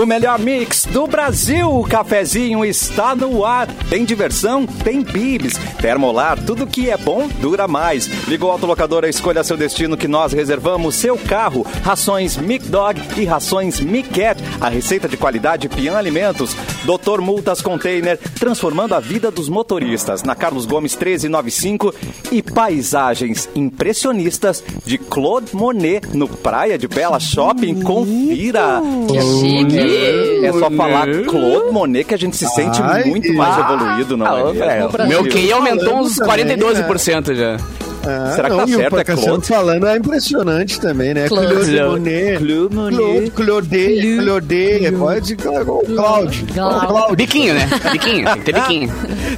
O 0.00 0.06
melhor 0.06 0.38
mix 0.38 0.86
do 0.86 1.06
Brasil. 1.06 1.70
O 1.70 1.84
cafezinho 1.84 2.64
está 2.64 3.14
no 3.14 3.44
ar. 3.44 3.66
Tem 3.90 4.02
diversão? 4.02 4.64
Tem 4.66 5.02
bibs. 5.02 5.58
Termolar, 5.78 6.42
tudo 6.42 6.66
que 6.66 6.88
é 6.88 6.96
bom 6.96 7.28
dura 7.38 7.68
mais. 7.68 8.06
Ligou 8.26 8.48
a 8.48 8.54
autolocadora, 8.54 9.10
escolha 9.10 9.44
seu 9.44 9.58
destino 9.58 9.98
que 9.98 10.08
nós 10.08 10.32
reservamos 10.32 10.94
seu 10.94 11.18
carro. 11.18 11.66
Rações 11.82 12.38
Mic 12.38 12.66
Dog 12.66 12.98
e 13.20 13.26
rações 13.26 13.78
Mic 13.78 14.08
Cat. 14.08 14.42
A 14.58 14.70
receita 14.70 15.06
de 15.06 15.18
qualidade 15.18 15.68
Pian 15.68 15.98
Alimentos. 15.98 16.56
Doutor 16.84 17.20
Multas 17.20 17.60
Container, 17.60 18.18
transformando 18.38 18.94
a 18.94 19.00
vida 19.00 19.30
dos 19.30 19.50
motoristas. 19.50 20.22
Na 20.22 20.34
Carlos 20.34 20.64
Gomes 20.64 20.94
1395 20.94 21.94
e 22.32 22.42
paisagens 22.42 23.50
impressionistas 23.54 24.64
de 24.82 24.96
Claude 24.96 25.54
Monet 25.54 26.06
no 26.14 26.26
Praia 26.26 26.78
de 26.78 26.88
Bela 26.88 27.20
Shopping. 27.20 27.82
Confira. 27.82 28.80
Que 29.06 29.20
chique. 29.20 29.89
É 29.90 30.52
só 30.52 30.70
falar 30.70 31.06
Claude 31.24 31.72
Monet 31.72 32.04
que 32.04 32.14
a 32.14 32.18
gente 32.18 32.36
se 32.36 32.46
sente 32.48 32.80
Ai, 32.82 33.04
muito 33.04 33.32
mais 33.34 33.58
evoluído, 33.58 34.16
não 34.16 34.26
é? 34.26 34.30
Ah, 34.62 35.02
é, 35.04 35.06
meu 35.06 35.24
QI 35.24 35.52
aumentou 35.52 35.98
uns 36.00 36.16
Falando 36.16 36.38
também, 36.38 36.58
42% 36.58 37.34
já. 37.34 37.56
Ah, 38.02 38.32
Será 38.34 38.48
que 38.48 38.56
tá 38.56 38.64
e 38.66 38.74
o 38.74 38.78
certo, 38.78 38.98
é 38.98 39.04
Cassiano 39.04 39.28
Claude? 39.28 39.46
falando 39.46 39.86
é 39.86 39.96
impressionante 39.96 40.80
também, 40.80 41.12
né? 41.12 41.28
Claude. 41.28 41.52
Claude 41.52 41.82
Monet. 41.82 42.38
Claude 42.38 42.74
Monet. 42.74 43.30
Claude, 43.30 43.30
Claude, 43.30 44.16
Claude, 44.16 44.92
pode 44.92 45.36
Claude. 45.36 45.94
Claude. 45.94 46.44
Claude. 46.54 47.16
Biquinho, 47.16 47.54
né? 47.54 47.68
Biquinho, 47.92 48.24
tem 48.32 48.38
que 48.38 48.44
ter 48.44 48.52
biquinho. 48.54 48.92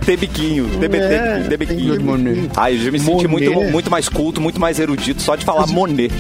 Ter 0.07 0.17
biquinho, 0.17 0.69
ter, 0.79 0.89
ter, 0.89 1.03
É, 1.03 1.45
ter 1.49 1.57
biquinho. 1.57 1.97
tem 1.97 2.05
Monet. 2.05 2.51
Ai, 2.57 2.75
eu 2.75 2.79
já 2.79 2.91
me 2.93 3.01
senti 3.01 3.27
muito, 3.27 3.53
muito 3.53 3.91
mais 3.91 4.09
culto, 4.09 4.41
muito 4.41 4.61
mais 4.61 4.79
erudito 4.79 5.21
só 5.23 5.35
de 5.35 5.45
falar 5.45 5.67
Monet, 5.67 6.13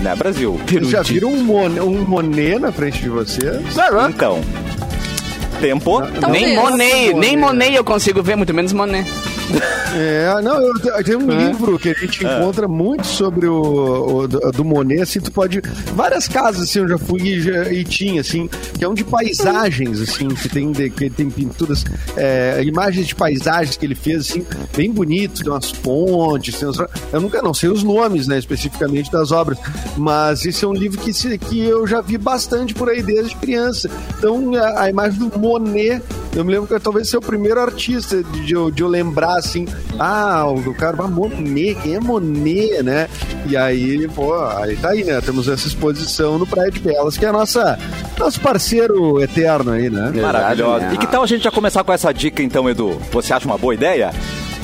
né, 0.00 0.14
Brasil? 0.14 0.60
Vocês 0.66 0.88
já 0.90 1.02
viram 1.02 1.32
um 1.32 1.42
Monet, 1.42 1.80
um 1.80 2.04
Monet 2.04 2.58
na 2.58 2.72
frente 2.72 3.00
de 3.02 3.08
você? 3.08 3.60
Então, 4.08 4.40
tempo. 5.60 6.00
Talvez. 6.20 6.44
Nem 6.44 6.56
Monet, 6.56 7.14
nem. 7.14 7.36
Monet 7.36 7.74
eu 7.74 7.84
consigo 7.84 8.22
ver, 8.22 8.36
muito 8.36 8.54
menos 8.54 8.72
Monet. 8.72 9.06
É, 9.96 10.40
não, 10.42 10.60
eu, 10.60 10.74
te- 10.74 11.04
tem 11.04 11.16
um 11.16 11.26
livro 11.30 11.78
que 11.78 11.88
a 11.88 11.94
gente 11.94 12.24
encontra 12.24 12.68
muito 12.68 13.06
sobre 13.06 13.46
o, 13.46 14.18
o 14.24 14.28
do, 14.28 14.64
Monet, 14.64 15.00
assim, 15.02 15.20
tu 15.20 15.32
pode... 15.32 15.62
Várias 15.94 16.28
casas, 16.28 16.62
assim, 16.64 16.80
eu 16.80 16.88
já 16.88 16.98
fui 16.98 17.20
e, 17.22 17.40
já- 17.40 17.72
e 17.72 17.82
tinha, 17.84 18.20
assim, 18.20 18.48
que 18.78 18.84
é 18.84 18.88
um 18.88 18.92
de 18.94 19.04
paisagens, 19.04 20.00
assim, 20.00 20.28
que 20.28 20.48
tem, 20.48 20.70
de- 20.72 20.90
que 20.90 21.08
tem 21.08 21.30
pinturas, 21.30 21.84
é, 22.16 22.60
imagens 22.64 23.06
de 23.06 23.14
paisagens 23.14 23.76
que 23.76 23.86
ele 23.86 23.94
fez, 23.94 24.28
assim, 24.30 24.44
bem 24.76 24.92
bonito, 24.92 25.42
tem 25.42 25.50
umas 25.50 25.72
pontes, 25.72 26.54
tem 26.58 26.68
umas- 26.68 26.78
eu 27.12 27.20
nunca, 27.20 27.40
não 27.40 27.54
sei 27.54 27.70
os 27.70 27.82
nomes, 27.82 28.26
né, 28.28 28.38
especificamente 28.38 29.10
das 29.10 29.32
obras, 29.32 29.58
mas 29.96 30.44
esse 30.44 30.64
é 30.64 30.68
um 30.68 30.74
livro 30.74 30.98
que, 31.00 31.10
que 31.38 31.60
eu 31.60 31.86
já 31.86 32.00
vi 32.02 32.18
bastante 32.18 32.74
por 32.74 32.88
aí 32.90 33.02
desde 33.02 33.34
criança. 33.36 33.90
Então, 34.18 34.54
a, 34.54 34.82
a 34.82 34.90
imagem 34.90 35.28
do 35.28 35.38
Monet, 35.38 36.02
eu 36.34 36.44
me 36.44 36.52
lembro 36.52 36.66
que 36.66 36.78
talvez 36.80 37.08
seja 37.08 37.18
o 37.18 37.22
primeiro 37.22 37.60
artista 37.60 38.22
de, 38.22 38.40
de 38.46 38.52
eu, 38.54 38.70
de 38.70 38.82
eu 38.82 38.88
lembrar, 38.88 39.36
assim, 39.36 39.66
ah, 39.98 40.46
o 40.46 40.60
do 40.60 40.74
cara, 40.74 40.96
ah, 41.00 41.08
Monet, 41.08 41.74
quem 41.82 41.94
é 41.94 42.00
Monet, 42.00 42.82
né? 42.82 43.08
E 43.46 43.56
aí, 43.56 44.06
pô, 44.08 44.34
aí 44.34 44.76
tá 44.76 44.90
aí, 44.90 45.04
né? 45.04 45.20
Temos 45.20 45.48
essa 45.48 45.66
exposição 45.66 46.38
no 46.38 46.46
Praia 46.46 46.70
de 46.70 46.80
Belas, 46.80 47.16
que 47.16 47.24
é 47.24 47.28
a 47.28 47.32
nossa, 47.32 47.78
nosso 48.18 48.40
parceiro 48.40 49.20
eterno 49.22 49.72
aí, 49.72 49.90
né? 49.90 50.12
Maravilhosa. 50.20 50.84
Exato, 50.84 50.94
E 50.94 50.98
que 50.98 51.06
tal 51.06 51.22
a 51.22 51.26
gente 51.26 51.42
já 51.44 51.50
começar 51.50 51.82
com 51.82 51.92
essa 51.92 52.12
dica 52.12 52.42
então, 52.42 52.68
Edu? 52.68 52.98
Você 53.12 53.32
acha 53.32 53.46
uma 53.46 53.58
boa 53.58 53.74
ideia? 53.74 54.12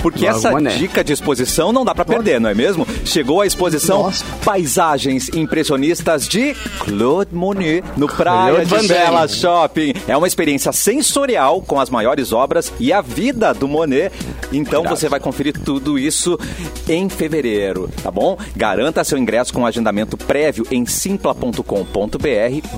Porque 0.05 0.27
essa 0.27 0.51
Monet. 0.51 0.79
dica 0.79 1.03
de 1.03 1.15
exposição 1.15 1.73
não 1.73 1.83
dá 1.83 1.95
pra 1.95 2.05
perder, 2.05 2.39
não 2.39 2.51
é 2.51 2.55
mesmo? 2.55 2.87
Chegou 3.07 3.41
a 3.41 3.47
exposição 3.47 4.03
Nossa. 4.03 4.23
Paisagens 4.45 5.31
Impressionistas 5.31 6.29
de 6.29 6.55
Claude 6.79 7.35
Monet 7.35 7.83
no 7.97 8.07
Praia 8.07 8.67
Claude 8.67 8.87
de. 8.87 8.89
Bela 8.89 9.27
Shopping. 9.27 9.95
É 10.07 10.14
uma 10.14 10.27
experiência 10.27 10.73
sensorial 10.73 11.63
com 11.63 11.81
as 11.81 11.89
maiores 11.89 12.35
obras 12.35 12.70
e 12.79 12.93
a 12.93 13.01
vida 13.01 13.55
do 13.55 13.67
Monet. 13.67 14.13
Então 14.53 14.83
Verdade. 14.83 15.01
você 15.01 15.09
vai 15.09 15.20
conferir 15.20 15.59
tudo 15.59 15.98
isso 15.98 16.39
em 16.87 17.09
fevereiro, 17.09 17.89
tá 18.03 18.11
bom? 18.11 18.37
Garanta 18.55 19.03
seu 19.05 19.17
ingresso 19.17 19.55
com 19.55 19.64
agendamento 19.64 20.19
prévio 20.19 20.67
em 20.70 20.85
simpla.com.br 20.85 21.63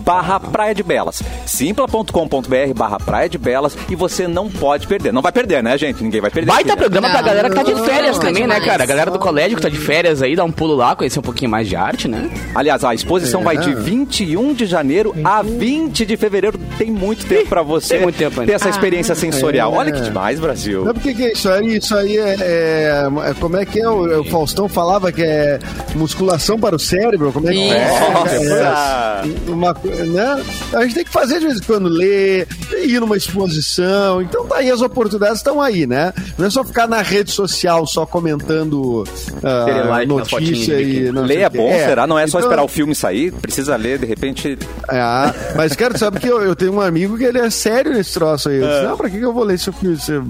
barra 0.05 0.39
Praia 0.39 0.77
de 0.77 0.85
Belas. 0.85 1.25
simpla.com.br 1.45 2.75
barra 2.77 2.99
Praia 2.99 3.29
de 3.29 3.37
Belas 3.37 3.77
e 3.91 3.97
você 3.97 4.29
não 4.29 4.49
pode 4.49 4.87
perder. 4.87 5.13
Não 5.13 5.23
vai 5.23 5.33
perder, 5.33 5.61
né, 5.61 5.77
gente? 5.77 6.05
Ninguém 6.05 6.21
vai 6.21 6.31
perder. 6.31 6.47
Baita 6.47 6.73
aqui, 6.73 6.81
né? 6.81 6.89
programa 6.89 7.16
Não. 7.19 7.25
galera 7.29 7.49
que 7.51 7.55
tá 7.57 7.63
de 7.63 7.75
férias 7.85 8.19
também, 8.19 8.47
né, 8.47 8.55
demais. 8.55 8.65
cara? 8.65 8.83
A 8.83 8.87
galera 8.87 9.11
do 9.11 9.19
colégio 9.19 9.57
que 9.57 9.63
tá 9.63 9.69
de 9.69 9.79
férias 9.79 10.23
aí, 10.23 10.35
dá 10.37 10.45
um 10.45 10.53
pulo 10.53 10.75
lá, 10.75 10.95
conhecer 10.97 11.19
um 11.19 11.23
pouquinho 11.23 11.51
mais 11.51 11.69
de 11.69 11.77
arte, 11.77 12.09
né? 12.09 12.31
Aliás, 12.55 12.85
a 12.85 12.95
exposição 12.95 13.41
É. 13.43 13.45
vai 13.45 13.57
de 13.59 13.75
21 13.75 14.55
de 14.55 14.67
janeiro 14.67 15.15
a 15.25 15.43
20 15.43 16.05
de 16.07 16.17
fevereiro. 16.17 16.59
Tem 16.79 16.91
muito 16.91 17.27
tempo 17.27 17.49
pra 17.49 17.63
você 17.63 17.95
Tem 17.95 18.03
muito 18.03 18.17
tempo 18.17 18.41
ainda. 18.41 18.51
ter 18.53 18.57
essa 18.57 18.69
experiência 18.69 19.15
sensorial. 19.15 19.75
É. 19.75 19.79
Olha 19.79 19.93
que 19.93 20.01
demais, 20.01 20.39
Brasil. 20.41 20.85
Sabe 20.85 20.99
o 20.99 21.03
que, 21.03 21.15
que 21.15 21.25
é 21.25 21.33
isso 21.33 21.49
aí? 21.51 21.77
Isso 21.77 21.97
aí 21.97 22.17
é, 22.19 22.37
é- 22.41 23.09
é- 23.31 23.35
Como 23.41 23.57
é 23.57 23.65
que 23.67 23.81
é? 23.81 23.89
O, 23.89 24.21
o 24.21 24.25
Faustão 24.25 24.69
falava 24.69 25.11
que 25.13 25.23
é 25.23 25.59
musculação 25.95 26.59
para 26.59 26.75
o 26.77 26.79
cérebro. 26.79 27.33
Como 27.33 27.49
é 27.49 27.53
que 27.53 27.71
é? 27.71 28.11
Nossa. 28.13 28.35
É, 28.37 29.51
uma, 29.51 29.73
né? 29.75 30.45
A 30.75 30.83
gente 30.83 30.95
tem 30.95 31.05
que 31.05 31.11
fazer 31.11 31.39
de 31.41 31.47
vez 31.47 31.59
em 31.59 31.63
quando, 31.63 31.89
ler, 31.89 32.47
ir 32.85 33.01
numa 33.01 33.17
exposição. 33.17 34.21
Então 34.23 34.47
tá 34.47 34.57
aí, 34.57 34.71
as 34.71 34.81
oportunidades 34.83 35.39
estão 35.39 35.61
aí, 35.61 35.87
né? 35.87 36.13
Não 36.39 36.47
é 36.47 36.51
só 36.51 36.65
ficar 36.65 36.87
na 36.87 37.03
rede 37.07 37.31
social 37.31 37.87
só 37.87 38.05
comentando 38.05 39.05
Aquele 39.43 39.83
like 39.85 40.07
notícia 40.07 40.81
e. 40.81 41.11
não 41.13 41.23
Ler 41.23 41.41
é 41.43 41.49
bom, 41.49 41.71
será? 41.73 42.07
Não 42.07 42.19
é 42.19 42.27
só 42.27 42.39
Então- 42.39 42.49
esperar 42.51 42.65
o 42.65 42.69
filme 42.69 42.95
sair? 42.95 43.33
Precisa 43.33 43.77
ler, 43.77 43.99
de 43.99 44.07
repente. 44.07 44.59
é, 44.91 45.35
mas, 45.57 45.75
cara, 45.77 45.97
sabe 45.97 46.19
que 46.21 46.29
eu, 46.29 46.41
eu 46.43 46.55
tenho 46.57 46.75
um 46.75 46.81
amigo 46.81 47.17
que 47.17 47.25
ele 47.25 47.39
é 47.39 47.49
sério 47.51 47.93
nesse 47.93 48.13
troço 48.15 48.49
aí. 48.49 48.57
Eu 48.57 48.69
disse, 48.69 48.83
não, 48.83 48.97
pra 48.97 49.09
que, 49.11 49.19
que 49.19 49.25
eu 49.25 49.33
vou 49.33 49.45
ler 49.45 49.55
esse 49.55 49.71
filme? 49.73 49.97
se- 49.99 50.21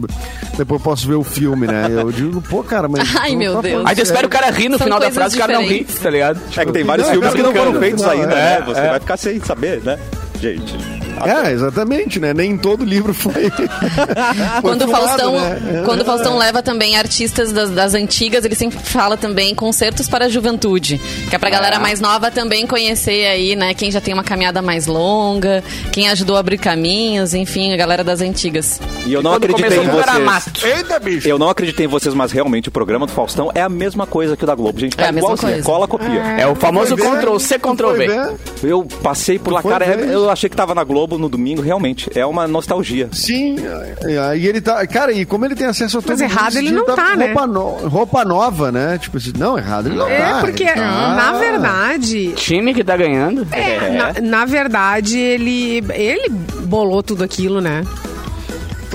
Depois 0.57 0.81
eu 0.81 0.85
posso 0.85 1.07
ver 1.09 1.15
o 1.15 1.25
filme, 1.25 1.67
né? 1.67 1.87
Eu 1.91 2.11
digo, 2.13 2.41
pô, 2.43 2.63
cara, 2.63 2.89
mas. 2.89 3.09
Ai, 3.19 3.35
meu 3.37 3.55
tá 3.55 3.61
Deus. 3.63 3.83
Aí 3.87 3.95
tu 3.97 4.03
espera 4.03 4.27
o 4.27 4.31
cara 4.31 4.51
rir 4.51 4.69
no 4.69 4.79
São 4.79 4.87
final 4.87 5.01
da 5.01 5.11
frase 5.11 5.35
e 5.35 5.39
o 5.39 5.41
cara 5.41 5.53
não 5.55 5.67
ri, 5.67 5.85
tá 5.85 6.11
ligado? 6.11 6.41
É 6.57 6.65
que 6.65 6.73
tem 6.73 6.85
vários 6.85 7.07
Não, 7.07 7.15
filmes 7.15 7.33
é 7.33 7.37
que 7.37 7.43
não 7.43 7.55
foram 7.55 7.75
feitos 7.81 8.05
ainda, 8.05 8.33
é, 8.35 8.59
né? 8.61 8.65
Você 8.67 8.81
vai 8.81 9.01
ficar 9.01 9.17
sem 9.17 9.41
saber, 9.41 9.81
né? 9.83 9.99
Gente. 10.41 10.96
É, 11.25 11.53
exatamente, 11.53 12.19
né? 12.21 12.35
Nem 12.35 12.57
todo 12.57 12.85
livro 12.85 13.15
foi. 13.15 13.51
Quando 14.61 14.83
o 14.85 14.89
Faustão, 14.89 15.33
né? 15.33 15.83
quando 15.85 16.01
o 16.03 16.05
Faustão 16.05 16.37
leva 16.37 16.63
também 16.63 16.97
artistas 16.97 17.53
das, 17.53 17.71
das 17.71 17.95
antigas, 17.95 18.45
ele 18.45 18.55
sempre 18.55 18.79
fala 18.79 19.17
também 19.17 19.55
concertos 19.55 20.09
para 20.09 20.27
a 20.27 20.29
juventude, 20.29 21.01
que 21.29 21.35
é 21.37 21.39
pra 21.39 21.51
galera 21.51 21.79
mais 21.79 22.01
nova 22.01 22.31
também 22.31 22.67
conhecer 22.67 23.27
aí, 23.27 23.55
né, 23.57 23.75
quem 23.75 23.91
já 23.91 24.01
tem 24.01 24.13
uma 24.15 24.25
caminhada 24.25 24.61
mais 24.63 24.87
longa, 24.87 25.63
quem 25.93 26.09
ajudou 26.09 26.37
a 26.37 26.41
abrir 26.41 26.59
caminhos, 26.59 27.35
enfim, 27.35 27.73
a 27.73 27.77
galera 27.77 28.03
das 28.03 28.21
antigas. 28.21 28.81
E 29.05 29.13
eu 29.13 29.23
não 29.23 29.35
acreditei 29.35 29.79
em 29.79 29.89
vocês. 29.89 30.19
mato. 30.25 30.67
Eita, 30.67 30.99
bicho! 30.99 31.29
Eu 31.29 31.39
não 31.39 31.49
acreditei 31.51 31.87
em 31.87 31.89
vocês, 31.89 32.15
mas 32.15 32.33
realmente 32.33 32.69
o 32.69 32.73
programa 32.73 33.07
do 33.07 33.13
Faustão 33.13 33.51
é 33.55 33.61
a 33.63 33.69
mesma 33.69 34.07
coisa 34.07 34.37
que 34.37 34.45
o 34.45 34.47
da 34.47 34.55
Globo. 34.55 34.79
Gente, 34.81 34.95
É 34.99 35.03
a 35.05 35.07
tá 35.07 35.13
mesma 35.13 35.29
igualzinho. 35.35 35.53
coisa. 35.53 35.65
Cola, 35.67 35.87
copia. 35.89 36.21
É 36.39 36.47
o 36.47 36.55
famoso 36.55 36.97
Foi 36.97 37.11
ver? 37.11 37.19
Ctrl 37.19 37.39
C, 37.39 37.59
Tu 37.59 37.69
Ctrl 37.75 37.89
foi 37.89 37.99
V. 37.99 38.07
ver? 38.09 38.37
Eu 38.65 38.85
passei 39.03 39.39
por 39.39 39.53
lá, 39.53 39.63
cara, 39.63 39.85
ver? 39.85 40.09
eu 40.09 40.29
achei 40.31 40.49
que 40.51 40.57
tava 40.57 40.75
na 40.75 40.83
Globo 40.85 41.06
no 41.19 41.29
domingo, 41.29 41.63
realmente. 41.63 42.11
É 42.19 42.25
uma 42.27 42.47
nostalgia. 42.49 43.09
Sim, 43.13 43.57
é, 44.05 44.37
e 44.37 44.47
ele 44.47 44.61
tá. 44.61 44.85
Cara, 44.87 45.13
e 45.13 45.25
como 45.25 45.45
ele 45.45 45.55
tem 45.55 45.67
acesso 45.67 45.99
a 45.99 46.03
todo 46.03 46.11
Mas 46.11 46.21
errado 46.21 46.57
ele 46.57 46.71
não 46.73 46.85
tá, 46.85 47.15
né? 47.17 47.27
roupa 47.27 47.47
no- 47.47 47.89
roupa 47.89 48.25
nova, 48.25 48.73
né? 48.73 48.99
Tipo 48.99 49.17
assim, 49.19 49.33
não, 49.39 49.57
errado 49.57 49.87
ele 49.89 49.97
não 49.97 50.09
É, 50.09 50.19
tá. 50.19 50.41
porque, 50.41 50.65
ele 50.65 50.73
tá- 50.75 51.15
na 51.15 51.33
verdade, 51.39 52.33
Time 52.33 52.75
que 52.75 52.83
tá 52.85 52.97
ganhando. 52.97 53.47
é, 53.53 53.91
na, 53.91 54.21
na 54.21 54.45
verdade, 54.45 55.19
ele, 55.19 55.85
ele 55.95 56.29
bolou 56.65 57.03
tudo 57.03 57.23
aquilo, 57.23 57.61
né? 57.61 57.83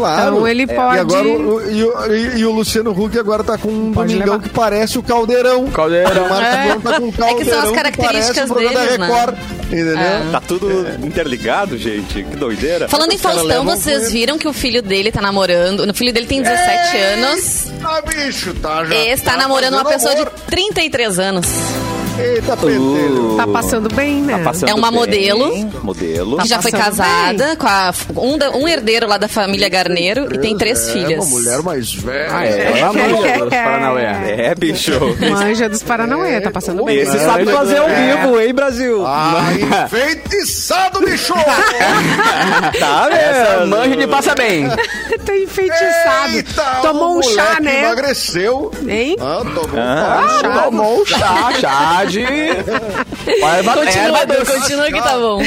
Claro. 0.02 0.36
Então 0.36 0.48
ele 0.48 0.64
É. 0.64 0.68
pode- 0.68 0.96
E, 0.96 1.00
agora, 1.00 1.28
o, 1.28 1.72
e, 1.72 1.84
o- 1.84 2.14
e- 2.14 2.40
e 2.40 2.46
o 2.46 2.52
Luciano 2.52 2.92
Huck 2.92 3.18
agora 3.20 3.44
tá 3.44 3.58
com 3.58 3.70
um 3.70 3.92
Pode 3.94 4.14
domingão 4.14 4.34
levar. 4.36 4.44
que 4.44 4.50
parece 4.50 4.98
o 5.00 5.04
Caldeirão. 5.04 5.68
Caldeirão. 5.68 6.26
O 6.26 6.30
Marcos 6.30 6.48
É. 6.48 6.76
Tá 6.82 7.00
com 7.00 7.06
um 7.06 7.10
É 7.10 7.12
que 7.12 7.18
são 7.18 7.30
as 7.30 7.36
caldeirão 7.46 7.74
características 7.74 8.36
parece 8.36 8.42
o 8.52 8.54
programa 8.54 8.80
deles, 8.80 8.98
da 8.98 9.08
né? 9.08 9.08
Record. 9.14 9.38
Entendeu? 9.72 10.32
Tá 10.32 10.42
tudo 10.42 11.06
interligado, 11.06 11.78
gente. 11.78 12.24
Que 12.24 12.36
doideira. 12.36 12.90
Falando 12.90 13.12
em 13.14 13.18
Faustão, 13.18 13.64
vocês 13.64 14.12
viram 14.12 14.38
que 14.38 14.48
o 14.48 14.54
filho 14.54 14.82
dele 14.82 15.12
tá 15.12 15.22
namorando, 15.22 15.90
o 15.90 15.94
filho 15.94 16.12
dele 16.12 16.26
tem 16.28 16.42
17 16.42 16.98
anos, 16.98 17.68
Ah, 17.84 18.02
bicho, 18.02 18.54
tá 18.56 18.84
já. 18.84 18.96
e 18.96 19.10
está 19.12 19.32
tá 19.32 19.38
namorando 19.38 19.74
uma 19.76 19.86
pessoa 19.86 20.14
de 20.16 20.22
amor. 20.22 20.34
33 20.50 21.20
anos. 21.20 21.46
Eita, 22.20 22.56
pentelho. 22.58 23.36
Tá 23.38 23.48
passando 23.48 23.94
bem, 23.96 24.22
né? 24.22 24.38
Tá 24.38 24.44
passando 24.44 24.70
É 24.70 24.74
uma 24.74 24.92
bem. 24.92 25.00
modelo. 25.00 25.70
Modelo. 25.84 26.38
que 26.38 26.48
já 26.48 26.62
foi 26.62 26.72
casada 26.72 27.56
com 27.56 27.68
a, 27.68 27.94
um, 28.18 28.38
da- 28.38 28.52
um 28.52 28.68
herdeiro 28.68 29.08
lá 29.08 29.18
da 29.18 29.28
família 29.28 29.68
Garneiro 29.70 30.28
e 30.34 30.38
tem 30.38 30.56
três 30.58 30.88
É, 30.90 30.94
filhas. 30.94 31.26
uma 31.26 31.40
mulher 31.40 31.62
mais 31.64 31.94
velha. 31.94 32.28
Ah, 32.32 32.46
é. 32.46 32.80
Ela 32.80 32.94
manja 32.94 33.38
dos 33.40 33.50
Paranauê. 33.50 34.04
É, 34.04 34.56
bicho. 34.56 34.92
Manja 35.32 35.70
dos 35.70 35.84
Paranauê, 35.84 36.42
tá 36.42 36.52
passando 36.52 36.84
bem. 36.84 36.98
Esse 36.98 37.18
sabe 37.20 37.46
fazer 37.52 37.78
ao 37.78 37.88
vivo, 37.88 38.40
hein, 38.40 38.54
Brasil? 38.54 39.04
Ah, 39.06 39.46
enfeitiçado, 39.86 41.00
bicho! 41.02 41.34
Tá 42.80 43.10
Essa 43.12 43.58
mesmo. 43.60 43.68
manja 43.68 43.96
de 43.98 44.08
passa 44.08 44.36
bem. 44.36 44.68
tá 45.26 45.36
enfeitiçado. 45.38 46.36
Eita, 46.36 46.64
Tomou 46.82 47.18
um 47.18 47.24
chá, 47.24 47.58
né? 47.62 47.84
Emagreceu. 47.86 48.72
Hein? 48.88 49.16
Ah, 49.20 49.42
tomou 49.44 49.70
Ah, 49.80 50.22
um 50.24 50.40
chá. 50.40 50.62
Tomou 50.64 51.02
um 51.02 51.06
chá, 51.06 51.52
chá 51.60 52.01
Pode 52.06 53.62
valer. 53.64 53.86
Continua, 53.92 54.22
Edu, 54.24 54.46
continua 54.46 54.86
que 54.92 55.02
tá 55.02 55.18
bom. 55.18 55.42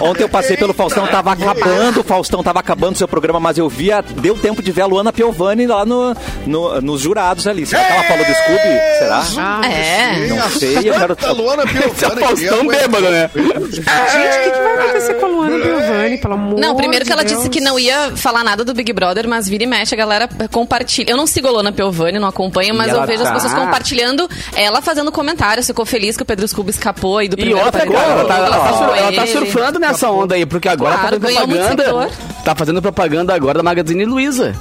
Ontem 0.00 0.22
eu 0.22 0.28
passei 0.28 0.56
pelo 0.56 0.72
Faustão, 0.74 1.06
tava 1.06 1.32
acabando, 1.32 2.00
o 2.00 2.04
Faustão 2.04 2.42
tava 2.42 2.60
acabando 2.60 2.96
seu 2.98 3.06
programa, 3.08 3.38
mas 3.40 3.58
eu 3.58 3.68
via, 3.68 4.02
deu 4.02 4.36
tempo 4.36 4.62
de 4.62 4.72
ver 4.72 4.82
a 4.82 4.86
Luana 4.86 5.12
Piovani 5.12 5.66
lá 5.66 5.84
no, 5.84 6.14
no- 6.46 6.80
nos 6.80 7.00
jurados 7.00 7.46
ali. 7.46 7.64
Será 7.66 7.84
que 7.84 7.92
ela 7.92 8.02
falou 8.04 8.24
do 8.24 8.32
Scooby? 8.34 8.98
Será? 8.98 9.22
Ah, 9.38 9.60
É. 9.66 10.26
Não 10.28 10.50
sei, 10.50 10.76
eu 10.90 10.94
quero... 10.94 11.16
A 11.22 11.32
Luana 11.32 11.62
Esse 11.66 12.04
é 12.04 12.08
o 12.08 12.10
Piovani, 12.10 12.20
Faustão 12.20 12.72
é- 12.72 12.76
bêbado, 12.78 13.10
né? 13.10 13.30
Gente, 13.34 14.38
o 14.38 14.42
que, 14.42 14.50
que 14.50 14.58
vai 14.62 14.74
acontecer 14.78 15.14
com 15.14 15.26
a 15.26 15.28
Luana 15.28 15.58
Piovani, 15.64 16.18
pelo 16.18 16.34
amor 16.34 16.60
Não, 16.60 16.76
primeiro 16.76 17.04
que 17.04 17.12
ela 17.12 17.24
disse 17.24 17.48
que 17.48 17.60
não 17.60 17.78
ia 17.78 18.12
falar 18.16 18.44
nada 18.44 18.64
do 18.64 18.74
Big 18.74 18.92
Brother, 18.92 19.28
mas 19.28 19.48
vira 19.48 19.64
e 19.64 19.66
mexe, 19.66 19.94
a 19.94 19.98
galera 19.98 20.28
compartilha. 20.50 21.10
Eu 21.10 21.16
não 21.16 21.26
sigo 21.26 21.48
a 21.48 21.50
Lona 21.50 21.72
Piovani, 21.72 22.18
não 22.18 22.28
acompanho, 22.28 22.74
mas 22.74 22.92
eu 22.92 23.04
vejo 23.06 23.22
tá- 23.22 23.30
as 23.30 23.34
pessoas 23.42 23.54
compartilhando, 23.54 24.28
ela 24.54 24.80
fazendo 24.82 25.10
comentários, 25.12 25.66
ficou 25.66 25.85
feliz 25.86 26.16
que 26.16 26.22
o 26.22 26.26
Pedro 26.26 26.46
Scooby 26.46 26.70
escapou 26.70 27.18
aí 27.18 27.28
do 27.28 27.34
E 27.34 27.36
primeiro 27.36 27.64
outra, 27.64 27.86
paredão, 27.86 28.00
cara, 28.00 28.12
ela 28.20 28.24
tá, 28.26 28.36
ela 28.36 28.58
tá 28.58 28.72
sur- 28.72 28.96
ela 28.96 29.12
tá 29.12 29.26
surfando 29.26 29.78
nessa 29.78 30.10
onda 30.10 30.34
aí, 30.34 30.44
porque 30.46 30.68
agora 30.68 30.96
Claro, 30.98 31.20
tá 31.20 31.28
fazendo 31.28 31.46
propaganda. 31.76 32.10
Tá 32.44 32.54
fazendo 32.54 32.82
propaganda 32.82 33.34
agora 33.34 33.58
da 33.58 33.62
Magazine 33.62 34.04
Luiza. 34.04 34.54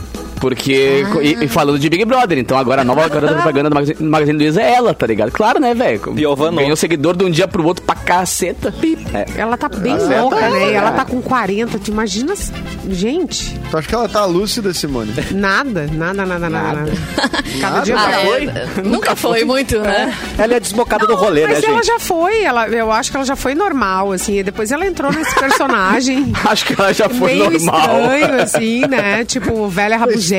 Porque. 0.50 1.03
Ah. 1.06 1.24
E, 1.24 1.45
e 1.45 1.47
falando 1.47 1.80
de 1.80 1.89
Big 1.89 2.06
Brother. 2.06 2.38
Então 2.38 2.56
agora 2.57 2.81
a 2.81 2.86
nova 2.86 3.07
garota 3.07 3.27
da 3.33 3.42
propaganda 3.42 3.69
da 3.69 3.74
Magazine, 3.75 4.07
Magazine 4.09 4.38
Luiza 4.38 4.62
é 4.62 4.74
ela, 4.75 4.94
tá 4.94 5.07
ligado? 5.07 5.31
Claro, 5.31 5.59
né, 5.59 5.74
velho? 5.74 6.00
Piovano. 6.13 6.57
Ganhou 6.57 6.75
seguidor 6.75 7.15
de 7.18 7.25
um 7.25 7.31
dia 7.31 7.47
pro 7.47 7.65
outro 7.65 7.83
pra 7.83 7.95
caceta. 7.95 8.71
É. 9.13 9.25
Ela 9.42 9.57
tá 9.57 9.68
bem 9.68 9.94
louca, 9.97 10.36
ela, 10.38 10.50
né? 10.59 10.65
né? 10.68 10.74
Ela 10.74 10.92
tá 10.92 11.03
com 11.06 11.19
40. 11.21 11.80
Tu 11.80 11.89
imagina. 11.89 12.33
Gente, 12.88 13.59
Tu 13.71 13.77
acha 13.77 13.88
que 13.88 13.95
ela 13.95 14.07
tá 14.07 14.25
lúcida, 14.25 14.71
Simone? 14.74 15.12
nada, 15.31 15.89
nada, 15.92 16.25
nada, 16.25 16.50
nada, 16.50 16.74
nada. 16.74 16.92
Cada 17.59 17.80
dia 17.81 17.95
Ah, 17.97 18.09
mais. 18.09 18.50
é, 18.56 18.68
nunca 18.83 19.15
foi 19.15 19.44
muito, 19.44 19.80
né? 19.80 20.13
Ela 20.38 20.56
é 20.56 20.59
desbocada 20.59 21.07
do 21.07 21.15
rolê, 21.15 21.42
né, 21.47 21.53
Mas 21.56 21.63
ela 21.63 21.75
gente? 21.77 21.88
já 21.88 22.00
foi, 22.00 22.44
ela, 22.44 22.68
eu 22.68 22.92
acho 22.92 23.09
que 23.09 23.18
ela 23.18 23.25
já 23.25 23.36
foi 23.36 23.56
normal, 23.56 24.12
assim. 24.12 24.38
E 24.39 24.44
depois 24.44 24.71
ela 24.71 24.86
entrou 24.86 25.12
nesse 25.12 25.33
personagem. 25.39 26.31
Acho 26.45 26.65
que 26.65 26.80
ela 26.80 26.94
já 26.94 27.09
foi 27.09 27.33
meio 27.36 27.50
normal. 27.50 27.80
estranho, 27.80 28.42
assim, 28.42 28.81
né? 28.88 29.25
Tipo, 29.36 29.68
velha 29.68 29.97
rabugenta, 29.97 30.34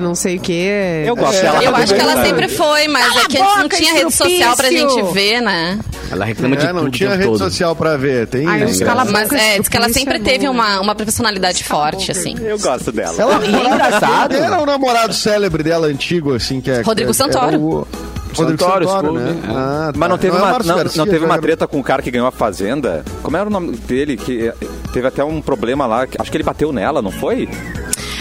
não 0.00 0.14
sei 0.14 0.36
o 0.36 0.40
quê. 0.40 1.04
Eu 1.06 1.16
gosto 1.16 1.40
dela. 1.40 1.62
Eu 1.62 1.72
tá 1.72 1.78
acho 1.78 1.94
que 1.94 2.00
ela 2.00 2.24
sempre 2.24 2.48
foi, 2.48 2.88
mas 2.88 3.06
Cala 3.08 3.20
é 3.20 3.24
que 3.26 3.38
antes 3.38 3.54
não 3.56 3.62
boca, 3.62 3.76
tinha 3.76 3.92
rede 3.94 4.12
social 4.12 4.56
pra 4.56 4.70
gente 4.70 5.02
ver, 5.12 5.40
né? 5.40 5.78
Ela 6.10 6.24
reclama 6.24 6.56
de 6.56 6.64
É, 6.64 6.68
tudo 6.68 6.80
não 6.80 6.88
o 6.88 6.90
tinha 6.90 7.10
tempo 7.10 7.18
rede 7.22 7.30
todo. 7.38 7.38
social 7.50 7.76
pra 7.76 7.96
ver. 7.96 8.26
Tem 8.26 8.46
Ai, 8.46 8.64
isso. 8.64 8.84
cala- 8.84 9.04
Mas 9.04 9.30
é, 9.32 9.58
diz 9.58 9.68
que 9.68 9.76
ela 9.76 9.86
estrupício 9.86 9.94
sempre 9.94 10.16
é 10.16 10.20
teve 10.20 10.48
uma, 10.48 10.80
uma 10.80 10.94
personalidade 10.94 11.62
forte, 11.64 12.10
assim. 12.10 12.34
Eu 12.40 12.58
gosto 12.58 12.90
dela. 12.90 13.14
Ela 13.16 13.40
e 13.46 13.54
é 13.54 13.68
engraçado. 13.74 14.34
Era 14.34 14.58
o 14.60 14.66
namorado 14.66 15.14
célebre 15.14 15.62
dela, 15.62 15.86
antigo, 15.86 16.34
assim, 16.34 16.60
que 16.60 16.70
é... 16.70 16.80
Rodrigo 16.82 17.12
que 17.14 17.22
é- 17.22 17.24
Santoro. 17.24 17.56
o- 17.60 17.88
Rodrigo 18.32 18.62
Santoro, 18.62 18.88
Scooby, 18.88 19.18
né? 19.18 19.36
é. 19.42 19.50
Ah, 19.50 19.92
Mas 19.96 20.08
não 20.08 20.16
tá. 20.16 20.22
teve, 20.22 20.36
é 20.36 20.38
uma, 20.40 20.46
não, 20.60 20.76
Garcia, 20.76 20.98
não 20.98 21.04
teve 21.06 21.18
já 21.18 21.24
uma 21.24 21.34
era- 21.34 21.42
treta 21.42 21.66
com 21.66 21.80
o 21.80 21.82
cara 21.82 22.00
que 22.00 22.10
ganhou 22.12 22.28
a 22.28 22.30
Fazenda? 22.30 23.04
Como 23.24 23.36
era 23.36 23.48
o 23.48 23.50
nome 23.50 23.72
dele? 23.76 24.16
Que 24.16 24.52
teve 24.92 25.06
até 25.08 25.24
um 25.24 25.40
problema 25.42 25.84
lá. 25.86 26.06
que- 26.06 26.16
Acho 26.20 26.30
que 26.30 26.36
ele 26.36 26.44
bateu 26.44 26.72
nela, 26.72 27.02
não 27.02 27.10
foi? 27.10 27.48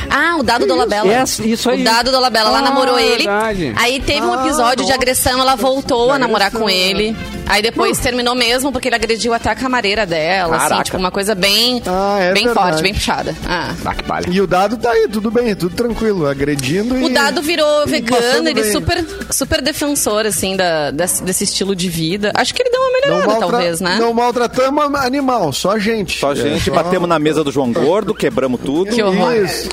Ah, 0.10 0.38
o 0.38 0.44
Dado 0.44 0.66
Dolabella. 0.66 1.12
É, 1.14 1.24
isso 1.24 1.70
aí. 1.70 1.82
O 1.82 1.84
Dado 1.84 2.12
Dolabella, 2.12 2.50
ela 2.50 2.60
Ah, 2.60 2.62
namorou 2.62 2.98
ele. 3.00 3.18
verdade. 3.24 3.74
Aí 3.76 4.00
teve 4.00 4.22
um 4.26 4.34
episódio 4.44 4.86
de 4.86 4.92
agressão, 4.92 5.40
ela 5.40 5.56
voltou 5.56 6.12
a 6.12 6.18
namorar 6.20 6.52
com 6.52 6.70
ele. 6.70 7.16
Aí 7.50 7.62
depois 7.62 7.98
terminou 8.00 8.36
mesmo 8.36 8.72
porque 8.72 8.88
ele 8.88 8.96
agrediu 8.96 9.34
até 9.34 9.50
a 9.50 9.56
camareira 9.56 10.06
dela, 10.06 10.56
assim, 10.56 10.68
Caraca. 10.70 10.84
tipo, 10.84 10.98
uma 10.98 11.12
coisa 11.12 11.34
bem, 11.36 11.82
Ah, 11.86 12.18
é 12.20 12.32
bem 12.34 12.46
verdade. 12.46 12.68
forte, 12.70 12.84
bem 12.84 12.94
puxada. 12.94 13.36
Ah. 13.48 13.74
Ah, 13.84 13.96
que 13.96 14.04
palha. 14.04 14.26
E 14.30 14.40
o 14.40 14.46
dado 14.48 14.78
tá 14.78 14.92
aí, 14.92 15.08
tudo 15.12 15.32
bem, 15.32 15.56
tudo 15.56 15.76
tranquilo, 15.76 16.28
agredindo 16.28 16.96
e... 16.98 17.04
O 17.06 17.10
Dado 17.14 17.42
virou 17.42 17.84
e 17.88 17.90
vegano, 17.90 18.48
ele 18.50 18.62
bem. 18.62 18.72
super, 18.72 19.04
super 19.32 19.62
defensor, 19.62 20.26
assim, 20.28 20.56
da, 20.56 20.92
desse, 20.92 21.24
desse 21.24 21.44
estilo 21.44 21.76
de 21.76 21.90
vida. 21.90 22.32
Acho 22.36 22.54
que 22.54 22.62
ele 22.62 22.70
deu 22.70 22.80
uma 22.82 22.92
melhorada, 22.92 23.28
maltra- 23.28 23.48
talvez, 23.50 23.82
né? 23.82 23.98
Não 24.00 24.14
maltratamos 24.14 24.96
animal, 24.96 25.52
só 25.52 25.78
gente. 25.80 26.20
Só 26.20 26.32
a 26.32 26.36
gente 26.36 26.70
É, 26.70 26.74
batemos 26.74 27.10
na 27.10 27.18
mesa 27.18 27.44
do 27.44 27.52
João 27.52 27.72
Gordo, 27.74 28.14
quebramos 28.14 28.62
tudo. 28.62 28.92
Que 28.94 29.02
horror. 29.02 29.34
Isso. 29.34 29.70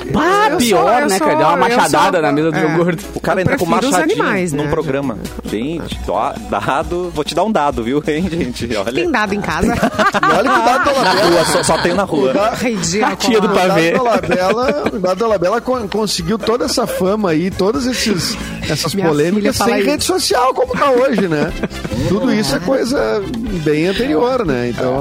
Eu 0.51 0.57
pior, 0.57 0.99
sou- 1.01 1.09
né, 1.09 1.17
sou- 1.17 1.27
cara? 1.27 1.37
Deu 1.39 1.47
uma 1.47 1.57
machadada 1.57 2.17
sou- 2.17 2.21
na 2.21 2.31
mesa 2.31 2.51
do 2.51 2.57
é. 2.57 2.61
João 2.61 2.77
Gordo. 2.77 3.03
O 3.13 3.19
cara 3.19 3.41
entra 3.41 3.57
com 3.57 3.65
machadinho 3.65 4.01
animais, 4.01 4.51
num 4.53 4.63
né? 4.63 4.69
programa. 4.69 5.17
Gente, 5.45 5.99
dado. 6.49 7.11
Vou 7.13 7.23
te 7.23 7.35
dar 7.35 7.43
um 7.43 7.51
dado, 7.51 7.66
viu, 7.71 8.03
hein, 8.07 8.27
gente? 8.29 8.75
Olha. 8.75 8.91
Tem 8.93 9.11
dado 9.11 9.33
em 9.33 9.41
casa. 9.41 9.67
E 9.67 10.35
olha 10.35 10.49
que 10.49 10.59
o 10.59 10.63
dado 10.65 10.83
Dolabella... 10.85 11.29
rua, 11.29 11.45
só, 11.45 11.63
só 11.63 11.77
tem 11.79 11.93
na 11.93 12.03
rua. 12.03 12.33
Ridículo. 12.55 13.15
Tia 13.17 13.39
do 13.41 13.47
O 13.47 13.53
Dado 13.53 13.67
pavê. 13.69 13.91
Dolabella, 13.91 14.83
o 14.93 14.99
Dado 14.99 15.17
Dolabella 15.17 15.61
con- 15.61 15.87
conseguiu 15.87 16.37
toda 16.37 16.65
essa 16.65 16.85
fama 16.87 17.31
aí, 17.31 17.49
todas 17.51 17.85
esses, 17.85 18.37
essas 18.69 18.93
Minha 18.93 19.07
polêmicas 19.07 19.55
sem 19.55 19.77
isso. 19.79 19.85
rede 19.89 20.03
social 20.03 20.53
como 20.53 20.73
tá 20.73 20.89
hoje, 20.91 21.27
né? 21.27 21.51
Tudo 22.09 22.33
isso 22.33 22.55
é 22.55 22.59
coisa 22.59 23.21
bem 23.63 23.87
anterior, 23.87 24.45
né? 24.45 24.69
Então, 24.69 24.97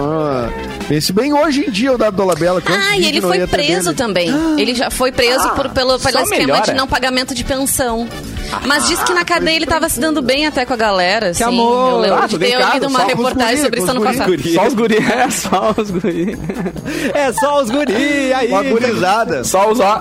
pense 0.89 1.13
bem 1.13 1.33
hoje 1.33 1.65
em 1.67 1.71
dia 1.71 1.93
o 1.93 1.99
Dado 1.99 2.17
Dolabella. 2.17 2.61
quantos 2.61 2.87
Ah, 2.87 2.97
e 2.99 3.07
ele 3.07 3.21
foi 3.21 3.47
preso 3.47 3.93
também. 3.95 4.31
Ele 4.59 4.75
já 4.75 4.91
foi 4.91 5.11
preso 5.13 5.49
por, 5.51 5.69
pelo, 5.71 5.99
pelo 5.99 6.19
esquema 6.21 6.29
melhora. 6.47 6.63
de 6.63 6.75
não 6.75 6.87
pagamento 6.87 7.35
de 7.35 7.45
pensão. 7.45 8.09
Mas 8.66 8.87
diz 8.88 9.02
que 9.02 9.12
na 9.12 9.25
cadeia 9.25 9.56
ele 9.56 9.66
tava 9.66 9.88
se 9.88 9.98
dando 10.00 10.20
bem 10.22 10.46
até 10.46 10.64
com 10.64 10.72
a 10.72 10.76
galera, 10.76 11.31
assim. 11.31 11.44
amor. 11.44 11.90
Eu 11.93 11.98
lembro 11.98 12.19
Ah, 12.22 12.26
de 12.26 12.38
ter 12.38 12.56
lido 12.72 12.87
uma 12.88 13.04
reportagem 13.04 13.56
guri, 13.56 13.62
sobre 13.64 13.81
isso 13.81 13.94
guri. 13.94 14.04
passado. 14.04 14.26
Guri. 14.28 14.54
Só 14.54 14.66
os 14.66 14.75
guri, 14.75 14.96
é, 14.96 15.31
só 15.31 15.75
os 15.76 15.90
guri. 15.90 16.38
É 17.14 17.32
só 17.32 17.62
os 17.62 17.70
guri 17.70 18.32
aí. 18.34 18.48
Uma 18.48 18.62
gurizada. 18.62 19.44
Só 19.44 19.70
os 19.70 19.81
ó. 19.81 20.00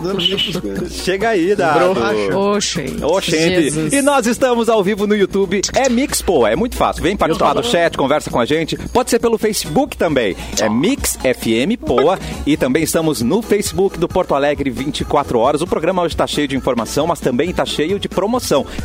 Chega 0.89 1.29
aí, 1.29 1.55
Dado. 1.55 1.95
Oxe. 2.37 2.97
Oxente. 3.03 3.61
Jesus. 3.63 3.93
E 3.93 4.01
nós 4.01 4.25
estamos 4.27 4.69
ao 4.69 4.83
vivo 4.83 5.07
no 5.07 5.15
YouTube. 5.15 5.61
É 5.75 5.89
Mix 5.89 6.21
Poa, 6.21 6.49
é 6.49 6.55
muito 6.55 6.75
fácil. 6.75 7.03
Vem 7.03 7.15
participar 7.15 7.53
do 7.53 7.63
chat, 7.63 7.97
conversa 7.97 8.29
com 8.29 8.39
a 8.39 8.45
gente. 8.45 8.77
Pode 8.93 9.09
ser 9.09 9.19
pelo 9.19 9.37
Facebook 9.37 9.97
também. 9.97 10.35
É 10.61 10.69
Mix 10.69 11.17
FM 11.17 11.77
Poa. 11.85 12.17
E 12.45 12.55
também 12.57 12.83
estamos 12.83 13.21
no 13.21 13.41
Facebook 13.41 13.97
do 13.97 14.07
Porto 14.07 14.33
Alegre 14.35 14.69
24 14.69 15.39
horas. 15.39 15.61
O 15.61 15.67
programa 15.67 16.01
hoje 16.01 16.13
está 16.13 16.27
cheio 16.27 16.47
de 16.47 16.55
informação, 16.55 17.07
mas 17.07 17.19
também 17.19 17.49
está 17.49 17.65
cheio 17.65 17.99
de 17.99 18.07
promoção. 18.07 18.34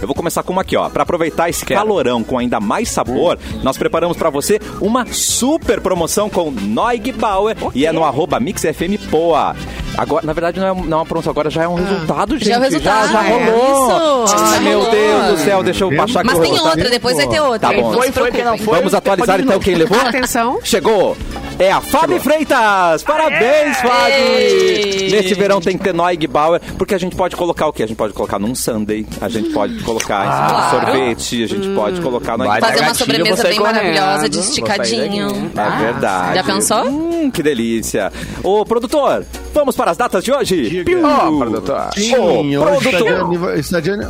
Eu 0.00 0.06
vou 0.06 0.14
começar 0.14 0.42
com 0.42 0.52
uma 0.52 0.62
aqui, 0.62 0.76
ó. 0.76 0.88
Para 0.88 1.02
aproveitar 1.02 1.48
esse 1.48 1.64
calorão 1.64 2.22
com 2.22 2.38
ainda 2.38 2.60
mais 2.60 2.88
sabor, 2.88 3.38
nós 3.62 3.76
preparamos 3.76 4.16
para 4.16 4.30
você 4.30 4.60
uma 4.80 5.06
super 5.12 5.80
promoção 5.80 6.28
com 6.30 6.50
Noig 6.50 7.12
Bauer 7.12 7.56
e 7.74 7.86
é 7.86 7.92
no 7.92 8.04
arroba 8.04 8.38
Mix 8.40 8.62
FM 8.62 9.10
Poa. 9.10 9.54
Agora, 9.96 10.24
na 10.24 10.32
verdade, 10.32 10.60
não 10.60 10.66
é, 10.66 10.74
não 10.74 10.98
é 10.98 11.00
uma 11.00 11.06
promoção, 11.06 11.30
agora 11.30 11.50
já 11.50 11.64
é 11.64 11.68
um 11.68 11.74
resultado, 11.74 12.38
gente. 12.38 12.48
Já 12.48 12.54
é 12.54 12.58
o 12.58 12.62
resultado, 12.62 13.12
Já, 13.12 13.22
já 13.22 13.28
é. 13.28 13.50
rolou. 13.50 14.24
Isso. 14.24 14.38
Já 14.38 14.60
meu 14.60 14.78
rolou. 14.78 14.92
Deus 14.92 15.26
do 15.26 15.44
céu, 15.44 15.62
deixa 15.62 15.84
eu 15.84 15.96
baixar 15.96 16.20
aqui 16.20 16.30
Mas 16.30 16.38
tem 16.38 16.58
outra, 16.58 16.90
depois 16.90 17.16
vai 17.16 17.28
ter 17.28 17.40
outra. 17.40 17.58
Tá 17.58 17.72
bom. 17.72 17.90
Não 17.90 17.98
Foi, 17.98 18.12
foi, 18.12 18.30
não 18.42 18.58
foi. 18.58 18.78
Vamos 18.78 18.94
atualizar 18.94 19.40
então 19.40 19.58
quem 19.58 19.74
levou? 19.74 20.00
Atenção. 20.00 20.58
Chegou! 20.62 21.16
É 21.58 21.70
a 21.70 21.80
Fábio 21.80 22.18
Freitas! 22.20 23.02
Parabéns, 23.02 23.76
Fábio! 23.78 24.14
Ei! 24.14 25.10
Nesse 25.10 25.34
verão 25.34 25.60
tem 25.60 25.76
que 25.76 25.84
ter 25.84 25.92
Noig 25.92 26.26
Bauer, 26.26 26.60
porque 26.78 26.94
a 26.94 26.98
gente 26.98 27.14
pode 27.14 27.36
colocar 27.36 27.66
o 27.66 27.72
quê? 27.72 27.82
A 27.82 27.86
gente 27.86 27.96
pode 27.98 28.14
colocar 28.14 28.38
num 28.38 28.54
sundae, 28.54 29.06
a 29.20 29.28
gente 29.28 29.39
pode 29.50 29.82
colocar 29.82 30.26
em 30.26 30.30
cima 30.30 30.46
do 30.46 30.52
Claro. 30.70 30.86
sorvete, 30.86 31.42
a 31.44 31.46
gente 31.46 31.68
pode 31.74 32.00
colocar 32.00 32.36
no 32.36 32.44
Vai 32.44 32.60
Fazer 32.60 32.72
uma 32.76 32.80
gatilho, 32.86 32.98
sobremesa 32.98 33.42
bem 33.44 33.60
maravilhosa, 33.60 34.28
de 34.28 34.36
vou 34.36 34.44
sair 34.44 34.50
esticadinho. 34.52 35.52
É 35.56 35.82
verdade. 35.84 36.34
Já 36.36 36.44
pensou? 36.44 36.84
Hum, 36.86 37.30
que 37.30 37.42
delícia. 37.42 38.12
Ô, 38.42 38.64
produtor, 38.64 39.24
vamos 39.54 39.74
para 39.76 39.90
as 39.92 39.96
datas 39.96 40.22
de 40.22 40.32
hoje? 40.32 40.84
Ó, 41.02 41.38
produtor. 41.38 41.90
Sim, 41.94 42.16
Ô, 42.16 42.64
hoje 42.64 42.88
está 42.88 42.90
de, 42.90 43.04
produtor. 43.04 43.24
aniva- 43.26 43.54
está 43.56 43.80
de, 43.80 43.90
ani- 43.90 44.06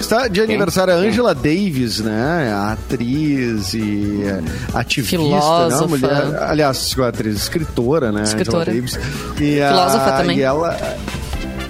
está 0.00 0.28
de 0.28 0.40
aniversário 0.40 0.92
a 0.94 0.96
Angela 0.96 1.34
Davis, 1.34 2.00
né? 2.00 2.52
A 2.54 2.72
atriz 2.72 3.74
e 3.74 4.22
é, 4.24 4.40
ativista, 4.78 5.16
Filósofa. 5.16 5.80
né? 5.80 5.86
Mulher, 5.88 6.42
aliás, 6.42 6.96
atriz, 6.98 7.36
escritora, 7.36 8.10
né? 8.12 8.22
Escritora. 8.22 8.70
Angela 8.70 8.74
Davis. 8.76 8.98
E 9.40 9.60
a- 9.60 9.68
Filósofa 9.68 10.12
também. 10.12 10.38
E 10.38 10.42
ela... 10.42 10.76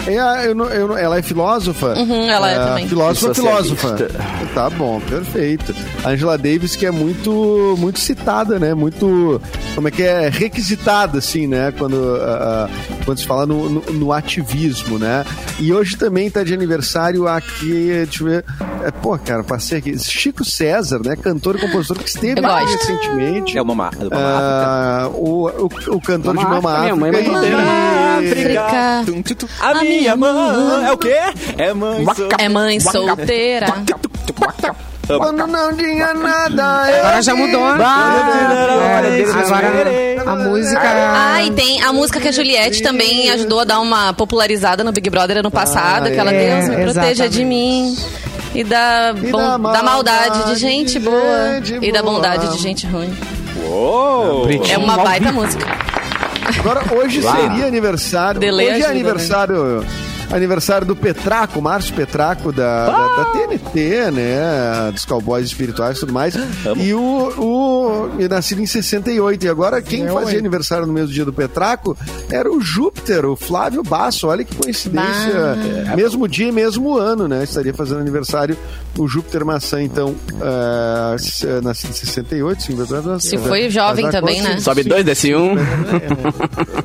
É, 0.07 0.19
a- 0.19 0.45
eu 0.45 0.55
não- 0.55 0.67
eu 0.67 0.89
não- 0.89 0.99
ela 0.99 1.19
é 1.19 1.23
filósofa? 1.23 1.95
Uhum, 1.95 2.29
ela 2.29 2.51
é 2.51 2.57
Ah, 2.57 2.67
também. 2.69 2.89
Filósofa, 2.89 3.33
E 3.33 3.35
filósofa. 3.35 4.09
Tá 4.55 4.69
bom, 4.71 5.01
perfeito. 5.01 5.75
A 6.05 6.11
Angela 6.11 6.37
Davis, 6.37 6.75
que 6.75 6.85
é 6.85 6.91
muito, 6.91 7.77
muito 7.79 8.01
citada, 8.01 8.59
né? 8.59 8.75
Muito, 8.75 9.41
como 9.75 9.87
é 9.89 9.91
que 9.91 10.03
é? 10.03 10.29
Requisitada, 10.29 11.19
assim, 11.19 11.47
né? 11.47 11.73
Quando, 11.79 12.17
ah, 12.21 12.69
quando 13.05 13.19
se 13.19 13.27
fala 13.27 13.47
no, 13.47 13.69
no, 13.71 13.81
no 13.93 14.13
ativismo, 14.13 14.99
né? 14.99 15.25
E 15.61 15.73
hoje 15.73 15.97
também 15.97 16.29
tá 16.31 16.43
de 16.43 16.53
aniversário 16.53 17.29
aqui, 17.29 17.93
deixa 18.07 18.23
eu 18.23 18.27
ver. 18.27 18.45
É, 18.85 18.91
pô, 18.91 19.17
cara, 19.19 19.45
passei 19.45 19.79
aqui. 19.79 19.97
Chico 19.99 20.45
César, 20.45 21.01
né? 21.05 21.15
Cantor 21.17 21.57
e 21.57 21.61
compositor 21.61 21.99
que 21.99 22.09
esteve 22.09 22.45
aqui 22.45 22.73
recentemente. 22.73 23.57
É 23.57 23.63
o 23.63 23.65
Mama, 23.65 23.91
é 24.01 24.05
o 24.05 24.09
Ah, 24.13 25.09
o, 25.13 25.49
o, 25.49 25.67
o 25.97 26.01
cantor 26.01 26.35
Mama 26.35 26.45
de 26.45 26.51
Mama 26.55 26.71
África, 26.71 26.83
minha 26.83 26.97
mãe 26.97 27.11
é 27.15 27.23
e- 27.23 27.29
Mama 27.29 28.19
África. 28.19 29.03
Tum, 29.07 29.23
tum, 29.23 29.35
tum. 29.35 29.47
A 29.61 29.75
minha 29.75 30.17
mãe 30.17 30.87
é 30.87 30.93
o 30.93 30.99
quê? 30.99 31.17
É 31.59 31.73
mãe 31.73 32.05
É 32.39 32.49
mãe 32.49 32.81
solteira. 32.81 33.67
Quando 35.07 35.47
não 35.47 35.77
tinha 35.77 36.15
nada. 36.15 36.65
Agora 36.85 37.23
já 37.23 37.35
mudou. 37.35 37.61
É, 37.61 37.75
agora 37.75 39.03
a 40.27 40.37
música. 40.37 40.81
Ah, 40.85 41.43
e 41.43 41.51
tem 41.51 41.83
a 41.83 41.93
música 41.93 42.21
que 42.21 42.29
a 42.29 42.33
Juliette 42.33 42.83
também 42.83 43.31
ajudou 43.31 43.61
a 43.61 43.65
dar 43.65 43.81
uma 43.81 44.13
popularizada 44.13 44.85
no 44.85 44.93
Big 44.93 45.09
Brother 45.11 45.39
ano 45.39 45.51
passado, 45.51 46.07
aquela 46.07 46.33
é, 46.33 46.67
Deus 46.67 46.69
me 46.69 46.85
proteja 46.85 47.29
de 47.29 47.45
mim. 47.45 47.97
E 48.55 48.63
da, 48.65 49.15
E 49.17 49.31
bom- 49.31 49.39
da 49.39 49.57
da 49.57 49.83
maldade 49.83 50.53
de 50.53 50.61
gente 50.61 50.93
de 50.93 51.01
boa. 51.01 51.61
gente 51.65 51.79
e 51.87 51.91
da 51.93 52.03
boa. 52.03 52.15
bondade 52.17 52.49
de 52.53 52.59
gente 52.59 52.87
ruim. 52.87 53.13
Uou! 53.65 54.47
É 54.69 54.77
uma 54.77 54.97
baita 54.99 55.33
música. 55.33 55.65
Agora, 56.59 56.83
hoje 56.95 57.23
seria 57.23 57.67
aniversário. 57.67 58.41
Delay 58.41 58.67
hoje 58.67 58.75
é 58.75 58.77
ajuda, 58.85 58.91
aniversário. 58.91 59.87
Aniversário 60.33 60.87
do 60.87 60.97
Petraco, 60.97 61.61
Márcio 61.61 61.95
Petraco, 61.95 62.51
da, 62.53 62.87
da, 62.87 63.17
da 63.17 63.25
TNT, 63.27 64.11
né? 64.11 64.91
Dos 64.93 65.05
Cowboys 65.05 65.47
Espirituais 65.47 65.97
e 65.99 66.01
tudo 66.01 66.13
mais. 66.13 66.35
E 66.79 66.95
o, 66.95 67.01
o. 67.39 68.11
e 68.21 68.27
Nascido 68.29 68.61
em 68.63 68.67
68. 68.67 69.45
E 69.45 69.49
agora, 69.49 69.83
quem 69.83 70.09
fazia 70.09 70.39
aniversário 70.39 70.87
no 70.87 70.93
mesmo 70.93 71.13
dia 71.13 71.25
do 71.25 71.33
Petraco 71.33 71.97
era 72.31 72.51
o 72.51 72.61
Júpiter, 72.61 73.27
o 73.27 73.37
Flávio 73.37 73.83
Basso. 73.83 74.27
Olha 74.29 74.45
que 74.45 74.55
coincidência. 74.57 75.57
Mesmo 75.95 76.27
dia 76.27 76.49
e 76.49 76.53
mesmo 76.53 76.97
ano, 76.97 77.29
né? 77.29 77.45
Estaria 77.45 77.75
fazendo 77.75 78.01
aniversário 78.01 78.57
o 78.99 79.07
Júpiter 79.07 79.45
Maçã, 79.45 79.83
então. 79.83 80.15
ah, 80.41 81.15
se- 81.19 81.47
nascido 81.63 81.91
em 81.91 81.95
68, 81.95 82.63
sim, 82.63 82.77
Se 83.21 83.37
foi 83.39 83.69
jovem 83.69 84.11
também, 84.11 84.41
né? 84.43 84.59
Sobe 84.61 84.83
dois, 84.85 85.05
desce 85.05 85.35
um. 85.35 85.55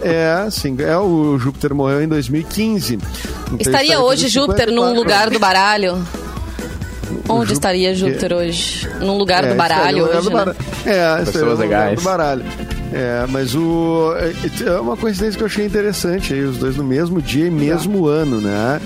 é, 0.01 0.47
sim. 0.51 0.75
É, 0.79 0.97
o 0.97 1.37
Júpiter 1.37 1.73
morreu 1.73 2.01
em 2.01 2.07
2015. 2.07 2.97
Então 3.45 3.57
Estaria 3.59 3.81
estaria 3.81 3.99
hoje 4.01 4.27
Júpiter 4.27 4.67
num 4.67 4.87
54 4.89 4.95
lugar 4.99 5.29
do 5.29 5.39
baralho? 5.39 6.07
Onde 7.29 7.53
estaria 7.53 7.93
Júpiter 7.95 8.33
hoje? 8.33 8.87
Num 8.99 9.17
lugar 9.17 9.43
É, 9.43 9.49
do 9.49 9.55
baralho 9.55 9.97
no 9.99 10.03
lugar 10.05 10.17
hoje, 10.19 10.29
do 10.29 10.35
né? 10.35 10.45
baralho. 10.45 10.57
É, 10.85 11.25
lugar 11.55 11.59
legais. 11.59 11.99
do 11.99 12.03
baralho. 12.03 12.43
É, 12.93 13.25
mas 13.29 13.53
o. 13.53 14.13
É 14.15 14.67
é 14.69 14.79
uma 14.79 14.95
coincidência 14.95 15.37
que 15.37 15.43
eu 15.43 15.47
achei 15.47 15.65
interessante 15.65 16.33
aí, 16.33 16.41
os 16.43 16.57
dois 16.57 16.77
no 16.77 16.83
mesmo 16.83 17.21
dia 17.21 17.47
e 17.47 17.51
mesmo 17.51 18.07
ano, 18.07 18.39
né? 18.39 18.79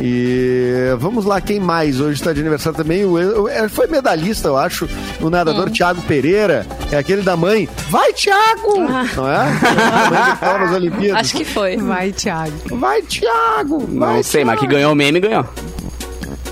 E 0.00 0.94
vamos 0.98 1.24
lá, 1.24 1.40
quem 1.40 1.58
mais 1.58 2.00
hoje 2.00 2.14
está 2.20 2.32
de 2.32 2.40
aniversário 2.40 2.76
também? 2.76 3.04
O, 3.04 3.42
o- 3.42 3.48
é, 3.48 3.68
foi 3.68 3.86
medalhista, 3.88 4.46
eu 4.48 4.56
acho, 4.56 4.88
o 5.20 5.28
nadador 5.28 5.70
Thiago 5.70 6.00
Pereira, 6.02 6.64
é 6.92 6.96
aquele 6.96 7.22
da 7.22 7.36
mãe. 7.36 7.68
Vai, 7.90 8.12
Thiago! 8.12 8.78
Não 9.16 9.28
é? 9.28 9.36
A 9.36 10.10
mãe 10.10 10.34
que 10.34 10.40
tava 10.40 10.58
nas 10.60 10.72
Olimpíadas. 10.76 11.20
Acho 11.22 11.36
que 11.36 11.44
foi. 11.44 11.76
Vai, 11.78 12.12
Thiago. 12.12 12.52
Vai, 12.76 13.02
Thiago! 13.02 13.78
Vai, 13.98 14.16
Não 14.16 14.22
sei, 14.22 14.44
mas 14.44 14.54
que 14.54 14.60
Thiago! 14.60 14.74
ganhou 14.76 14.92
o 14.92 14.96
meme, 14.96 15.18
ganhou. 15.20 15.44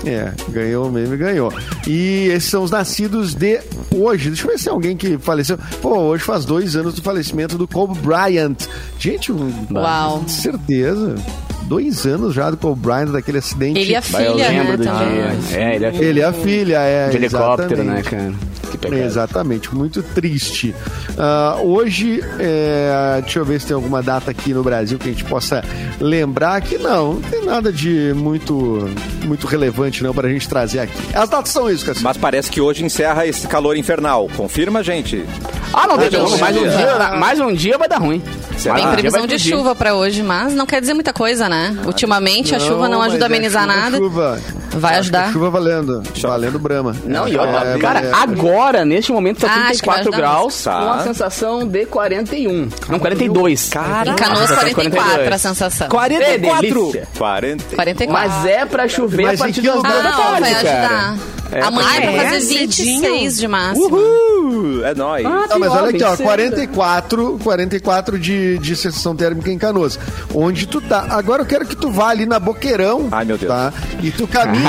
É, 0.07 0.33
ganhou 0.49 0.87
o 0.87 0.91
meme, 0.91 1.17
ganhou. 1.17 1.51
E 1.87 2.27
esses 2.29 2.49
são 2.49 2.63
os 2.63 2.71
nascidos 2.71 3.33
de 3.33 3.59
hoje. 3.93 4.29
Deixa 4.29 4.45
eu 4.45 4.51
ver 4.51 4.57
se 4.59 4.69
é 4.69 4.71
alguém 4.71 4.95
que 4.95 5.17
faleceu. 5.17 5.57
Pô, 5.81 5.97
hoje 5.97 6.23
faz 6.23 6.45
dois 6.45 6.75
anos 6.75 6.93
do 6.93 7.01
falecimento 7.01 7.57
do 7.57 7.67
Kobe 7.67 7.97
Bryant. 7.99 8.55
Gente, 8.99 9.31
um, 9.31 9.51
Uau. 9.73 10.23
certeza. 10.27 11.15
Dois 11.63 12.05
anos 12.05 12.33
já 12.33 12.49
do 12.49 12.55
Kobe 12.57 12.79
Bryant, 12.79 13.07
daquele 13.11 13.39
acidente. 13.39 13.79
Ele 13.79 13.91
e 13.91 13.95
a 13.95 14.01
filha, 14.01 14.35
né, 14.49 14.63
lembro 14.63 14.77
do 14.77 14.83
também. 14.85 15.09
dia. 15.09 15.59
É, 15.59 15.75
ele 15.75 15.85
é 15.85 15.95
Ele 15.97 16.19
e 16.19 16.23
a 16.23 16.33
filha, 16.33 16.77
é. 16.79 17.09
de 17.09 17.17
helicóptero, 17.17 17.83
né, 17.83 17.99
exatamente. 17.99 18.09
cara? 18.09 18.56
Que 18.77 18.87
pecado. 18.89 19.01
Exatamente, 19.05 19.73
muito 19.75 20.01
triste. 20.03 20.73
Ah, 21.17 21.57
hoje, 21.61 22.23
é, 22.39 23.19
deixa 23.21 23.39
eu 23.39 23.45
ver 23.45 23.59
se 23.59 23.67
tem 23.67 23.75
alguma 23.75 24.01
data 24.01 24.31
aqui 24.31 24.53
no 24.53 24.63
Brasil 24.63 24.97
que 24.97 25.09
a 25.09 25.11
gente 25.11 25.23
possa 25.23 25.63
lembrar 25.99 26.61
que 26.61 26.77
não, 26.77 27.13
não 27.13 27.21
tem 27.21 27.43
nada 27.45 27.71
de 27.71 28.13
muito, 28.15 28.89
muito 29.25 29.47
relevante 29.47 30.03
não 30.03 30.13
pra 30.13 30.29
gente 30.29 30.47
trazer 30.47 30.79
aqui. 30.79 30.93
As 31.13 31.29
datas 31.29 31.51
são 31.51 31.69
isso, 31.69 31.85
Cassio. 31.85 32.03
Mas 32.03 32.17
parece 32.17 32.49
que 32.51 32.61
hoje 32.61 32.83
encerra 32.83 33.25
esse 33.25 33.47
calor 33.47 33.75
infernal. 33.77 34.29
Confirma, 34.35 34.83
gente? 34.83 35.25
Ah, 35.73 35.85
não, 35.87 35.97
tem 35.97 36.09
vamos, 36.09 36.39
mais 36.39 36.55
um 36.57 36.67
dia. 36.67 37.09
mais 37.17 37.39
um 37.39 37.53
dia 37.53 37.77
vai 37.77 37.89
dar 37.89 37.97
ruim. 37.97 38.21
Será? 38.57 38.75
Tem 38.75 38.85
Ah, 38.85 38.91
previsão 38.91 39.27
de 39.27 39.37
chuva 39.37 39.75
pra 39.75 39.93
hoje, 39.95 40.23
mas 40.23 40.53
não 40.53 40.65
quer 40.65 40.79
dizer 40.79 40.93
muita 40.93 41.13
coisa, 41.13 41.47
né? 41.49 41.75
Ultimamente 41.85 42.55
a 42.55 42.59
chuva 42.59 42.87
não 42.87 43.01
ajuda 43.01 43.25
a 43.25 43.27
é 43.27 43.31
amenizar 43.31 43.63
chuva, 43.63 43.75
nada. 43.75 43.97
Chuva. 43.97 44.41
Vai 44.71 44.95
ajudar. 44.97 45.23
que 45.23 45.29
é 45.29 45.33
Chuva 45.33 45.49
valendo. 45.49 46.03
Valendo 46.21 46.59
Brahma. 46.59 46.95
Não, 47.05 47.27
e 47.27 47.35
É, 47.35 47.39
olha, 47.39 47.67
é, 47.69 47.77
cara, 47.79 47.99
é, 47.99 48.11
agora, 48.13 48.66
neste 48.85 49.11
momento, 49.11 49.39
tá 49.41 49.47
Ah, 49.47 49.67
acho 49.69 49.79
que 49.81 49.85
vai 49.87 49.97
34 49.97 50.09
ajudar 50.09 50.17
graus, 50.17 50.63
Tá. 50.63 50.79
com 50.79 50.89
a 50.91 50.99
sensação 51.03 51.67
de 51.67 51.85
41. 51.85 52.69
Não, 52.89 52.99
42. 52.99 53.67
Em 53.67 54.15
Canoas, 54.15 54.51
44 54.51 55.33
a 55.33 55.37
sensação. 55.37 55.87
44! 55.89 56.61
delícia. 56.83 57.07
40. 57.17 57.75
44. 57.75 58.29
Mas 58.29 58.45
é 58.45 58.65
pra 58.65 58.87
chover 58.87 59.23
Mas 59.23 59.31
a 59.31 59.33
em 59.35 59.37
partir 59.53 59.61
das 59.61 59.75
lugar? 59.75 59.91
duas 59.91 60.03
da 60.03 60.09
Ah, 60.09 60.13
tarde, 60.17 60.41
vai 60.41 60.63
cara. 60.63 60.79
ajudar. 60.87 61.17
É, 61.51 61.61
Amanhã 61.61 61.87
ah, 61.89 61.95
é 61.97 62.01
pra 62.01 62.11
é? 62.11 62.25
fazer 62.29 62.41
Cedinho? 62.41 63.01
26 63.01 63.37
de 63.37 63.47
máximo. 63.47 63.85
Uhul! 63.95 64.85
É 64.85 64.93
nóis. 64.95 65.25
Ah, 65.25 65.45
Não, 65.49 65.59
mas 65.59 65.71
pior, 65.71 65.83
olha 65.83 65.89
aqui, 65.89 66.03
ó, 66.03 66.15
cedo. 66.15 66.23
44, 66.25 67.39
44 67.43 68.19
de, 68.19 68.57
de 68.59 68.75
sensação 68.75 69.15
térmica 69.15 69.51
em 69.51 69.57
Canoas. 69.57 69.99
Onde 70.33 70.67
tu 70.67 70.79
tá. 70.81 71.05
Agora 71.09 71.41
eu 71.41 71.45
quero 71.45 71.65
que 71.65 71.75
tu 71.75 71.89
vá 71.91 72.09
ali 72.09 72.25
na 72.25 72.39
Boqueirão. 72.39 73.07
Ai, 73.11 73.25
meu 73.25 73.37
Deus. 73.37 73.51
Tá? 73.51 73.73
E 74.01 74.11
tu 74.11 74.27
caminhe 74.27 74.63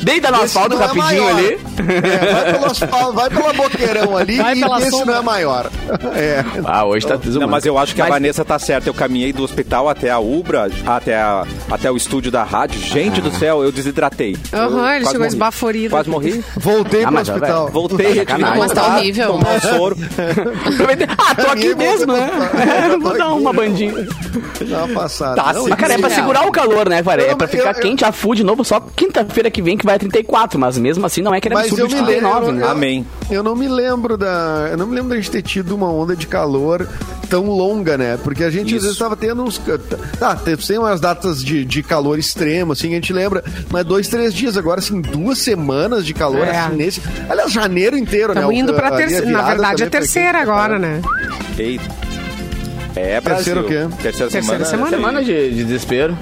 Deita 0.04 0.30
no 0.30 0.42
asfalto 0.42 0.76
não 0.76 0.82
é 0.82 0.86
rapidinho 0.86 1.24
maior. 1.24 1.38
ali. 1.38 1.58
É, 1.78 2.32
vai 2.32 2.52
pelo 2.52 2.66
asfalto, 2.66 3.12
vai 3.12 3.30
pela 3.30 3.52
Boqueirão 3.52 4.16
ali 4.16 4.36
Vai 4.38 4.56
e 4.56 4.60
pela 4.60 4.78
vê 4.78 4.84
se 4.86 4.90
sombra. 4.90 5.06
não 5.06 5.14
é 5.16 5.22
maior. 5.22 5.70
É. 6.16 6.44
Ah, 6.64 6.84
hoje 6.84 7.06
tá 7.06 7.14
Não, 7.14 7.20
desumano. 7.20 7.50
mas 7.50 7.64
eu 7.66 7.76
acho 7.76 7.94
que 7.94 8.00
a 8.00 8.04
Mas- 8.04 8.14
Vanessa 8.14 8.44
tá 8.44 8.58
certa. 8.58 8.88
Eu 8.88 8.94
caminhei 8.94 9.32
do 9.32 9.42
hospital 9.42 9.88
até 9.88 10.10
a 10.10 10.18
Ubra, 10.18 10.70
até, 10.86 11.16
a- 11.16 11.44
até 11.70 11.90
o 11.90 11.96
estúdio 11.96 12.30
da 12.30 12.42
rádio. 12.42 12.80
Gente 12.80 13.20
do 13.20 13.30
céu, 13.30 13.62
eu 13.62 13.70
desidratei. 13.72 14.36
Aham, 14.52 14.88
Eu 14.88 14.94
ele 14.96 15.06
chegou 15.06 15.26
morri. 15.36 15.46
esbaforido. 15.48 15.90
Quase 15.90 16.10
morri. 16.10 16.44
Voltei 16.56 17.00
Ah, 17.02 17.06
pro 17.06 17.14
mas, 17.14 17.28
hospital. 17.28 17.68
Voltei, 17.68 18.06
tive 18.06 18.12
que 18.26 18.32
Sacanagem. 18.32 18.58
Mas 18.58 18.72
tá 18.72 18.86
horrível. 18.96 19.26
tomar 19.32 19.56
o 19.56 19.60
soro. 19.60 19.96
ah, 21.18 21.34
tô 21.34 21.46
aqui 21.48 21.74
mesmo, 21.74 22.12
né? 22.12 22.30
Vou 23.00 23.16
dar 23.16 23.28
uma 23.34 23.52
bandinha. 23.52 23.92
Dá 24.68 24.84
uma 24.84 25.00
passada. 25.00 25.36
Tá, 25.42 25.52
Não, 25.52 25.64
sim. 25.64 25.70
Mas, 25.70 25.78
cara, 25.80 25.94
é 25.94 25.98
pra 25.98 26.08
Não. 26.08 26.16
segurar 26.16 26.46
o 26.46 26.52
calor, 26.52 26.88
né, 26.88 27.02
cara? 27.02 27.22
É 27.22 27.34
pra 27.34 27.46
ficar 27.48 27.70
eu- 27.70 27.72
eu- 27.74 27.80
quente 27.82 28.04
a 28.04 28.12
full 28.12 28.34
de 28.34 28.44
novo 28.44 28.64
só 28.64 28.80
quinta-feira 28.80 29.50
que 29.50 29.62
vem 29.62 29.76
que 29.76 29.84
vai 29.86 29.96
a 29.96 29.98
34, 29.98 30.58
mas 30.58 30.78
mesmo 30.78 31.04
assim 31.06 31.22
não 31.22 31.34
é 31.34 31.40
que 31.40 31.48
era 31.48 31.54
Mas 31.54 31.66
absurdo 31.66 31.82
eu 31.84 31.88
de 31.88 31.94
me 31.94 32.00
lembro. 32.00 32.30
39, 32.30 32.52
né? 32.52 32.66
Amém. 32.68 33.06
Eu 33.30 33.42
não 33.42 33.54
me 33.54 33.68
lembro 33.68 34.16
da. 34.16 34.68
Eu 34.70 34.76
não 34.76 34.86
me 34.86 34.94
lembro 34.94 35.10
da 35.10 35.16
gente 35.16 35.30
ter 35.30 35.42
tido 35.42 35.74
uma 35.74 35.90
onda 35.90 36.14
de 36.16 36.26
calor 36.26 36.88
tão 37.28 37.46
longa, 37.46 37.98
né? 37.98 38.18
Porque 38.22 38.42
a 38.44 38.50
gente 38.50 38.66
às 38.66 38.72
Isso. 38.72 38.80
vezes 38.82 38.92
estava 38.92 39.16
tendo 39.16 39.42
uns. 39.42 39.60
Tá, 40.18 40.34
tem 40.36 40.78
umas 40.78 41.00
datas 41.00 41.44
de, 41.44 41.64
de 41.64 41.82
calor 41.82 42.18
extremo, 42.18 42.72
assim, 42.72 42.92
a 42.92 42.94
gente 42.94 43.12
lembra. 43.12 43.44
Mas 43.70 43.84
dois, 43.84 44.08
três 44.08 44.32
dias. 44.32 44.56
Agora, 44.56 44.80
assim, 44.80 45.00
duas 45.00 45.38
semanas 45.38 46.04
de 46.06 46.14
calor, 46.14 46.46
É. 46.46 46.56
assim, 46.58 46.76
nesse. 46.76 47.02
Aliás, 47.28 47.52
janeiro 47.52 47.96
inteiro, 47.96 48.28
né? 48.34 48.40
Estamos 48.40 48.56
indo 48.58 48.74
pra 48.74 48.90
terceira. 48.92 49.26
Na 49.30 49.42
verdade, 49.42 49.82
foi 49.82 49.90
terceira 49.90 50.38
quente, 50.38 50.50
agora, 50.50 50.78
né? 50.78 51.02
Eita. 51.58 51.84
É, 52.94 53.20
Brasil. 53.20 53.54
Terceiro 53.54 53.60
o 53.60 53.64
quê? 53.90 53.96
Terceira, 54.02 54.30
Terceira 54.32 54.64
semana. 54.64 54.90
Semana 54.90 55.22
de, 55.24 55.50
de 55.50 55.64
desespero. 55.64 56.16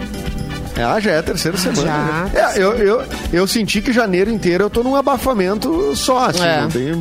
Ah, 0.76 0.99
já 0.99 1.12
é 1.12 1.18
a 1.18 1.23
terceira 1.23 1.56
semana. 1.56 1.82
Já. 1.82 1.96
né? 1.96 2.30
É, 2.34 2.58
eu, 2.61 2.73
eu, 2.75 3.02
eu 3.32 3.46
senti 3.46 3.80
que 3.80 3.92
janeiro 3.92 4.28
inteiro 4.28 4.64
eu 4.64 4.70
tô 4.70 4.82
num 4.82 4.96
abafamento 4.96 5.94
só, 5.94 6.26
assim, 6.30 6.42
É. 6.44 6.62
não 6.62 6.68
tem. 6.68 6.92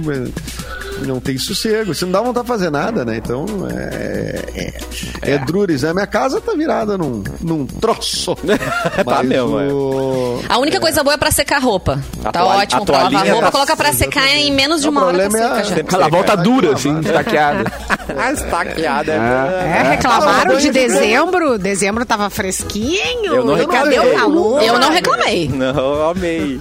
Não 1.01 1.19
tem 1.19 1.37
sossego, 1.37 1.93
você 1.93 2.05
não 2.05 2.11
dá 2.11 2.21
vontade 2.21 2.45
de 2.45 2.47
fazer 2.51 2.69
nada, 2.69 3.03
né? 3.03 3.17
Então 3.17 3.45
é. 3.69 4.39
É, 4.55 5.33
é. 5.33 5.37
Drures, 5.39 5.81
né? 5.83 5.93
Minha 5.93 6.07
casa 6.07 6.39
tá 6.39 6.53
virada 6.53 6.97
num, 6.97 7.23
num 7.41 7.65
troço. 7.65 8.35
Tá 9.05 9.21
mesmo, 9.23 9.59
é. 9.59 9.67
o... 9.71 10.39
A 10.47 10.57
única 10.59 10.79
coisa 10.79 11.03
boa 11.03 11.15
é 11.15 11.17
pra 11.17 11.29
secar 11.31 11.61
roupa. 11.61 11.99
A 12.23 12.31
tá 12.31 12.39
toalha- 12.41 12.61
ótimo 12.61 12.83
a 12.83 12.85
pra 12.85 13.03
lavar 13.03 13.27
roupa. 13.27 13.45
tá- 13.47 13.51
Coloca 13.51 13.75
pra 13.75 13.93
secar 13.93 14.27
em 14.29 14.51
menos 14.51 14.81
de 14.81 14.87
O 14.87 14.91
uma 14.91 15.05
hora 15.05 15.17
tá 15.17 15.29
problema 15.29 15.37
é 15.37 15.49
seca 15.49 15.59
a- 15.59 15.63
já. 15.63 15.75
Tem 15.75 15.83
que 15.85 15.95
Ela 15.95 16.07
volta 16.09 16.35
dura, 16.37 16.73
assim, 16.73 16.99
estaqueada. 16.99 17.71
Ah, 18.17 18.31
estaqueada. 18.33 19.11
É, 19.11 19.17
Ah, 19.17 19.89
reclamaram 19.89 20.47
banho 20.47 20.59
de 20.59 20.65
de 20.67 20.71
dezembro. 20.71 21.57
Dezembro 21.57 22.05
tava 22.05 22.29
fresquinho. 22.29 23.25
Eu 23.35 23.45
não 23.45 23.55
Cadê 23.67 23.95
reclamei. 23.95 23.99
o 23.99 24.13
calor? 24.15 24.63
Eu 24.63 24.79
não 24.79 24.89
reclamei. 24.91 25.49
Não, 25.49 26.09
amei. 26.09 26.59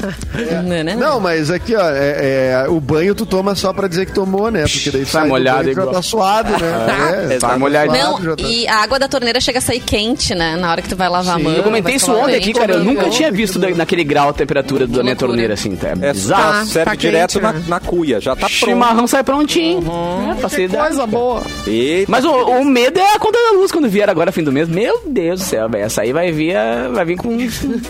Né? 0.85 0.95
Não, 0.97 1.21
mas 1.21 1.51
aqui, 1.51 1.75
ó, 1.77 1.89
é, 1.91 2.62
é, 2.65 2.67
o 2.69 2.81
banho 2.81 3.15
tu 3.15 3.25
toma 3.27 3.55
só 3.55 3.73
pra 3.73 3.87
dizer 3.89 4.07
que 4.07 4.12
tomou, 4.25 4.50
né? 4.50 4.62
Porque 4.62 4.91
daí 4.91 5.02
tu 5.05 5.09
Sai 5.11 5.21
sai 5.21 5.23
do 5.25 5.29
molhado 5.29 5.59
tu 5.62 5.64
já 5.75 5.81
igual. 5.83 5.95
tá 5.95 6.02
suado, 6.02 6.50
né? 6.52 7.29
É, 7.35 7.38
Tá 7.38 7.59
molhadinho. 7.59 8.00
suado, 8.07 8.25
Não, 8.26 8.37
tá- 8.37 8.45
e 8.49 8.67
a 8.69 8.76
água 8.83 8.99
da 8.99 9.09
torneira 9.09 9.41
chega 9.41 9.59
a 9.59 9.62
sair 9.62 9.81
quente, 9.81 10.35
né? 10.35 10.57
Na 10.57 10.71
hora 10.71 10.83
que 10.83 10.88
tu 10.88 10.97
vai 10.97 11.09
lavar 11.09 11.37
Sim. 11.37 11.41
a 11.41 11.45
mão. 11.49 11.52
Eu 11.57 11.62
comentei 11.62 11.95
isso 11.97 12.12
ontem 12.12 12.37
aqui, 12.37 12.52
cara. 12.52 12.75
Eu 12.75 12.85
nunca 12.85 13.09
tinha 13.11 13.31
visto 13.31 13.59
da- 13.59 13.71
naquele 13.71 14.05
grau 14.05 14.29
a 14.29 14.33
temperatura 14.33 14.87
da 14.87 15.02
minha 15.02 15.17
torneira, 15.17 15.55
assim. 15.55 15.75
Tá? 15.76 15.88
É 16.00 16.12
bizarro. 16.12 16.43
tá, 16.61 16.64
serve 16.67 16.91
tá 16.91 16.95
direto 16.95 17.33
quente, 17.41 17.43
na, 17.43 17.52
né? 17.52 17.64
na 17.69 17.81
cuia. 17.81 18.21
Já 18.21 18.33
tá 18.35 18.41
pronto. 18.47 18.52
Chimarrão 18.55 19.07
sai 19.07 19.23
prontinho. 19.25 19.83
É, 20.31 20.35
facilidade. 20.37 20.88
Coisa 20.88 21.07
boa. 21.07 21.43
Eita. 21.67 22.11
Mas 22.11 22.25
o, 22.25 22.31
o 22.31 22.64
medo 22.64 22.99
é 22.99 23.14
a 23.14 23.19
conta 23.19 23.38
da 23.38 23.59
luz 23.59 23.71
quando 23.73 23.88
vier 23.88 24.09
agora 24.09 24.31
fim 24.33 24.43
do 24.43 24.52
mês. 24.52 24.69
Meu 24.69 25.02
Deus 25.07 25.41
do 25.41 25.47
céu, 25.47 25.69
velho. 25.69 25.85
Essa 25.85 26.02
aí 26.02 26.12
vai 26.12 26.31
vir, 26.33 26.57
a- 26.57 26.88
vai 26.88 27.05
vir 27.05 27.17
com 27.17 27.29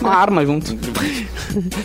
uma 0.01 0.13
arma 0.15 0.45
junto. 0.45 0.77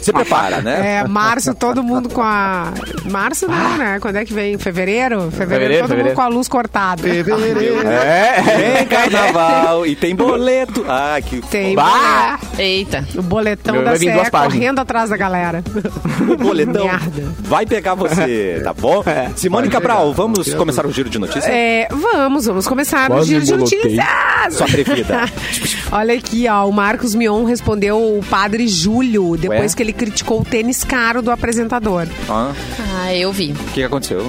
Se 0.00 0.12
prepara, 0.12 0.60
né? 0.62 1.00
É, 1.02 1.08
março, 1.08 1.54
todo 1.54 1.82
mundo 1.82 2.08
com 2.08 2.22
a. 2.22 2.72
Março 3.10 3.46
não, 3.48 3.76
né? 3.76 3.98
Quando 4.00 4.16
é 4.16 4.24
que 4.24 4.32
vem? 4.38 4.58
Fevereiro? 4.58 5.30
Fevereiro, 5.30 5.32
Fevereiro, 5.32 5.72
todo 5.82 5.88
fevereiro. 5.88 6.08
mundo 6.10 6.14
com 6.16 6.22
a 6.22 6.28
luz 6.28 6.48
cortada. 6.48 7.02
Fevereiro. 7.02 7.86
É. 7.88 8.76
Tem 8.76 8.86
carnaval 8.86 9.86
e 9.86 9.96
tem 9.96 10.14
boleto. 10.14 10.84
Ah, 10.88 11.18
que 11.24 11.40
Tem 11.42 11.74
Bah! 11.74 12.38
Eita. 12.58 13.04
o 13.16 13.22
boletão 13.22 13.74
Vai 13.76 13.84
da 13.84 13.96
CE 13.96 14.30
correndo 14.30 14.78
atrás 14.78 15.10
da 15.10 15.16
galera. 15.16 15.62
boletão 16.38 16.84
Merda. 16.86 17.34
vai 17.40 17.66
pegar 17.66 17.94
você, 17.94 18.60
tá 18.62 18.72
bom? 18.72 19.02
Simone 19.36 19.68
Cabral, 19.68 20.12
vamos 20.12 20.52
começar 20.54 20.86
o 20.86 20.92
giro 20.92 21.08
de 21.10 21.18
notícias? 21.18 21.46
É, 21.46 21.88
vamos, 21.90 22.46
vamos 22.46 22.66
começar 22.66 23.08
Quase 23.08 23.28
giro 23.28 23.44
de 23.44 23.56
notícias. 23.56 24.04
Sua 24.50 24.66
atrevida. 24.66 25.24
Olha 25.90 26.14
aqui, 26.14 26.46
ó, 26.48 26.68
o 26.68 26.72
Marcos 26.72 27.14
Mion 27.14 27.44
respondeu 27.44 27.98
o 27.98 28.22
padre 28.28 28.68
Júlio 28.68 29.36
depois 29.36 29.72
Ué? 29.72 29.76
que 29.76 29.82
ele 29.82 29.92
criticou 29.92 30.40
o 30.40 30.44
tênis 30.44 30.84
caro 30.84 31.22
do 31.22 31.30
apresentador. 31.30 32.06
Ah, 32.28 32.52
Ah, 33.04 33.14
eu 33.14 33.32
vi. 33.32 33.52
O 33.52 33.54
que 33.72 33.74
que 33.74 33.82
aconteceu? 33.84 34.27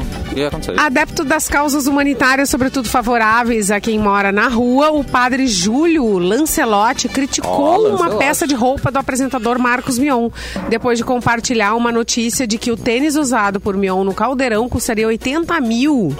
Adepto 0.77 1.23
das 1.23 1.47
causas 1.47 1.87
humanitárias, 1.87 2.49
sobretudo 2.49 2.87
favoráveis 2.87 3.71
a 3.71 3.79
quem 3.79 3.99
mora 3.99 4.31
na 4.31 4.47
rua, 4.47 4.91
o 4.91 5.03
padre 5.03 5.47
Júlio 5.47 6.17
Lancelotti 6.17 7.09
criticou 7.09 7.79
uma 7.79 7.89
Lancelotti. 7.89 8.17
peça 8.17 8.47
de 8.47 8.55
roupa 8.55 8.91
do 8.91 8.97
apresentador 8.97 9.59
Marcos 9.59 9.97
Mion, 9.97 10.29
depois 10.69 10.97
de 10.97 11.03
compartilhar 11.03 11.75
uma 11.75 11.91
notícia 11.91 12.47
de 12.47 12.57
que 12.57 12.71
o 12.71 12.77
tênis 12.77 13.15
usado 13.15 13.59
por 13.59 13.75
Mion 13.75 14.03
no 14.03 14.13
caldeirão 14.13 14.69
custaria 14.69 15.07
80 15.07 15.59
mil. 15.61 16.15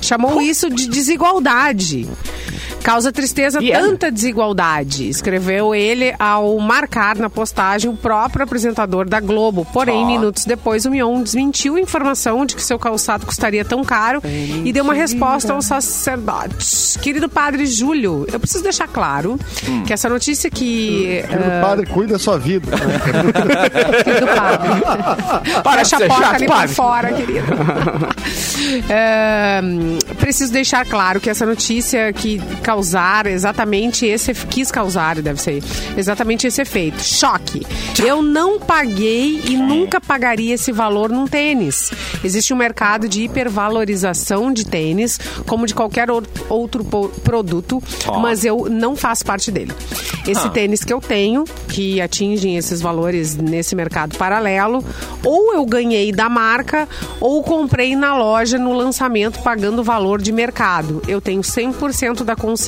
Chamou 0.00 0.40
isso 0.40 0.70
de 0.70 0.88
desigualdade. 0.88 2.06
Causa 2.84 3.10
tristeza 3.10 3.62
E 3.62 3.72
é, 3.72 3.80
tanta 3.80 4.12
desigualdade, 4.12 5.08
escreveu 5.08 5.74
ele 5.74 6.14
ao 6.18 6.58
marcar 6.58 7.16
na 7.16 7.30
postagem 7.30 7.90
o 7.90 7.96
próprio 7.96 8.44
apresentador 8.44 9.08
da 9.08 9.20
Globo. 9.20 9.66
Porém, 9.72 10.04
minutos 10.04 10.44
depois, 10.44 10.84
o 10.84 10.90
Mion 10.90 11.22
desmentiu 11.22 11.76
a 11.76 11.80
informação 11.80 12.44
de 12.44 12.54
que 12.54 12.62
seu 12.62 12.78
calçado 12.78 13.24
custaria 13.24 13.64
tão 13.64 13.82
caro 13.82 14.20
e 14.22 14.70
deu 14.70 14.84
uma 14.84 14.92
resposta 14.92 15.54
aos 15.54 15.64
sacerdotes. 15.64 16.98
Querido 16.98 17.26
padre 17.26 17.64
Júlio, 17.64 18.26
eu 18.30 18.38
preciso 18.38 18.62
deixar 18.62 18.86
claro 18.86 19.40
que 19.86 19.92
essa 19.92 20.10
notícia 20.10 20.50
que... 20.50 21.24
O 21.24 21.62
padre 21.62 21.86
cuida 21.86 22.12
da 22.12 22.18
sua 22.18 22.38
vida. 22.38 22.70
Querido 24.04 24.26
padre. 24.26 25.62
Para 25.64 25.78
Fecha 25.78 25.96
a 25.96 26.06
porta 26.06 26.22
chato, 26.22 26.34
ali 26.34 26.46
padre. 26.46 26.74
fora, 26.74 27.12
querido. 27.14 27.46
É, 28.90 29.60
preciso 30.20 30.52
deixar 30.52 30.84
claro 30.84 31.18
que 31.18 31.30
essa 31.30 31.46
notícia 31.46 32.12
que 32.12 32.38
causar 32.74 33.28
exatamente 33.28 34.04
esse 34.04 34.34
quis 34.34 34.68
causar, 34.68 35.22
deve 35.22 35.40
ser 35.40 35.62
exatamente 35.96 36.48
esse 36.48 36.60
efeito. 36.60 37.00
Choque. 37.04 37.64
Eu 38.04 38.20
não 38.20 38.58
paguei 38.58 39.40
e 39.44 39.56
nunca 39.56 40.00
pagaria 40.00 40.54
esse 40.54 40.72
valor 40.72 41.08
num 41.08 41.24
tênis. 41.28 41.92
Existe 42.24 42.52
um 42.52 42.56
mercado 42.56 43.08
de 43.08 43.22
hipervalorização 43.22 44.52
de 44.52 44.66
tênis, 44.66 45.20
como 45.46 45.66
de 45.66 45.74
qualquer 45.74 46.10
ou- 46.10 46.24
outro 46.48 46.84
produto, 47.22 47.80
mas 48.20 48.44
eu 48.44 48.66
não 48.68 48.96
faço 48.96 49.24
parte 49.24 49.52
dele. 49.52 49.72
Esse 50.26 50.46
Ah. 50.48 50.50
tênis 50.50 50.82
que 50.82 50.92
eu 50.92 51.00
tenho, 51.00 51.44
que 51.68 52.00
atingem 52.00 52.56
esses 52.56 52.80
valores 52.80 53.36
nesse 53.36 53.76
mercado 53.76 54.16
paralelo, 54.18 54.82
ou 55.22 55.54
eu 55.54 55.64
ganhei 55.64 56.10
da 56.10 56.28
marca, 56.28 56.88
ou 57.20 57.40
comprei 57.44 57.94
na 57.94 58.16
loja 58.16 58.58
no 58.58 58.72
lançamento 58.72 59.40
pagando 59.42 59.80
o 59.80 59.84
valor 59.84 60.20
de 60.20 60.32
mercado. 60.32 61.00
Eu 61.06 61.20
tenho 61.20 61.42
100% 61.44 62.24
da 62.24 62.34
consciência 62.34 62.63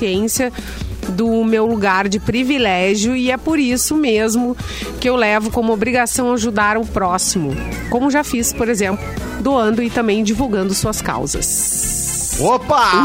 do 1.11 1.45
meu 1.45 1.67
lugar 1.67 2.09
de 2.09 2.19
privilégio 2.19 3.15
e 3.15 3.31
é 3.31 3.37
por 3.37 3.59
isso 3.59 3.97
mesmo 3.97 4.57
que 5.01 5.09
eu 5.09 5.17
levo 5.17 5.51
como 5.51 5.73
obrigação 5.73 6.33
ajudar 6.33 6.77
o 6.77 6.85
próximo, 6.85 7.55
como 7.91 8.11
já 8.11 8.25
fiz, 8.25 8.53
por 8.53 8.69
exemplo, 8.69 9.05
doando 9.41 9.83
e 9.83 9.91
também 9.91 10.25
divulgando 10.25 10.75
suas 10.75 11.01
causas. 11.01 12.06
Opa! 12.39 13.03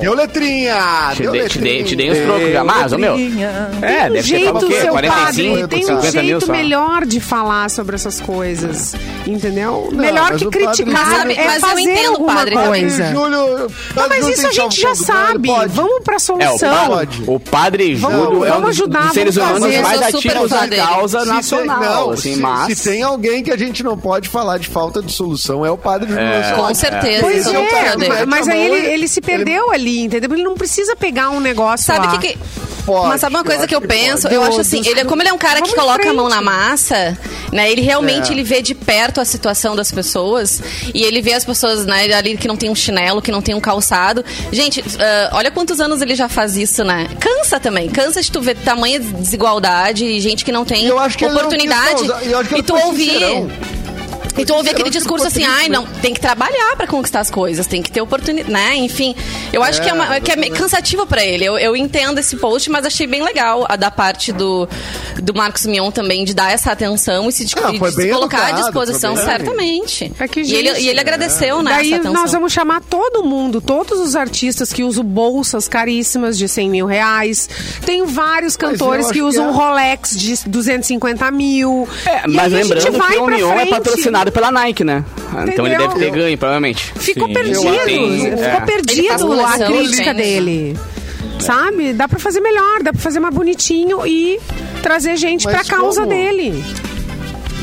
Deu 0.00 0.14
letrinha! 0.14 1.10
Te 1.14 1.22
deu 1.22 1.32
te 1.32 1.32
dei, 1.32 1.42
letrinha. 1.42 1.84
te 1.84 1.96
dei 1.96 2.10
uns 2.12 2.18
trocos 2.18 2.52
já, 2.52 2.64
mais 2.64 2.92
ou 2.92 2.98
meu? 2.98 3.14
É, 3.14 3.16
Tem 3.18 3.26
um 3.26 4.12
deve 4.12 4.22
ser 4.22 4.22
jeito, 4.22 4.56
o 4.56 4.68
quê? 4.68 4.80
seu 4.80 4.90
45, 4.92 5.54
padre, 5.54 5.66
tem 5.68 5.78
um 5.84 5.86
50 6.00 6.22
mil 6.22 6.40
jeito 6.40 6.52
melhor 6.52 7.04
de 7.04 7.20
falar 7.20 7.68
sobre 7.68 7.96
essas 7.96 8.20
coisas, 8.20 8.94
entendeu? 9.26 9.88
melhor 9.92 10.30
mas 10.32 10.40
que 10.42 10.48
criticar 10.50 10.92
Mas 11.06 11.18
sabe- 11.18 11.34
é 11.34 11.44
mas 11.46 11.62
eu 11.62 11.68
fazer 11.68 11.80
entendo, 11.80 12.08
alguma 12.12 12.34
padre, 12.34 12.54
coisa. 12.54 13.06
Júlio, 13.12 13.70
Não, 13.96 14.08
mas 14.08 14.28
isso 14.28 14.46
a 14.46 14.52
gente 14.52 14.80
já 14.80 14.94
sabe. 14.94 15.48
Vamos 15.68 16.00
pra 16.04 16.14
É, 16.14 16.16
o, 16.16 16.20
solução. 16.20 16.70
padre, 16.88 17.24
o 17.26 17.40
padre 17.40 17.94
Vamos- 17.96 18.18
Júlio 18.24 18.44
é 18.44 18.48
um 18.50 18.52
vamos 18.54 18.68
dos, 18.68 18.80
ajudar, 18.80 19.12
seres 19.12 19.34
vamos 19.34 19.50
humanos 19.58 19.76
fazer. 19.76 19.82
mais 19.82 20.12
Eu 20.12 20.18
ativos 20.18 20.50
da 20.50 20.68
causa 20.76 21.20
Se 21.20 21.26
nacional, 21.26 21.80
tem, 21.80 21.88
não, 21.88 22.10
assim, 22.10 22.34
se, 22.34 22.40
mas... 22.40 22.78
se 22.78 22.88
tem 22.90 23.02
alguém 23.02 23.42
que 23.42 23.50
a 23.50 23.56
gente 23.56 23.82
não 23.82 23.98
pode 23.98 24.28
falar 24.28 24.58
de 24.58 24.68
falta 24.68 25.02
de 25.02 25.10
solução, 25.12 25.66
é 25.66 25.70
o 25.70 25.76
padre 25.78 26.08
Júlio 26.10 26.24
É. 26.24 26.52
Com 26.52 26.74
certeza. 26.74 27.20
Pois 27.22 27.38
Esse 27.46 27.54
é 27.54 27.95
que 27.98 28.08
dele. 28.08 28.26
Mas 28.26 28.48
a 28.48 28.52
aí 28.52 28.60
ele, 28.66 28.86
ele 28.94 29.08
se 29.08 29.20
perdeu 29.20 29.70
ali, 29.70 30.02
entendeu? 30.04 30.32
Ele 30.32 30.42
não 30.42 30.54
precisa 30.54 30.94
pegar 30.96 31.30
um 31.30 31.40
negócio 31.40 31.86
Sabe 31.86 32.06
o 32.06 32.18
que, 32.18 32.28
que 32.34 32.38
Pode, 32.86 33.08
Mas 33.08 33.20
sabe 33.20 33.34
uma 33.34 33.42
coisa 33.42 33.62
acho 33.62 33.68
que 33.68 33.74
eu 33.74 33.80
ele 33.80 33.88
penso? 33.88 34.22
pode. 34.22 34.34
Eu 34.36 34.44
acho 34.44 34.60
assim, 34.60 34.80
ele, 34.86 35.04
como 35.06 35.20
ele 35.20 35.28
é 35.28 35.32
um 35.32 35.38
cara 35.38 35.60
que 35.60 35.74
coloca 35.74 36.08
a 36.08 36.12
mão 36.14 36.28
na 36.28 36.40
massa, 36.40 37.18
né? 37.52 37.68
Ele 37.68 37.80
realmente 37.80 38.28
É. 38.28 38.32
ele 38.32 38.44
vê 38.44 38.62
de 38.62 38.76
perto 38.76 39.20
a 39.20 39.24
situação 39.24 39.74
das 39.74 39.90
pessoas 39.90 40.62
e 40.94 41.02
ele 41.02 41.20
vê 41.20 41.32
as 41.32 41.44
pessoas 41.44 41.84
né, 41.84 42.04
ali 42.14 42.36
que 42.36 42.46
não 42.46 42.56
tem 42.56 42.70
um 42.70 42.76
chinelo, 42.76 43.20
que 43.20 43.32
não 43.32 43.42
tem 43.42 43.56
um 43.56 43.60
calçado. 43.60 44.24
Gente, 44.52 44.84
ah, 45.00 45.30
olha 45.32 45.50
quantos 45.50 45.80
anos 45.80 46.00
ele 46.00 46.14
já 46.14 46.28
faz 46.28 46.56
isso, 46.56 46.84
né? 46.84 47.08
Cansa 47.18 47.58
também, 47.58 47.88
cansa 47.88 48.22
de 48.22 48.30
tu 48.30 48.40
ver 48.40 48.54
tamanha 48.56 49.00
desigualdade 49.00 50.04
e 50.04 50.20
gente 50.20 50.44
que 50.44 50.52
não 50.52 50.64
tem 50.64 50.86
E 50.86 50.92
que 51.16 51.24
ele 51.24 51.32
não 51.34 51.38
oportunidade. 51.40 52.06
causar- 52.06 52.22
e 52.24 52.44
que 52.46 52.54
e 52.54 52.58
ele 52.58 52.62
tu 52.62 52.74
ouvir. 52.76 53.10
sincerão. 53.10 53.50
E 54.38 54.44
tu 54.44 54.52
ouve 54.52 54.64
Sincerão 54.68 54.70
aquele 54.70 54.90
que 54.90 54.98
discurso 54.98 55.26
assim, 55.26 55.44
ai, 55.44 55.68
né? 55.68 55.76
não, 55.76 55.86
tem 55.86 56.12
que 56.12 56.20
trabalhar 56.20 56.76
pra 56.76 56.86
conquistar 56.86 57.20
as 57.20 57.30
coisas, 57.30 57.66
tem 57.66 57.82
que 57.82 57.90
ter 57.90 58.00
oportunidade, 58.00 58.50
né? 58.50 58.76
Enfim, 58.76 59.14
eu 59.52 59.62
acho 59.62 59.80
que 59.82 59.88
é, 59.88 59.92
uma, 59.92 60.20
que 60.20 60.30
é 60.30 60.36
meio 60.36 60.52
cansativo 60.54 61.06
pra 61.06 61.24
ele. 61.24 61.44
Eu, 61.44 61.58
eu 61.58 61.74
entendo 61.76 62.18
esse 62.18 62.36
post, 62.36 62.70
mas 62.70 62.84
achei 62.84 63.06
bem 63.06 63.22
legal 63.22 63.64
a 63.68 63.76
da 63.76 63.90
parte 63.90 64.32
do, 64.32 64.68
do 65.22 65.34
Marcos 65.34 65.64
Mion 65.66 65.90
também, 65.90 66.24
de 66.24 66.34
dar 66.34 66.52
essa 66.52 66.72
atenção 66.72 67.28
e 67.28 67.32
se, 67.32 67.46
Ah, 67.62 67.72
e 67.72 67.78
foi 67.78 67.90
de 67.90 68.02
se 68.02 68.08
colocar 68.10 68.38
à 68.38 68.50
educado, 68.50 68.62
disposição, 68.64 69.16
foi 69.16 69.24
bem. 69.24 69.36
certamente. 69.36 70.12
É 70.18 70.28
que, 70.28 70.40
e, 70.40 70.54
ele, 70.54 70.68
gente, 70.68 70.82
e 70.82 70.88
ele 70.88 71.00
agradeceu, 71.00 71.62
né, 71.62 71.70
Daí 71.76 71.98
nós 72.00 72.32
vamos 72.32 72.52
chamar 72.52 72.80
todo 72.82 73.22
mundo, 73.24 73.60
todos 73.60 73.98
os 74.00 74.14
artistas 74.16 74.72
que 74.72 74.82
usam 74.84 75.04
bolsas 75.04 75.66
caríssimas 75.68 76.36
de 76.36 76.48
100 76.48 76.70
mil 76.70 76.86
reais. 76.86 77.48
Tem 77.84 78.04
vários 78.04 78.56
cantores 78.56 79.10
que 79.10 79.22
usam 79.22 79.46
que 79.46 79.50
é- 79.50 79.62
Rolex 79.64 80.10
de 80.16 80.48
250 80.48 81.30
mil. 81.30 81.88
É, 82.04 82.26
mas 82.26 82.52
gente 82.52 82.62
lembrando 82.62 83.00
que 83.10 83.18
o 83.18 83.26
Mion 83.26 83.52
é 83.52 83.66
frente. 83.66 83.72
Patrocinado 84.26 84.32
pela 84.32 84.50
Nike, 84.50 84.84
né? 84.84 85.04
Então 85.30 85.66
ele 85.66 85.74
Entendeu? 85.74 85.88
deve 85.88 86.00
ter 86.00 86.10
ganho, 86.10 86.38
provavelmente. 86.38 86.92
Ficou 86.96 87.28
Sim. 87.28 87.34
perdido. 87.34 87.60
Ficou 87.60 88.44
é. 88.44 88.60
Perdido 88.60 89.08
faz 89.08 89.60
a 89.60 89.66
crítica 89.66 90.14
dele. 90.14 90.78
Sabe? 91.38 91.92
Dá 91.92 92.08
pra 92.08 92.18
fazer 92.18 92.40
melhor, 92.40 92.82
dá 92.82 92.92
pra 92.92 93.00
fazer 93.00 93.20
mais 93.20 93.34
bonitinho 93.34 94.06
e 94.06 94.40
trazer 94.82 95.16
gente 95.16 95.44
Mas 95.44 95.54
pra 95.54 95.76
causa 95.76 96.02
como? 96.02 96.14
dele. 96.14 96.64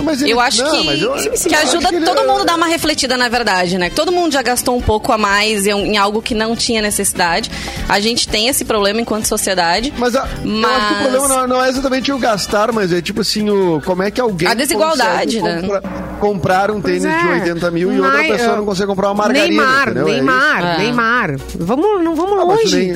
Mas 0.02 0.22
ele- 0.22 0.32
Eu 0.32 0.40
acho 0.40 0.64
não, 0.64 0.72
que, 0.72 0.86
mas 0.86 1.02
eu- 1.02 1.12
que 1.14 1.18
eu 1.28 1.34
ajuda 1.34 1.58
acho 1.78 1.88
que 1.90 1.96
ele- 1.96 2.06
todo 2.06 2.28
mundo 2.28 2.42
a 2.42 2.46
dar 2.46 2.56
uma 2.56 2.68
refletida, 2.68 3.16
na 3.18 3.30
verdade, 3.30 3.78
né? 3.78 3.90
Todo 3.90 4.12
mundo 4.12 4.32
já 4.34 4.42
gastou 4.42 4.76
um 4.78 4.82
pouco 4.82 5.12
a 5.12 5.18
mais 5.18 5.66
em, 5.68 5.72
em 5.72 5.98
algo 5.98 6.22
que 6.22 6.34
não 6.36 6.56
tinha 6.56 6.82
necessidade. 6.82 7.50
A 7.88 8.00
gente 8.00 8.28
tem 8.28 8.48
esse 8.48 8.66
problema 8.66 9.00
enquanto 9.02 9.26
sociedade. 9.28 9.94
Mas, 9.98 10.16
a, 10.16 10.20
eu 10.20 10.26
acho 10.26 10.32
que 10.38 10.44
o 10.44 10.52
Mas- 10.52 11.02
problema 11.02 11.28
não, 11.28 11.48
não 11.48 11.64
é 11.64 11.70
exatamente 11.70 12.12
o 12.12 12.18
gastar, 12.18 12.72
mas 12.72 12.92
é 12.92 13.02
tipo 13.02 13.22
assim, 13.22 13.50
o, 13.50 13.82
como 13.86 14.04
é 14.04 14.12
que 14.12 14.20
alguém 14.20 14.48
A 14.48 14.54
desigualdade, 14.54 15.42
né? 15.42 15.62
compra- 15.62 15.82
comprar 16.20 16.72
um 16.72 16.82
tênis 16.82 17.04
Pois 17.04 17.22
de 17.22 17.28
é. 17.30 17.34
80 17.34 17.72
mil 17.72 17.92
e 17.94 18.00
outra 18.02 18.24
pessoa 18.24 18.56
não 18.58 18.66
consegue 18.66 18.88
comprar 18.88 19.08
uma 19.10 19.16
margarina, 19.24 19.48
Neymar, 19.64 19.82
entendeu? 19.84 20.08
É 20.08 20.12
Neymar, 20.12 20.64
É. 20.66 20.78
Neymar. 20.78 21.36
Vamos, 21.56 22.04
não 22.04 22.16
vamos 22.16 22.40
Ah, 22.40 22.46
mas 22.46 22.64
longe. 22.64 22.76
o 22.76 22.80
Ney- 22.80 22.96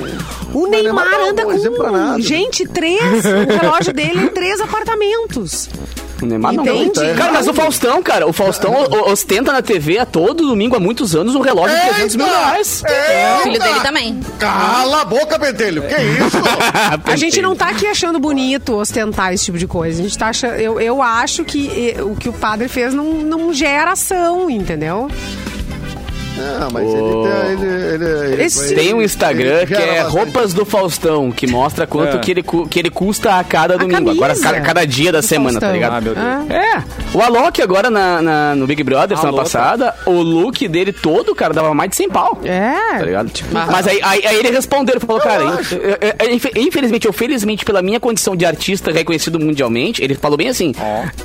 O 0.53 0.61
mas 0.61 0.63
o 0.63 0.67
Neymar 0.67 1.13
é 1.13 1.29
anda 1.29 1.43
com, 1.45 2.19
gente, 2.19 2.65
três. 2.67 3.01
O 3.25 3.61
relógio 3.61 3.93
dele 3.93 4.25
é 4.25 4.29
três 4.29 4.59
apartamentos. 4.59 5.69
O 6.21 6.25
Neymar 6.25 6.53
não 6.53 6.63
Entende? 6.65 6.99
ganha. 6.99 7.15
Cara, 7.15 7.31
mas 7.33 7.47
o 7.47 7.53
Faustão, 7.53 8.01
cara, 8.01 8.25
o 8.27 8.33
Faustão 8.33 8.73
o- 8.73 9.11
ostenta 9.11 9.51
na 9.51 9.61
TV 9.61 9.99
a 9.99 10.05
todo 10.05 10.47
domingo 10.47 10.75
há 10.75 10.79
muitos 10.79 11.15
anos 11.15 11.35
um 11.35 11.41
relógio 11.41 11.75
de 11.77 11.83
300 11.89 12.15
mil 12.15 12.25
reais. 12.25 12.83
O 13.39 13.43
filho 13.43 13.59
dele 13.59 13.79
também. 13.81 14.19
Cala 14.39 15.01
a 15.01 15.05
boca, 15.05 15.37
Pentelho! 15.37 15.83
Que 15.83 15.95
isso? 15.95 16.37
A 17.05 17.15
gente 17.15 17.41
não 17.41 17.55
tá 17.55 17.69
aqui 17.69 17.85
achando 17.85 18.19
bonito 18.19 18.75
ostentar 18.75 19.33
esse 19.33 19.45
tipo 19.45 19.57
de 19.57 19.67
coisa. 19.67 19.99
A 19.99 20.03
gente 20.03 20.17
tá 20.17 20.29
achando, 20.29 20.55
eu, 20.55 20.79
eu 20.81 21.01
acho 21.01 21.43
que 21.45 21.93
eh, 21.97 22.01
o 22.03 22.15
que 22.15 22.27
o 22.29 22.33
padre 22.33 22.67
fez 22.67 22.93
não, 22.93 23.05
não 23.13 23.53
gera 23.53 23.91
ação, 23.91 24.49
entendeu? 24.49 25.09
Não, 26.37 26.69
mas 26.71 26.83
ele, 26.93 27.23
tá- 27.23 27.47
ele, 27.51 27.93
ele, 27.95 28.33
ele 28.33 28.43
Esse- 28.43 28.67
foi- 28.67 28.75
Tem 28.75 28.93
um 28.93 29.01
Instagram 29.01 29.57
ele 29.61 29.67
que 29.67 29.73
é 29.73 30.03
bastante. 30.03 30.11
Roupas 30.17 30.53
do 30.53 30.65
Faustão, 30.65 31.31
que 31.31 31.47
mostra 31.47 31.87
quanto 31.87 32.17
É. 32.17 32.19
que, 32.19 32.31
ele, 32.31 32.43
que 32.69 32.79
ele 32.79 32.89
custa 32.89 33.39
a 33.39 33.43
cada 33.43 33.77
domingo. 33.77 33.93
camisa 34.05 34.11
Agora, 34.15 34.39
cada, 34.39 34.61
cada 34.61 34.85
dia 34.85 35.11
da 35.11 35.19
do 35.19 35.25
semana, 35.25 35.59
tá 35.59 35.67
Faustão. 35.67 35.73
ligado? 35.73 35.93
Ah, 35.97 36.01
meu 36.01 36.13
Deus. 36.15 36.25
Ah. 36.25 36.45
É, 36.53 37.17
o 37.17 37.21
Alok 37.21 37.61
agora 37.61 37.89
na, 37.89 38.21
na- 38.21 38.55
no 38.55 38.67
Big 38.67 38.83
Brother, 38.83 39.17
semana 39.17 39.37
passada, 39.37 39.95
o 40.05 40.11
look 40.21 40.67
dele 40.67 40.93
todo, 40.93 41.33
cara, 41.33 41.53
dava 41.53 41.73
mais 41.73 41.89
de 41.89 41.95
100 41.95 42.09
pau. 42.09 42.35
Tá 42.35 42.47
É. 42.47 43.03
ligado? 43.03 43.31
Mas 43.51 43.87
aí, 43.87 43.99
aí, 44.03 44.25
aí 44.27 44.35
ele 44.37 44.51
respondeu, 44.51 44.95
ele 44.95 45.05
falou, 45.05 45.21
cara, 45.21 45.43
é- 46.01 46.15
é- 46.19 46.59
infelizmente 46.61 47.07
ou 47.07 47.13
felizmente, 47.13 47.65
pela 47.65 47.81
minha 47.81 47.99
condição 47.99 48.35
de 48.35 48.45
artista 48.45 48.91
reconhecido 48.91 49.39
mundialmente, 49.39 50.03
ele 50.03 50.13
falou 50.15 50.37
bem 50.37 50.49
assim, 50.49 50.73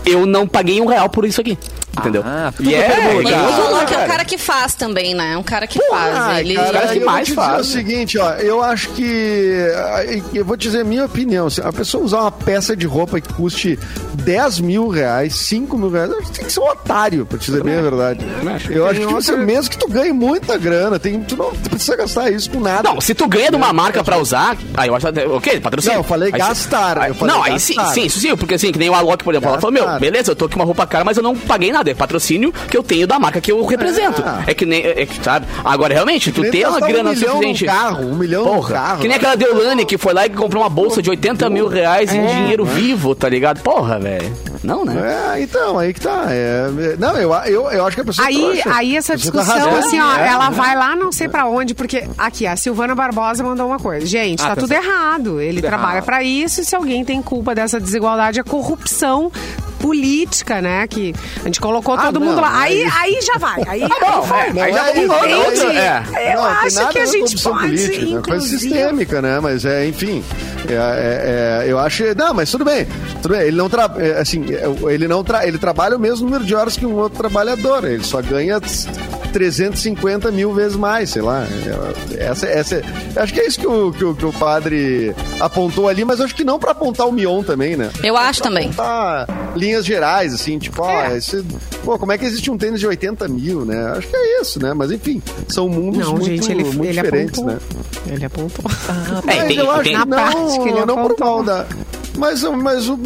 eu 0.06 0.24
não 0.26 0.46
paguei 0.46 0.80
um 0.80 0.86
real 0.86 1.08
por 1.08 1.24
isso 1.24 1.40
aqui. 1.40 1.58
Entendeu? 1.98 2.22
Ah, 2.24 2.52
e 2.60 2.74
é, 2.74 2.88
permuta. 2.88 3.28
E 3.28 3.32
é 3.34 3.38
o 3.42 3.50
isso, 3.50 3.60
Alok 3.60 3.82
é 3.82 3.86
cara. 3.86 4.04
um 4.04 4.08
cara 4.08 4.24
que 4.24 4.38
faz 4.38 4.74
também, 4.74 5.14
né? 5.14 5.32
É 5.34 5.36
um 5.36 5.42
cara 5.42 5.66
que 5.66 5.78
faz. 5.88 6.38
Ele... 6.38 6.54
cara, 6.54 6.72
caras 6.72 6.90
que 6.92 6.98
eu 6.98 7.04
mais 7.06 7.16
vou 7.16 7.22
te 7.22 7.28
dizer 7.28 7.34
fazem. 7.36 7.60
o 7.60 7.64
seguinte, 7.64 8.18
ó, 8.18 8.30
eu 8.34 8.62
acho 8.62 8.88
que 8.90 9.66
ah, 9.76 10.04
eu 10.34 10.44
vou 10.44 10.56
te 10.56 10.62
dizer 10.62 10.80
a 10.80 10.84
minha 10.84 11.04
opinião. 11.04 11.50
Se 11.50 11.60
a 11.60 11.72
pessoa 11.72 12.02
usar 12.04 12.20
uma 12.22 12.32
peça 12.32 12.74
de 12.74 12.86
roupa 12.86 13.20
que 13.20 13.32
custe 13.34 13.78
10 14.14 14.60
mil 14.60 14.88
reais, 14.88 15.34
5 15.36 15.76
mil 15.76 15.90
reais, 15.90 16.10
acho 16.12 16.22
que 16.22 16.32
tem 16.32 16.44
que 16.46 16.52
ser 16.52 16.60
um 16.60 16.68
otário, 16.68 17.26
pra 17.26 17.38
te 17.38 17.46
dizer 17.46 17.62
bem 17.62 17.76
a 17.76 17.82
verdade. 17.82 18.24
acho. 18.54 18.72
Eu 18.72 18.86
acho 18.86 19.00
que 19.00 19.06
você, 19.06 19.36
mesmo 19.36 19.70
que 19.70 19.76
tu 19.78 19.88
ganhe 19.88 20.12
muita 20.12 20.56
grana, 20.56 20.98
tem, 20.98 21.20
tu 21.22 21.36
não 21.36 21.50
tu 21.52 21.68
precisa 21.70 21.96
gastar 21.96 22.30
isso 22.30 22.50
com 22.50 22.60
nada. 22.60 22.88
Não, 22.88 23.00
se 23.00 23.14
tu 23.14 23.28
ganha 23.28 23.50
de 23.50 23.56
uma 23.56 23.72
marca 23.72 24.02
pra 24.02 24.16
usar, 24.18 24.56
aí 24.74 24.88
eu 24.88 24.94
acho 24.94 25.06
ok, 25.34 25.60
patrocínio. 25.60 25.96
Não, 25.96 26.00
eu 26.02 26.08
falei 26.08 26.30
Aí 26.32 26.40
se- 26.40 26.48
gastar, 26.48 26.96
eu 26.96 27.02
aí- 27.02 27.14
falei 27.14 27.34
não, 27.34 27.42
aí 27.42 27.60
sim, 27.60 27.74
gastar. 27.76 27.92
sim, 27.94 28.04
isso 28.06 28.18
sim, 28.18 28.34
porque 28.36 28.54
assim, 28.54 28.72
que 28.72 28.78
nem 28.78 28.88
o 28.88 28.94
Alok, 28.94 29.22
por 29.22 29.34
exemplo, 29.34 29.50
ela 29.50 29.60
falou, 29.60 29.72
meu, 29.72 29.84
Gastar. 29.84 30.00
beleza, 30.00 30.30
eu 30.32 30.36
tô 30.36 30.48
com 30.48 30.56
uma 30.56 30.64
roupa 30.64 30.86
cara, 30.86 31.04
mas 31.04 31.16
eu 31.16 31.22
não 31.22 31.36
paguei 31.36 31.72
nada, 31.72 31.81
é 31.90 31.94
patrocínio 31.94 32.52
que 32.70 32.76
eu 32.76 32.82
tenho 32.82 33.06
da 33.06 33.18
marca 33.18 33.40
que 33.40 33.50
eu 33.52 33.64
represento. 33.64 34.22
É, 34.46 34.54
que 34.54 34.64
nem, 34.66 34.82
é, 34.84 35.06
que, 35.06 35.22
sabe? 35.22 35.46
Agora, 35.64 35.92
realmente, 35.94 36.32
tu 36.32 36.42
tem 36.50 36.64
uma 36.66 36.76
um 36.78 36.80
grana 36.80 37.10
milhão 37.12 37.34
num 37.34 37.40
suficiente. 37.42 37.64
carro, 37.66 38.04
um 38.06 38.14
milhão 38.16 38.44
Porra, 38.44 38.74
carro. 38.74 39.00
que 39.00 39.08
nem 39.08 39.16
aquela 39.16 39.36
Deolane 39.36 39.84
que 39.84 39.96
foi 39.98 40.12
lá 40.12 40.26
e 40.26 40.30
comprou 40.30 40.62
uma 40.62 40.68
bolsa 40.70 41.00
de 41.02 41.10
80 41.10 41.48
mil 41.50 41.68
reais 41.68 42.12
É. 42.12 42.16
em 42.16 42.26
dinheiro 42.26 42.64
vivo, 42.64 43.14
tá 43.14 43.28
ligado? 43.28 43.60
Porra, 43.62 43.98
velho. 43.98 44.32
Não, 44.62 44.84
né? 44.84 45.34
É, 45.36 45.42
então, 45.42 45.78
aí 45.78 45.92
que 45.92 46.00
tá. 46.00 46.26
É, 46.28 46.68
é, 46.92 46.96
não, 46.98 47.16
eu, 47.16 47.32
eu, 47.46 47.70
eu 47.70 47.86
acho 47.86 47.96
que 47.96 48.02
a 48.02 48.04
pessoa. 48.04 48.28
Aí, 48.28 48.36
trouxa. 48.38 48.74
aí 48.74 48.96
essa 48.96 49.12
tá 49.14 49.16
discussão, 49.16 49.54
rasgando 49.56 49.76
assim, 49.78 50.00
ó, 50.00 50.14
ela 50.16 50.50
vai 50.50 50.76
lá 50.76 50.94
não 50.94 51.10
sei 51.10 51.28
pra 51.28 51.46
onde, 51.46 51.74
porque 51.74 52.04
aqui, 52.16 52.46
a 52.46 52.54
Silvana 52.56 52.94
Barbosa 52.94 53.42
mandou 53.42 53.66
uma 53.66 53.78
coisa. 53.78 54.06
Gente, 54.06 54.38
tá 54.38 54.52
Atenção. 54.52 54.68
tudo 54.68 54.72
errado. 54.72 55.40
Ele 55.40 55.56
Tudo 55.60 55.66
trabalha 55.68 55.92
errado. 55.94 56.04
pra 56.04 56.22
isso 56.22 56.60
e 56.60 56.64
se 56.64 56.76
alguém 56.76 57.04
tem 57.04 57.20
culpa 57.20 57.54
dessa 57.54 57.80
desigualdade, 57.80 58.38
é 58.38 58.42
corrupção 58.44 59.32
política, 59.80 60.60
né? 60.60 60.86
Que 60.86 61.12
a 61.40 61.44
gente 61.44 61.60
colocou 61.80 61.94
Ah, 61.94 62.06
todo 62.06 62.20
não, 62.20 62.26
mundo 62.28 62.40
lá. 62.40 62.60
Aí, 62.60 62.84
aí 62.84 63.18
já 63.22 63.38
vai. 63.38 63.62
Aí, 63.66 63.80
bom, 63.80 64.22
aí 64.22 64.26
vai. 64.28 64.48
é, 64.48 64.52
Não 64.52 64.62
aí 64.62 64.72
já 64.72 64.90
é 64.90 65.06
não 65.06 65.14
é 65.24 65.36
outra, 65.36 65.72
é. 65.72 66.32
Eu 66.32 66.36
Não, 66.36 66.44
acho 66.44 66.88
que 66.90 66.98
a 66.98 67.06
gente 67.06 67.42
pode, 67.42 67.58
política, 67.60 67.98
né? 67.98 68.06
Coisa 68.06 68.18
inclusive... 68.18 68.58
sistêmica, 68.58 69.22
né? 69.22 69.40
Mas 69.40 69.64
é, 69.64 69.86
enfim. 69.86 70.24
é, 70.68 70.72
é, 70.74 71.64
é, 71.66 71.70
eu 71.70 71.78
acho. 71.78 72.02
Não, 72.16 72.34
mas 72.34 72.50
tudo 72.50 72.64
bem. 72.64 72.86
Tudo 73.22 73.32
bem. 73.34 73.42
Ele 73.42 73.56
não 73.56 73.68
tra... 73.70 73.90
é, 73.96 74.20
assim, 74.20 74.44
é, 74.52 74.92
ele 74.92 75.06
não 75.08 75.22
tra... 75.24 75.46
ele 75.46 75.58
trabalha 75.58 75.96
o 75.96 76.00
mesmo 76.00 76.24
número 76.26 76.44
de 76.44 76.54
horas 76.54 76.76
que 76.76 76.84
um 76.86 76.94
outro 76.96 77.18
trabalhador. 77.18 77.84
Ele 77.84 78.04
só 78.04 78.20
ganha 78.20 78.60
350 79.32 80.30
mil 80.30 80.52
vezes 80.52 80.76
mais, 80.76 81.10
sei 81.10 81.22
lá. 81.22 81.44
É, 82.16 82.24
Essa, 82.26 82.46
essa, 82.46 82.82
acho 83.16 83.32
que 83.32 83.40
é 83.40 83.46
isso 83.46 83.58
que 83.58 83.66
o, 83.66 83.92
que 83.92 84.04
o, 84.04 84.14
que 84.14 84.24
o 84.26 84.32
padre 84.32 85.14
apontou 85.40 85.88
ali, 85.88 86.04
mas 86.04 86.20
acho 86.20 86.34
que 86.34 86.44
não 86.44 86.58
pra 86.58 86.72
apontar 86.72 87.06
o 87.08 87.12
Mion 87.12 87.42
também, 87.42 87.76
né? 87.76 87.90
Eu 88.02 88.16
acho 88.16 88.42
também. 88.42 88.64
Apontar 88.66 89.26
linhas 89.56 89.84
gerais, 89.84 90.32
assim, 90.34 90.58
tipo, 90.58 90.82
ó, 90.82 90.90
É. 90.90 91.16
esse- 91.16 91.44
pô, 91.84 91.98
como 91.98 92.12
é 92.12 92.18
que 92.18 92.24
existe 92.24 92.50
um 92.50 92.56
tênis 92.58 92.80
de 92.80 92.86
80 92.86 93.26
mil, 93.28 93.64
né? 93.64 93.92
Acho 93.96 94.08
que 94.08 94.16
é 94.16 94.40
isso, 94.40 94.60
né? 94.62 94.72
Mas 94.74 94.90
enfim, 94.90 95.22
são 95.48 95.68
mundos 95.68 96.00
Não, 96.00 96.12
muito, 96.12 96.26
gente, 96.26 96.50
ele, 96.50 96.64
muito 96.64 96.84
ele 96.84 96.92
diferentes, 96.92 97.38
apontou. 97.38 97.54
né? 97.54 97.60
Ele 98.14 98.24
apontou. 98.24 98.64
É, 98.68 99.36
Mas 99.36 99.46
tem- 99.48 99.56
eu 99.58 99.70
acho 99.70 99.82
tem- 99.82 99.92
que 99.92 99.98
não, 99.98 100.06
prática, 100.16 100.68
ele 100.68 100.84
não 100.84 100.94
por 100.94 101.00
apontou. 101.12 101.26
mal 101.26 101.42
da... 101.44 101.66
Mas, 102.16 102.42
mas 102.42 102.88
o- 102.90 102.98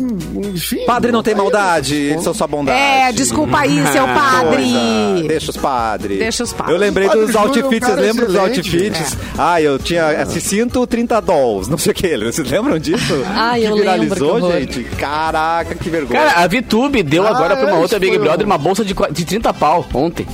enfim... 0.52 0.84
Padre 0.84 1.12
não 1.12 1.22
tem 1.22 1.34
maldade, 1.34 1.94
eles 1.94 2.22
são 2.24 2.34
só 2.34 2.46
bondade. 2.46 2.78
É, 2.78 3.12
desculpa 3.12 3.60
aí, 3.60 3.76
seu 3.92 4.04
Coisa. 4.04 4.14
padre. 4.20 5.28
Deixa 5.28 5.50
os 5.52 5.56
padres. 5.56 6.18
Deixa 6.18 6.42
os 6.44 6.52
padres. 6.52 6.74
Eu 6.74 6.80
lembrei 6.80 7.06
padre 7.06 7.22
dos 7.22 7.30
Júlio 7.32 7.46
é 7.46 7.48
um 7.48 7.64
outfits, 7.64 7.88
lembram 7.96 8.26
dos 8.26 8.36
outfits? 8.36 9.16
Ah, 9.38 9.60
eu 9.60 9.78
tinha 9.78 10.12
esse 10.22 10.40
cinto 10.40 10.84
30 10.86 11.20
dolls, 11.20 11.70
não 11.70 11.78
sei 11.78 11.92
o 11.92 11.94
que. 11.94 12.16
Vocês 12.18 12.50
lembram 12.50 12.78
disso? 12.78 13.22
Ai, 13.28 13.60
que 13.60 13.66
eu 13.66 13.74
lembro, 13.76 13.82
viralizou, 13.92 14.34
que 14.36 14.42
horror. 14.42 14.58
gente. 14.60 14.84
Caraca, 14.96 15.74
que 15.76 15.88
vergonha. 15.88 16.20
Cara, 16.20 16.42
a 16.44 16.46
VTube 16.48 17.02
deu 17.04 17.24
Ah, 17.26 17.30
agora 17.30 17.56
pra 17.56 17.66
uma 17.68 17.76
é, 17.76 17.80
outra 17.80 17.98
Big 18.00 18.18
Brother 18.18 18.44
um- 18.44 18.50
uma 18.50 18.58
bolsa 18.58 18.84
de, 18.84 18.94
de 19.12 19.24
30 19.24 19.54
pau 19.54 19.86
ontem. 19.94 20.26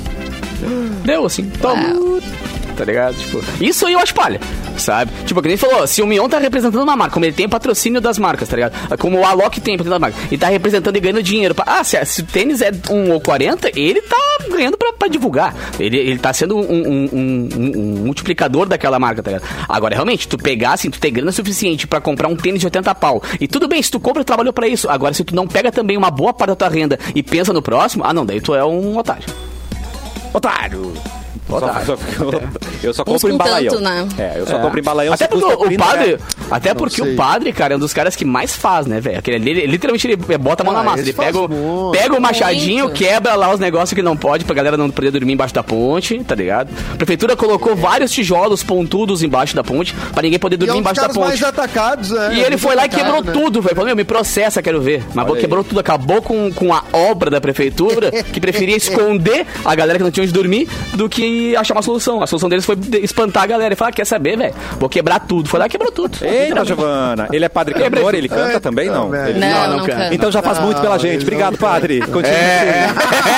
Deu 1.05 1.27
assim, 1.27 1.45
toma. 1.61 1.83
Tá 2.77 2.85
ligado? 2.85 3.15
Tipo, 3.17 3.43
isso 3.61 3.87
aí 3.87 3.93
eu 3.93 3.99
acho 4.01 4.15
palha, 4.15 4.41
sabe? 4.79 5.13
Tipo, 5.27 5.43
que 5.43 5.49
nem 5.49 5.57
falou, 5.57 5.87
se 5.87 6.01
o 6.01 6.07
Mion 6.07 6.29
tá 6.29 6.39
representando 6.39 6.83
uma 6.83 6.97
marca, 6.97 7.13
como 7.15 7.25
ele 7.27 7.35
tem 7.35 7.49
patrocínio 7.49 8.01
das 8.01 8.19
marcas, 8.19 8.49
tá 8.49 8.57
ligado? 8.57 8.97
Como 8.99 9.19
o 9.19 9.25
Alok 9.27 9.61
tem 9.61 9.77
patrocínio 9.77 9.91
das 9.91 10.01
marcas, 10.01 10.33
e 10.33 10.39
tá 10.39 10.49
representando 10.49 10.97
e 10.97 11.01
ganhando 11.01 11.23
dinheiro. 11.23 11.55
pra- 11.55 11.65
ah, 11.69 11.85
se, 11.85 12.03
se 12.07 12.23
o 12.23 12.25
tênis 12.25 12.61
é 12.63 12.73
1 12.91 13.13
ou 13.13 13.21
40, 13.21 13.71
ele 13.79 14.01
tá 14.03 14.17
ganhando 14.51 14.77
pra, 14.79 14.93
pra 14.95 15.07
divulgar. 15.09 15.55
Ele, 15.79 15.97
ele 15.99 16.19
tá 16.19 16.33
sendo 16.33 16.57
um, 16.57 16.61
um- 16.61 16.89
um- 17.13 17.49
um- 17.55 17.73
um 17.79 18.05
multiplicador 18.07 18.67
daquela 18.67 18.99
marca, 18.99 19.23
tá 19.23 19.31
ligado? 19.33 19.49
Agora, 19.69 19.95
realmente, 19.95 20.27
tu 20.27 20.39
pegar, 20.39 20.73
assim, 20.73 20.89
tu 20.91 20.99
ter 20.99 21.11
grana 21.11 21.31
suficiente 21.31 21.87
pra 21.87 22.01
comprar 22.01 22.29
um 22.29 22.37
tênis 22.37 22.61
de 22.61 22.67
80 22.67 22.95
pau, 22.95 23.23
e 23.41 23.47
tudo 23.47 23.69
bem, 23.69 23.83
se 23.83 23.91
tu 23.91 24.01
compra, 24.01 24.25
tu 24.25 24.27
trabalhou 24.27 24.53
pra 24.53 24.67
isso. 24.67 24.89
Agora, 24.89 25.13
se 25.15 25.23
tu 25.23 25.35
não 25.37 25.47
pega 25.47 25.71
também 25.71 25.97
uma 25.97 26.11
boa 26.11 26.33
parte 26.33 26.49
da 26.49 26.57
tua 26.57 26.69
renda 26.69 26.99
e 27.15 27.23
pensa 27.23 27.53
no 27.53 27.61
próximo, 27.63 28.03
ah, 28.05 28.15
não, 28.15 28.25
daí 28.25 28.41
tu 28.41 28.55
é 28.55 28.65
um 28.65 28.97
otário. 28.97 29.25
Otário. 30.33 30.93
Otário. 31.57 31.87
Só- 31.87 31.97
só- 31.97 32.72
eu 32.83 32.95
só 32.95 33.05
compro 33.05 33.31
em 33.31 33.37
balaião. 33.37 33.75
tanto, 33.75 33.83
né? 33.85 34.09
É, 34.19 34.39
eu 34.41 34.47
só 34.47 34.59
compro 34.59 34.79
em 34.79 34.83
balaião. 34.83 35.13
Até 35.15 35.25
se 35.25 35.31
porque 35.31 35.45
o 35.55 35.57
30 35.67 35.85
padre, 35.85 36.19
até 36.51 36.75
porque 36.75 37.03
o 37.03 37.17
padre, 37.17 37.53
cara, 37.53 37.75
é 37.75 37.77
um 37.77 37.81
dos 37.81 37.93
caras 37.93 38.15
que 38.17 38.25
mais 38.25 38.55
faz, 38.57 38.87
né, 38.87 39.01
velho? 39.01 39.21
Ele- 39.27 39.67
literalmente 39.67 40.07
ele 40.07 40.17
bota 40.39 40.63
a 40.63 40.67
mão 40.67 40.75
Ah, 40.75 40.79
na 40.79 40.85
massa. 40.91 41.03
Ele 41.03 41.13
pega, 41.13 41.39
o, 41.39 41.91
pega 41.93 42.17
o 42.17 42.21
machadinho, 42.21 42.85
Muito. 42.87 42.97
quebra 42.99 43.35
lá 43.35 43.53
os 43.53 43.61
negócios 43.61 43.93
que 43.95 44.03
não 44.03 44.17
pode 44.17 44.45
pra 44.45 44.55
galera 44.55 44.77
não 44.77 44.91
poder 44.91 45.11
dormir 45.11 45.33
embaixo 45.33 45.55
da 45.55 45.63
ponte, 45.63 46.23
tá 46.25 46.35
ligado? 46.35 46.71
A 46.93 46.97
prefeitura 46.97 47.37
colocou 47.37 47.75
vários 47.77 48.11
tijolos 48.11 48.63
pontudos 48.63 49.23
embaixo 49.23 49.55
da 49.55 49.63
ponte 49.65 49.95
pra 50.13 50.23
ninguém 50.23 50.39
poder 50.39 50.57
E 50.57 50.63
é 50.63 50.67
dormir 50.67 50.73
dos 50.73 50.81
embaixo 50.81 51.01
da 51.01 51.09
ponte. 51.09 51.29
mais 51.29 51.43
atacados, 51.43 52.11
né? 52.11 52.35
E 52.35 52.41
ele 52.41 52.57
foi 52.59 52.75
lá 52.75 52.87
e 52.87 52.89
quebrou 52.89 53.23
né? 53.23 53.33
tudo, 53.33 53.61
velho. 53.63 53.75
Falou, 53.75 53.87
meu, 53.87 53.97
me 53.97 54.05
processa, 54.05 54.63
quero 54.63 54.81
ver. 54.81 55.03
Mas 55.15 55.25
Olha 55.27 55.35
aí. 55.35 55.41
quebrou 55.41 55.65
tudo, 55.65 55.81
acabou 55.81 56.21
com, 56.23 56.53
com 56.53 56.73
a 56.75 56.83
obra 56.93 57.31
da 57.31 57.41
prefeitura, 57.41 58.11
que 58.11 58.41
preferia 58.41 58.77
esconder 58.83 59.47
a 59.65 59.75
galera 59.75 59.99
que 59.99 60.05
não 60.05 60.11
tinha 60.11 60.23
onde 60.25 60.33
dormir 60.33 60.69
do 60.95 61.09
que 61.09 61.55
achar 61.57 61.75
uma 61.75 61.83
solução. 61.83 62.23
A 62.23 62.27
solução 62.27 62.49
deles 62.49 62.65
foi 62.65 62.72
de- 62.77 62.99
espantar 63.05 63.45
a 63.45 63.47
galera 63.47 63.75
e 63.75 63.77
falar, 63.77 63.93
quer 63.93 64.05
saber, 64.07 64.37
velho? 64.37 64.55
Vou 64.79 64.89
quebrar 64.89 65.21
tudo. 65.21 65.49
Foi 65.49 65.59
lá 65.59 65.67
e 65.67 65.69
quebrou 65.69 65.91
tudo. 65.93 66.19
Eita, 66.23 66.65
Giovana. 66.65 67.29
Ele 67.33 67.45
é 67.45 67.49
padre 67.49 67.75
cantor, 67.75 68.15
ele 68.15 68.29
canta 68.29 68.61
também, 68.61 68.89
não? 68.89 69.15
Ele- 69.15 69.39
Não, 69.39 69.49
Não, 69.49 69.77
não, 69.79 69.87
canta. 69.87 69.99
canta. 69.99 70.15
Então 70.15 70.31
já 70.33 70.43
faz 70.43 70.59
muito 70.59 70.81
pela 70.81 70.99
gente. 70.99 71.23
Obrigado, 71.23 71.57
padre. 71.59 72.01
Continue. 72.01 72.29
É. 72.35 72.87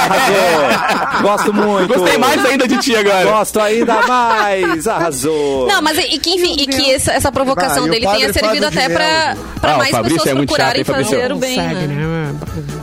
Arrasou. 0.08 1.22
Gosto 1.22 1.52
muito. 1.52 1.88
Gostei 1.94 2.18
mais 2.18 2.44
ainda 2.44 2.66
de 2.68 2.76
ti 2.78 2.94
agora. 2.96 3.24
Gosto 3.24 3.60
ainda 3.60 4.02
mais. 4.06 4.86
Arrasou. 4.86 5.66
Não, 5.66 5.80
mas 5.82 5.98
e, 5.98 6.18
que, 6.18 6.30
enfim, 6.30 6.56
e 6.58 6.66
que 6.66 6.90
essa, 6.92 7.12
essa 7.12 7.32
provocação 7.32 7.84
Ah, 7.84 7.88
dele 7.88 8.06
tenha 8.06 8.32
servido 8.32 8.66
até 8.66 8.88
pra, 8.88 9.36
pra 9.60 9.74
Ah, 9.74 9.78
mais 9.78 9.90
Fabrício 9.90 10.18
pessoas 10.18 10.34
é 10.34 10.38
procurarem 10.38 10.84
chato, 10.84 10.96
fazer 10.96 11.32
o 11.32 11.36
bem, 11.36 11.56
Consegue, 11.56 11.86
né? 11.86 11.94
né? 11.94 12.34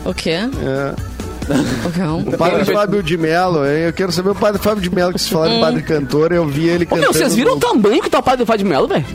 O 0.06 0.14
quê? 0.14 0.30
É. 0.32 1.11
O 2.28 2.38
padre 2.38 2.66
Fábio 2.66 3.04
de 3.04 3.18
Mello, 3.18 3.66
hein? 3.66 3.84
eu 3.86 3.94
quero 3.94 4.12
saber 4.12 4.30
o 4.30 4.36
padre 4.36 4.62
Fábio 4.62 4.82
de 4.82 4.94
Mello, 4.94 5.12
que 5.14 5.20
se 5.20 5.30
falar 5.30 5.50
de 5.50 5.60
padre 5.60 5.82
cantor, 5.82 6.32
eu 6.32 6.46
vi 6.48 6.68
ele 6.68 6.84
Ô, 6.86 6.88
cantando. 6.88 7.02
meu, 7.02 7.14
vocês 7.14 7.36
viram 7.36 7.56
o 7.56 7.60
tamanho 7.60 8.02
que 8.02 8.10
tá 8.10 8.20
o 8.20 8.24
padre 8.24 8.40
do 8.44 8.46
Fábio 8.46 8.64
de 8.64 8.70
Melo, 8.70 8.88
velho? 8.88 9.06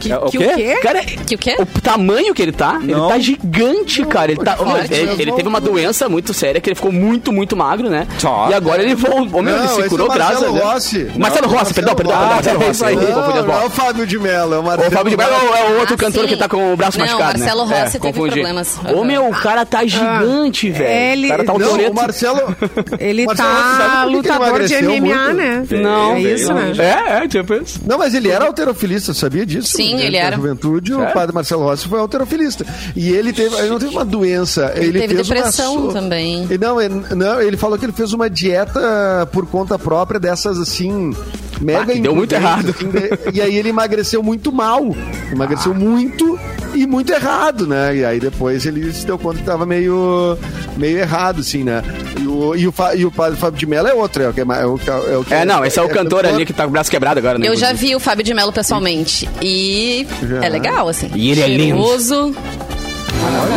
Que, 0.00 0.10
É, 0.12 0.16
o 0.18 0.26
que 0.30 0.38
quê? 0.38 0.46
o 0.46 0.54
quê? 0.56 0.78
Cara, 0.82 1.02
Que 1.04 1.34
o 1.34 1.38
quê? 1.38 1.56
o 1.58 1.66
tamanho 1.80 2.32
que 2.34 2.40
ele 2.42 2.52
tá, 2.52 2.78
ele 2.82 2.92
Não. 2.94 3.08
tá 3.08 3.18
gigante, 3.18 4.04
cara. 4.06 4.32
Ele, 4.32 4.42
tá, 4.42 4.56
forte, 4.56 4.92
ele, 4.92 5.06
né? 5.06 5.16
ele 5.18 5.32
teve 5.32 5.48
uma 5.48 5.60
doença 5.60 6.08
muito 6.08 6.32
séria, 6.32 6.60
que 6.60 6.68
ele 6.70 6.74
ficou 6.74 6.90
muito, 6.90 7.32
muito 7.32 7.56
magro, 7.56 7.88
né? 7.90 8.06
Só. 8.18 8.48
E 8.50 8.54
agora 8.54 8.82
ele 8.82 8.94
voltou. 8.94 9.38
Ô, 9.40 9.42
meu, 9.42 9.54
Não, 9.56 9.64
ele 9.64 9.68
se 9.74 9.80
esse 9.80 9.88
curou 9.90 10.06
é 10.06 10.10
o 10.10 10.12
graças 10.14 10.36
a 10.36 10.40
Marcelo 10.40 10.54
Deus. 10.58 10.72
Rossi. 10.72 11.10
Marcelo 11.18 11.46
Não, 11.48 11.58
Rossi, 11.58 11.74
perdão, 11.74 11.94
perdão, 11.94 12.16
Marcelo 12.16 12.58
perdão, 12.58 12.66
Marcelo 12.66 12.68
Rossi. 12.68 12.84
Aí, 12.84 12.96
Não, 12.96 13.46
Não, 13.46 13.62
é 13.62 13.66
o. 13.66 13.70
Fábio 13.70 14.06
de 14.06 14.18
Mello, 14.18 14.54
é 14.54 14.58
o 14.58 14.60
O 14.60 14.64
Marcelo 14.64 14.90
Fábio 14.90 15.10
de 15.10 15.16
Mello 15.16 15.32
é 15.32 15.70
o 15.70 15.78
outro 15.80 15.94
Ah, 15.94 15.98
cantor 15.98 16.22
sim. 16.22 16.28
que 16.28 16.36
tá 16.36 16.48
com 16.48 16.72
o 16.72 16.76
braço 16.76 16.98
Não, 16.98 17.06
machucado, 17.06 17.38
né? 17.38 17.44
Marcelo 17.44 17.64
Rossi 17.64 17.96
É, 17.96 18.00
teve 18.00 18.00
confundi. 18.00 18.30
problemas. 18.34 18.78
Ô, 18.94 19.04
meu, 19.04 19.28
o 19.28 19.32
cara 19.32 19.64
tá 19.66 19.84
gigante, 19.86 20.70
velho. 20.70 21.12
ele- 21.12 21.26
O 21.26 21.30
cara 21.30 21.44
tá 21.44 21.52
Não, 21.52 21.58
Não, 21.76 21.90
o 21.90 21.94
Marcelo... 21.94 22.56
Ele 22.98 23.26
Marcelo 23.26 23.48
tá 23.48 24.02
ele 24.06 24.16
lutador 24.16 24.62
de 24.64 24.74
MMA, 24.74 25.32
né? 25.34 25.64
Não, 25.70 26.12
é 26.14 26.20
isso, 26.20 26.52
né? 26.52 26.72
É, 26.78 27.24
é, 27.24 27.28
tipo 27.28 27.54
isso. 27.54 27.80
Não, 27.86 27.98
mas 27.98 28.14
ele 28.14 28.28
era 28.30 28.46
alterofilista, 28.46 29.12
sabia 29.14 29.44
disso? 29.46 29.76
Sim, 29.76 29.89
Durante 29.92 30.06
ele 30.06 30.16
era. 30.16 30.36
juventude, 30.36 30.94
o 30.94 31.12
padre 31.12 31.34
Marcelo 31.34 31.62
Rossi 31.64 31.86
foi 31.88 32.00
alterofilista. 32.00 32.64
E 32.96 33.10
ele 33.10 33.32
teve, 33.32 33.54
ele 33.56 33.68
não 33.68 33.78
teve 33.78 33.92
uma 33.92 34.04
doença, 34.04 34.72
ele, 34.76 35.00
teve 35.00 35.14
fez 35.14 35.28
uma 35.28 35.34
depressão 35.36 35.74
so- 35.86 35.92
também. 35.92 36.48
Não, 36.60 36.80
ele, 36.80 36.94
não, 37.14 37.40
ele 37.40 37.56
falou 37.56 37.78
que 37.78 37.84
ele 37.84 37.92
fez 37.92 38.12
uma 38.12 38.28
dieta 38.28 39.28
por 39.32 39.46
conta 39.46 39.78
própria 39.78 40.18
dessas 40.20 40.58
assim 40.58 41.14
mega 41.60 41.92
Ah, 41.92 41.96
deu 42.00 42.14
muito 42.14 42.32
errado. 42.34 42.70
assim, 42.70 42.88
de- 42.88 43.36
e 43.38 43.40
aí 43.42 43.56
ele 43.56 43.68
emagreceu 43.68 44.22
muito 44.22 44.50
mal. 44.52 44.94
Emagreceu 45.30 45.74
muito 45.74 46.38
e 46.74 46.86
muito 46.86 47.12
errado, 47.12 47.66
né? 47.66 47.96
E 47.96 48.04
aí 48.04 48.18
depois 48.20 48.64
ele 48.66 48.92
se 48.92 49.06
deu 49.06 49.18
conta 49.18 49.38
que 49.38 49.44
tava 49.44 49.66
meio, 49.66 50.36
meio 50.76 50.98
errado, 50.98 51.40
assim, 51.40 51.62
né? 51.64 51.82
E 52.20 52.26
o, 52.26 52.54
e 52.56 52.66
o, 52.66 52.74
e 52.96 53.04
o 53.06 53.10
padre 53.10 53.38
Fábio 53.38 53.58
de 53.58 53.66
Mello 53.66 53.88
é 53.88 53.94
outro, 53.94 54.22
é 54.22 54.28
o 54.28 54.32
que 54.32 54.40
é, 54.40 54.44
é 54.44 54.66
o, 54.66 54.78
que- 54.78 54.90
é 54.90 55.16
o 55.16 55.24
que 55.24 55.34
É, 55.34 55.44
não, 55.44 55.64
esse 55.64 55.78
é 55.78 55.82
o 55.82 55.88
cantor 55.88 56.24
ali 56.26 56.44
que 56.46 56.52
tá 56.52 56.64
com 56.64 56.68
o 56.70 56.72
braço 56.72 56.90
quebrado 56.90 57.18
agora, 57.18 57.38
né? 57.38 57.46
Eu 57.48 57.56
já 57.56 57.72
vi 57.72 57.94
o 57.94 58.00
Fábio 58.00 58.24
de 58.24 58.32
Mello 58.34 58.52
pessoalmente. 58.52 59.28
E 59.42 60.06
Já. 60.22 60.44
é 60.44 60.48
legal, 60.48 60.88
assim. 60.88 61.10
E 61.14 61.30
ele 61.30 61.40
é 61.40 61.48
lindo. 61.48 61.76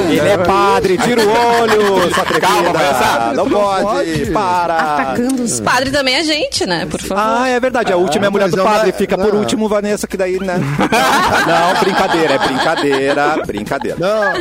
Ele 0.10 0.30
é 0.30 0.38
padre, 0.38 0.97
tira 0.97 1.21
o 1.21 1.30
olho, 1.30 2.13
sua 2.13 2.26
Calma. 2.39 3.34
Não 3.34 3.49
pode, 3.49 4.26
para. 4.32 4.78
Atacando 4.78 5.43
os 5.43 5.60
Padre 5.60 5.91
também 5.91 6.15
é 6.15 6.23
gente, 6.23 6.65
né? 6.65 6.86
Por 6.86 7.02
favor. 7.02 7.23
Ah, 7.26 7.47
é 7.47 7.60
verdade. 7.60 7.91
A 7.91 7.97
última 7.97 8.26
é 8.26 8.28
a 8.28 8.32
mulher 8.32 8.49
do 8.49 8.60
é 8.60 8.62
uma- 8.62 8.71
padre. 8.71 8.91
Fica 8.91 9.17
por 9.17 9.34
último, 9.34 9.67
Vanessa, 9.67 10.08
que 10.08 10.17
daí, 10.17 10.39
né? 10.39 10.60
Não, 11.47 11.80
brincadeira, 11.80 12.34
é 12.34 12.38
brincadeira, 12.39 13.43
brincadeira. 13.45 13.97
Não, 13.99 14.34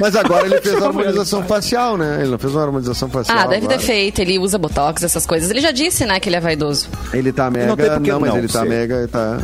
mas 0.00 0.14
agora 0.16 0.46
ele 0.46 0.60
fez 0.60 0.76
a 0.82 0.86
harmonização 0.86 1.42
facial, 1.44 1.96
né? 1.96 2.18
Ele 2.20 2.30
não 2.30 2.38
fez 2.38 2.52
uma 2.54 2.62
harmonização 2.62 3.08
facial. 3.08 3.38
Ah, 3.38 3.46
deve 3.46 3.66
ter 3.66 3.78
feito. 3.78 4.20
Ele 4.20 4.38
usa 4.38 4.58
botox, 4.58 5.02
essas 5.02 5.24
coisas. 5.26 5.50
Ele 5.50 5.60
já 5.60 5.70
disse, 5.70 6.04
né, 6.04 6.18
que 6.20 6.28
ele 6.28 6.36
é 6.36 6.40
vaidoso. 6.40 6.88
Ele 7.12 7.32
tá 7.32 7.50
mega. 7.50 7.66
Não 7.66 8.20
mas 8.20 8.30
não 8.30 8.38
ele 8.38 8.48
tá 8.48 8.64
mega. 8.64 9.08
Tá... 9.08 9.38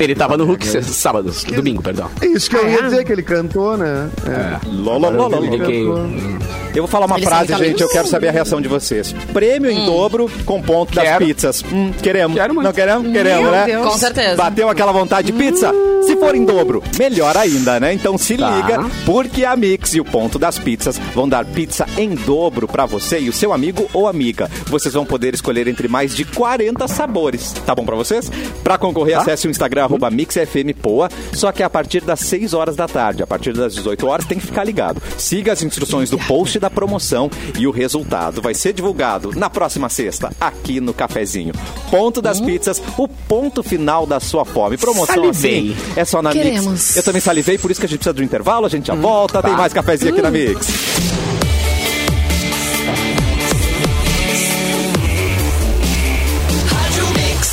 Ele 0.00 0.14
tava 0.14 0.36
no 0.36 0.44
Hulk 0.46 0.66
s- 0.66 0.82
sábado, 0.94 1.30
domingo, 1.54 1.82
perdão. 1.82 2.10
É 2.22 2.26
Isso 2.26 2.48
que 2.48 2.56
eu 2.56 2.64
Ah, 2.64 2.68
ia 2.68 2.78
é? 2.78 2.82
dizer, 2.82 3.04
que 3.04 3.12
ele 3.12 3.22
cantou, 3.22 3.76
né? 3.76 4.08
É. 4.26 4.66
Lolo, 4.66 5.10
lolo, 5.10 5.28
lolo. 5.28 5.44
Ele 5.46 5.58
que- 5.64 6.40
Eu 6.76 6.82
vou 6.84 6.86
falar 6.88 7.06
uma 7.06 7.18
frase, 7.18 7.52
gente, 7.56 7.82
eu 7.82 7.88
quero 7.88 8.06
saber 8.08 8.28
a 8.28 8.32
reação 8.32 8.60
de 8.60 8.68
vocês. 8.68 9.12
Prêmio 9.32 9.70
em 9.70 9.84
dobro 9.84 10.30
com 10.46 10.62
ponto 10.62 10.94
das 10.94 11.18
pizzas. 11.18 11.64
Hum, 11.70 11.90
queremos. 12.00 12.36
Quero 12.36 12.54
muito. 12.54 12.66
Não 12.66 12.72
queremos? 12.72 13.10
Queremos, 13.12 13.42
Meu 13.42 13.50
né? 13.50 13.64
Deus. 13.66 13.86
Com 13.86 13.98
certeza. 13.98 14.36
Bateu 14.36 14.68
aquela 14.68 14.92
vontade 14.92 15.26
de 15.26 15.32
pizza? 15.32 15.72
Se 16.06 16.16
for 16.16 16.34
em 16.34 16.44
dobro, 16.44 16.82
melhor 16.98 17.36
ainda, 17.36 17.78
né? 17.78 17.92
Então 17.92 18.16
se 18.16 18.36
Tá. 18.36 18.50
liga, 18.56 18.86
porque 19.04 19.44
a 19.44 19.54
Mix 19.54 19.94
e 19.94 20.00
o 20.00 20.04
Ponto 20.04 20.38
das 20.38 20.58
Pizzas 20.58 20.98
vão 21.14 21.28
dar 21.28 21.44
pizza 21.44 21.86
em 21.98 22.14
dobro 22.14 22.66
pra 22.66 22.86
você 22.86 23.18
e 23.20 23.28
o 23.28 23.32
seu 23.32 23.52
amigo 23.52 23.86
ou 23.92 24.08
amiga. 24.08 24.50
Vocês 24.66 24.94
vão 24.94 25.04
poder 25.04 25.34
escolher 25.34 25.68
entre 25.68 25.88
mais 25.88 26.14
de 26.14 26.24
40 26.24 26.88
sabores. 26.88 27.52
Tá 27.66 27.74
bom 27.74 27.84
pra 27.84 27.96
vocês? 27.96 28.30
Pra 28.64 28.78
concorrer, 28.78 29.16
Tá. 29.16 29.22
acesse 29.22 29.46
o 29.46 29.50
Instagram 29.50 29.84
arroba 29.90 30.10
MixFMPoa, 30.10 31.08
só 31.32 31.50
que 31.50 31.62
é 31.62 31.66
a 31.66 31.70
partir 31.70 32.02
das 32.02 32.20
6 32.20 32.54
horas 32.54 32.76
da 32.76 32.86
tarde. 32.86 33.22
A 33.22 33.26
partir 33.26 33.52
das 33.52 33.74
18 33.74 34.06
horas 34.06 34.24
tem 34.24 34.38
que 34.38 34.46
ficar 34.46 34.64
ligado. 34.64 35.02
Siga 35.18 35.52
as 35.52 35.62
instruções 35.62 36.08
do 36.08 36.18
post 36.18 36.58
da 36.58 36.70
promoção 36.70 37.28
e 37.58 37.66
o 37.66 37.70
resultado 37.70 38.40
vai 38.40 38.54
ser 38.54 38.72
divulgado 38.72 39.32
na 39.34 39.50
próxima 39.50 39.88
sexta, 39.88 40.30
aqui 40.40 40.80
no 40.80 40.94
Cafezinho. 40.94 41.52
Ponto 41.90 42.22
das 42.22 42.40
pizzas, 42.40 42.80
o 42.96 43.08
ponto 43.08 43.62
final 43.62 44.06
da 44.06 44.20
sua 44.20 44.44
fome. 44.44 44.76
Promoção 44.76 45.06
Salivei. 45.14 45.72
assim 45.72 45.76
é 45.96 46.04
só 46.04 46.22
na 46.22 46.30
Queremos. 46.30 46.66
Mix. 46.66 46.96
Eu 46.96 47.02
também 47.02 47.20
salivei, 47.20 47.58
por 47.58 47.70
isso 47.70 47.80
que 47.80 47.86
a 47.86 47.88
gente 47.88 47.98
precisa 47.98 48.14
de 48.14 48.22
um 48.22 48.24
intervalo, 48.24 48.66
a 48.66 48.68
gente 48.68 48.86
já 48.86 48.94
volta. 48.94 49.42
Tem 49.42 49.52
mais 49.52 49.72
cafezinho 49.72 50.12
aqui 50.12 50.22
na 50.22 50.30
Mix. 50.30 51.29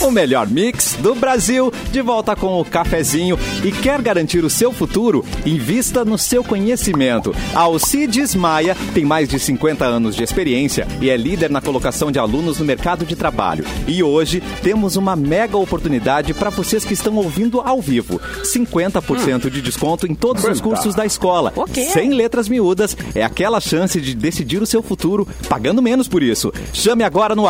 O 0.08 0.12
melhor 0.12 0.48
mix 0.48 0.93
do 1.02 1.13
Brasil, 1.13 1.70
de 1.91 2.02
volta 2.02 2.34
com 2.34 2.62
o 2.62 2.63
cafezinho. 2.63 3.38
E 3.62 3.74
quer 3.74 4.02
garantir 4.02 4.46
o 4.46 4.50
seu 4.50 4.72
futuro? 4.72 5.26
Invista 5.46 6.06
no 6.06 6.17
seu 6.17 6.46
conhecimento. 6.46 7.36
A 7.54 7.63
Alcides 7.63 8.34
Maia 8.34 8.78
tem 8.93 9.04
mais 9.04 9.28
de 9.28 9.38
50 9.38 9.84
anos 9.84 10.15
de 10.15 10.24
experiência 10.24 10.88
e 11.02 11.10
é 11.10 11.17
líder 11.17 11.50
na 11.50 11.60
colocação 11.60 12.10
de 12.10 12.17
alunos 12.17 12.58
no 12.58 12.63
mercado 12.63 13.06
de 13.06 13.17
trabalho. 13.17 13.65
E 13.86 14.02
hoje 14.02 14.41
temos 14.63 14.96
uma 14.96 15.13
mega 15.13 15.58
oportunidade 15.58 16.34
para 16.34 16.52
vocês 16.52 16.86
que 16.86 16.93
estão 16.93 17.13
ouvindo 17.17 17.60
ao 17.60 17.82
vivo. 17.82 18.17
50% 18.43 19.50
de 19.50 19.62
desconto 19.62 20.08
em 20.08 20.15
todos 20.15 20.46
os 20.46 20.62
cursos 20.62 20.96
da 20.96 21.06
escola. 21.06 21.52
Sem 21.91 22.13
letras 22.13 22.48
miúdas, 22.48 22.96
é 23.13 23.24
aquela 23.24 23.60
chance 23.60 24.00
de 24.00 24.15
decidir 24.15 24.62
o 24.62 24.65
seu 24.65 24.82
futuro 24.82 25.28
pagando 25.50 25.82
menos 25.82 26.08
por 26.08 26.24
isso. 26.24 26.54
Chame 26.72 27.04
agora 27.04 27.36
no 27.36 27.46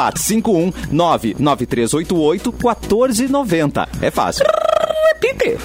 5199388 2.52 2.52
1490. 2.52 3.88
É 4.02 4.12
fácil. 4.12 4.46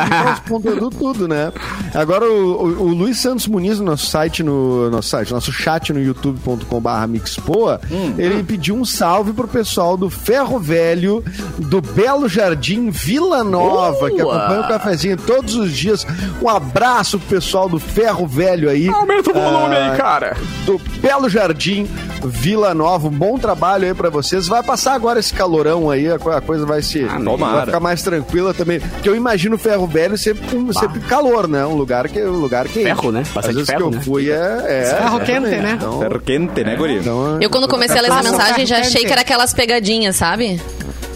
ponto 0.48 0.68
edu 0.68 0.90
tudo, 0.90 1.28
né? 1.28 1.52
Agora 1.94 2.24
o, 2.24 2.66
o- 2.66 2.82
o 2.84 2.88
Luiz 2.94 3.18
Santos 3.18 3.46
Muniz, 3.46 3.78
no 3.78 3.84
nosso 3.86 4.06
site, 4.06 4.42
no 4.42 4.88
nosso 4.90 5.08
site, 5.10 5.32
nosso 5.32 5.52
chat 5.52 5.92
no 5.92 6.00
youtube.com.br 6.02 7.06
mixpoa, 7.08 7.80
ele 8.18 8.42
pediu 8.42 8.74
um 8.74 8.84
salve 8.84 9.32
pro 9.32 9.46
pessoal 9.48 9.89
do 9.96 10.10
Ferro 10.10 10.58
Velho, 10.58 11.24
do 11.58 11.80
Belo 11.80 12.28
Jardim 12.28 12.90
Vila 12.90 13.42
Nova, 13.44 14.10
que 14.10 14.22
Boa! 14.22 14.36
acompanha 14.36 14.60
o 14.60 14.68
cafezinho 14.68 15.16
todos 15.16 15.54
os 15.54 15.72
dias. 15.72 16.06
Um 16.42 16.48
abraço 16.48 17.18
pro 17.18 17.28
pessoal 17.36 17.68
do 17.68 17.78
Ferro 17.78 18.26
Velho 18.26 18.68
aí. 18.68 18.88
Aumenta 18.88 19.30
o 19.30 19.34
volume 19.34 19.76
Ah, 19.76 19.92
aí, 19.92 19.96
cara. 19.98 20.36
do 20.66 20.78
Belo 21.00 21.28
Jardim, 21.28 21.88
Vila 22.24 22.74
Nova. 22.74 23.08
Um 23.08 23.10
bom 23.10 23.38
trabalho 23.38 23.86
aí 23.86 23.94
pra 23.94 24.10
vocês. 24.10 24.46
Vai 24.48 24.62
passar 24.62 24.94
agora 24.94 25.18
esse 25.20 25.32
calorão 25.32 25.90
aí, 25.90 26.10
a 26.10 26.18
co- 26.18 26.30
a 26.30 26.40
coisa 26.40 26.66
vai 26.66 26.82
se 26.82 27.00
tomara. 27.24 27.56
vai 27.56 27.66
ficar 27.66 27.80
mais 27.80 28.02
tranquila 28.02 28.52
também. 28.54 28.80
Porque 28.80 29.08
eu 29.08 29.16
imagino 29.16 29.56
Ferro 29.58 29.86
Velho 29.86 30.16
sempre 30.18 30.46
com 30.48 30.72
sempre 30.72 31.00
calor, 31.00 31.48
né? 31.48 31.64
Um 31.66 31.74
lugar 31.74 32.08
que 32.08 32.20
um 32.22 32.32
lugar 32.38 32.66
quente. 32.68 32.84
Ferro, 32.84 33.10
né? 33.12 33.20
Às 33.20 33.28
Bastante 33.28 33.54
vezes 33.54 33.68
ferro, 33.70 33.90
que 33.90 33.96
eu 33.96 33.98
né? 33.98 34.04
fui 34.04 34.30
é, 34.30 34.34
é 34.34 34.94
Ferro 34.98 35.18
quente, 35.20 35.30
exatamente. 35.32 35.62
né? 35.62 35.72
Então, 35.78 35.98
Ferro 36.00 36.20
quente, 36.20 36.64
né, 36.64 36.76
guri? 36.76 36.96
então, 36.96 37.38
Eu, 37.40 37.50
quando 37.50 37.68
comecei 37.68 37.98
a 37.98 38.02
ler 38.02 38.08
essa 38.08 38.16
Passa 38.16 38.30
mensagem, 38.30 38.64
o 38.64 38.66
já 38.66 38.78
achei 38.78 39.04
que 39.04 39.12
era 39.12 39.20
aquelas 39.22 39.52
pegadinhas, 39.54 39.79
sabe? 40.12 40.60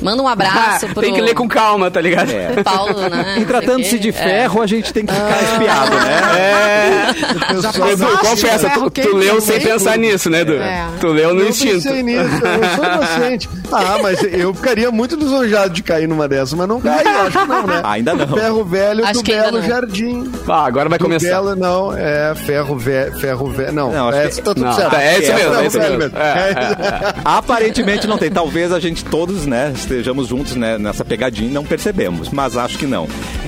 Manda 0.03 0.23
um 0.23 0.29
abraço 0.29 0.87
pro... 0.89 1.01
Tem 1.01 1.13
que 1.15 1.21
ler 1.21 1.35
com 1.35 1.49
calma, 1.49 1.91
tá 1.91 2.01
ligado? 2.01 2.29
pro 2.55 2.65
Paulo, 2.65 3.09
né? 3.09 3.37
E 3.39 3.45
tratando-se 3.45 3.99
de 3.99 4.09
É. 4.11 4.13
ferro, 4.13 4.61
a 4.63 4.67
gente 4.67 4.93
tem 4.93 5.07
que 5.07 5.13
ficar 5.15 5.43
espiado, 5.43 5.95
né? 5.97 6.21
É. 6.39 7.15
Já 7.61 7.91
Edu, 7.91 8.07
confessa, 8.19 8.71
tu, 8.71 8.91
tu 8.91 9.17
leu 9.17 9.41
sem 9.41 9.61
pensar 9.61 9.97
nisso, 9.99 10.29
né, 10.29 10.41
Edu? 10.41 10.55
É. 10.55 10.87
Tu 11.01 11.07
leu 11.09 11.35
no 11.35 11.41
Eu 11.43 11.49
instinto. 11.49 11.75
pensei 11.75 12.03
nisso, 12.03 12.25
eu 12.45 12.77
sou 12.77 12.85
inocente. 12.85 13.49
Ah, 13.77 13.99
mas 14.01 14.23
eu 14.23 14.55
ficaria 14.55 14.89
muito 14.93 15.17
lisonjado 15.17 15.71
de 15.75 15.83
cair 15.83 16.07
numa 16.07 16.29
dessas, 16.29 16.53
mas 16.55 16.69
não 16.69 16.81
cai, 16.81 17.03
eu 17.05 17.23
acho 17.23 17.39
que 17.41 17.45
não, 17.49 17.67
né? 17.67 17.81
Ainda 17.83 18.15
não. 18.15 18.29
Ferro 18.29 18.65
Velho 18.65 19.05
Acho 19.05 19.15
do 19.15 19.23
Belo. 19.25 19.63
Jardim. 19.63 20.31
Ah, 20.49 20.65
agora 20.67 20.89
vai 20.89 20.97
Do 20.99 21.05
começar. 21.07 21.27
Belo, 21.29 21.57
não, 21.57 21.93
é 21.93 22.35
Ferro 22.37 22.77
Velho, 22.79 23.19
Ferro 23.19 23.51
Velho, 23.51 23.73
não, 23.73 23.91
Não, 23.91 24.09
acho 24.11 24.19
é, 24.19 24.29
que- 24.29 24.37
tá 24.37 24.43
tudo 24.55 24.61
Não, 24.65 24.73
certo. 24.75 24.91
tá, 24.91 25.03
é 25.03 25.19
isso 25.19 25.27
Ferro 25.27 25.39
mesmo, 25.39 25.55
é 25.57 25.67
isso 25.67 25.79
mesmo. 25.79 26.03
É, 26.03 26.07
é, 26.07 27.09
é. 27.09 27.15
Aparentemente 27.25 28.07
não 28.07 28.17
tem. 28.19 28.31
Talvez 28.31 28.71
a 28.71 28.79
gente 28.79 29.05
todos, 29.05 29.45
né, 29.45 29.73
estejamos 29.85 30.29
juntos 30.29 30.55
né, 30.57 30.77
nessa 30.79 31.05
pegadinha 31.05 31.49
e 31.49 31.53
não 31.53 31.65
percebemos, 31.65 32.31
mas 32.31 32.57
acho 32.57 32.79
que 32.79 32.87
não. 32.87 33.07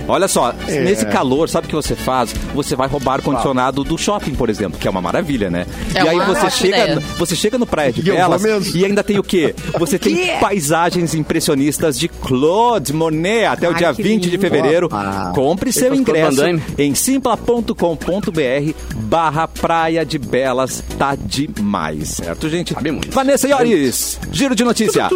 Olha 0.09 0.29
só, 0.29 0.55
É. 0.69 0.81
nesse 0.81 1.05
calor, 1.07 1.49
sabe 1.49 1.67
o 1.67 1.69
que 1.71 1.75
você 1.75 1.97
faz? 1.97 2.33
Você 2.55 2.77
vai 2.77 2.87
roubar 2.89 3.15
ar-condicionado 3.15 3.83
do 3.83 3.99
shopping, 3.99 4.35
por 4.35 4.49
exemplo, 4.49 4.79
que 4.79 4.87
é 4.87 4.91
uma 4.91 5.03
maravilha, 5.03 5.51
né? 5.51 5.67
É 5.95 6.05
e 6.05 6.09
aí 6.09 6.19
você 6.21 6.51
chega, 6.51 6.77
ideia. 6.79 7.03
você 7.19 7.35
chega 7.35 7.59
no 7.59 7.67
Praia 7.67 7.91
de 7.93 8.01
E 8.01 8.05
Belas 8.05 8.43
e 8.75 8.85
ainda 8.85 9.03
tem 9.03 9.19
o 9.19 9.23
quê? 9.23 9.55
Você 9.79 9.99
tem 9.99 10.39
paisagens 10.39 11.15
impressionistas 11.15 11.99
de 11.99 12.09
Claude 12.09 12.93
Monet 12.93 13.45
até 13.47 13.69
o 13.69 13.73
Ai, 13.73 13.79
dia 13.79 13.95
que 13.95 14.03
20 14.03 14.23
de 14.23 14.31
lindo. 14.31 14.41
fevereiro. 14.41 14.87
Opa. 14.87 15.33
Compre 15.35 15.73
seu 15.73 15.95
ingresso 15.95 16.43
em 16.79 16.95
simpla.com.br 16.95 18.73
barra 18.97 19.47
Praia 19.49 20.05
de 20.05 20.19
Belas. 20.19 20.83
Tá 20.99 21.15
demais, 21.17 22.09
certo, 22.11 22.49
gente? 22.49 22.75
Sabe 22.75 22.91
muito. 22.91 23.11
Vanessa 23.11 23.49
Iores, 23.49 24.19
giro 24.33 24.55
de 24.55 24.65
notícia. 24.65 25.09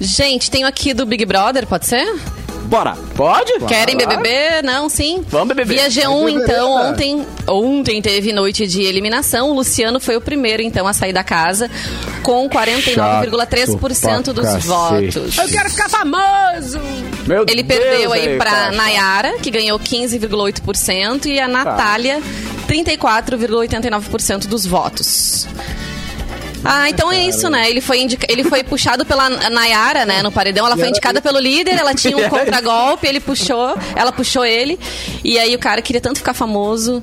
Gente, 0.00 0.50
tenho 0.50 0.66
aqui 0.66 0.92
do 0.92 1.06
Big 1.06 1.24
Brother, 1.24 1.66
pode 1.66 1.86
ser? 1.86 2.04
Bora. 2.64 2.96
Pode? 3.14 3.52
Querem 3.68 3.94
Claro. 3.96 4.16
BBB? 4.22 4.62
Não, 4.62 4.88
sim. 4.88 5.22
Vamos 5.28 5.48
BBB. 5.48 5.74
Via 5.74 5.88
G1, 5.88 6.08
Vai 6.22 6.32
BBB, 6.32 6.44
então, 6.44 6.74
cara. 6.74 6.88
ontem, 6.88 7.26
ontem 7.46 8.02
teve 8.02 8.32
noite 8.32 8.66
de 8.66 8.82
eliminação. 8.82 9.50
O 9.50 9.54
Luciano 9.54 10.00
foi 10.00 10.16
o 10.16 10.20
primeiro, 10.20 10.62
então, 10.62 10.86
a 10.86 10.92
sair 10.94 11.12
da 11.12 11.22
casa 11.22 11.70
com 12.22 12.48
49,3% 12.48 14.32
dos 14.32 14.44
cacete. 14.46 14.66
votos. 14.66 15.36
Eu 15.38 15.48
quero 15.48 15.70
ficar 15.70 15.90
famoso! 15.90 16.80
Meu 17.26 17.44
Ele 17.48 17.62
Deus, 17.62 17.80
perdeu 17.82 18.12
aí 18.12 18.36
pra 18.38 18.50
cara. 18.50 18.72
Nayara, 18.72 19.38
que 19.40 19.50
ganhou 19.50 19.78
15,8%, 19.78 21.26
e 21.26 21.38
a 21.38 21.42
Tá. 21.46 21.48
Natália, 21.52 22.20
34,89% 22.66 24.46
dos 24.46 24.64
votos. 24.66 25.46
Ah, 26.64 26.88
então 26.88 27.12
é 27.12 27.26
isso, 27.26 27.48
né? 27.50 27.68
Ele 27.68 27.80
foi, 27.80 28.00
indica- 28.00 28.26
ele 28.30 28.42
foi 28.44 28.62
puxado 28.64 29.04
pela 29.04 29.28
Nayara, 29.50 30.06
né? 30.06 30.22
No 30.22 30.32
paredão. 30.32 30.66
Ela 30.66 30.76
foi 30.76 30.88
indicada 30.88 31.20
pelo 31.20 31.38
líder, 31.38 31.76
ela 31.78 31.94
tinha 31.94 32.16
um 32.16 32.26
contragolpe, 32.30 33.06
ele 33.06 33.20
puxou, 33.20 33.76
ela 33.94 34.10
puxou 34.12 34.44
ele. 34.44 34.78
E 35.22 35.38
aí 35.38 35.54
o 35.54 35.58
cara 35.58 35.82
queria 35.82 36.00
tanto 36.00 36.18
ficar 36.18 36.32
famoso, 36.34 37.02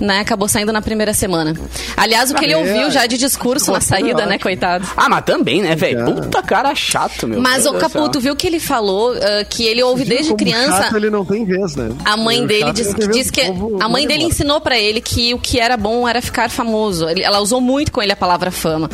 né? 0.00 0.20
Acabou 0.20 0.48
saindo 0.48 0.72
na 0.72 0.80
primeira 0.80 1.12
semana. 1.12 1.54
Aliás, 1.96 2.30
o 2.30 2.34
que 2.34 2.44
ele 2.44 2.54
É. 2.54 2.56
ouviu 2.56 2.90
já 2.90 3.06
de 3.06 3.18
discurso 3.18 3.70
na 3.70 3.80
saída, 3.80 4.24
né, 4.26 4.38
coitado? 4.38 4.88
Ah, 4.96 5.08
mas 5.08 5.24
também, 5.24 5.60
né, 5.62 5.74
velho? 5.76 6.04
Puta 6.14 6.42
cara 6.42 6.74
chato, 6.74 7.28
meu. 7.28 7.40
Mas 7.40 7.66
o. 7.66 7.72
Caputo, 7.82 8.20
viu 8.20 8.36
que 8.36 8.46
ele 8.46 8.60
falou 8.60 9.12
ah, 9.14 9.44
que 9.44 9.64
ele 9.64 9.82
ouve 9.82 10.04
desde 10.04 10.34
criança. 10.34 10.84
chato, 10.84 10.96
ele 10.96 11.10
não 11.10 11.24
tem 11.24 11.44
vez, 11.44 11.74
né? 11.74 11.90
A 12.04 12.16
mãe 12.16 12.44
O 12.44 12.46
dele 12.46 12.72
chato, 12.74 13.08
diz, 13.10 13.30
que 13.30 13.40
a 13.80 13.88
mãe 13.88 14.06
dele 14.06 14.22
ensinou 14.24 14.60
pra 14.60 14.78
ele 14.78 15.00
que 15.00 15.34
o 15.34 15.38
que 15.38 15.58
era 15.58 15.76
bom 15.76 16.08
era 16.08 16.22
ficar 16.22 16.48
famoso. 16.48 17.06
Ela 17.20 17.40
usou 17.40 17.60
muito 17.60 17.90
com 17.90 18.00
ele 18.00 18.12
a 18.12 18.16
palavra 18.16 18.50
fama. 18.52 18.88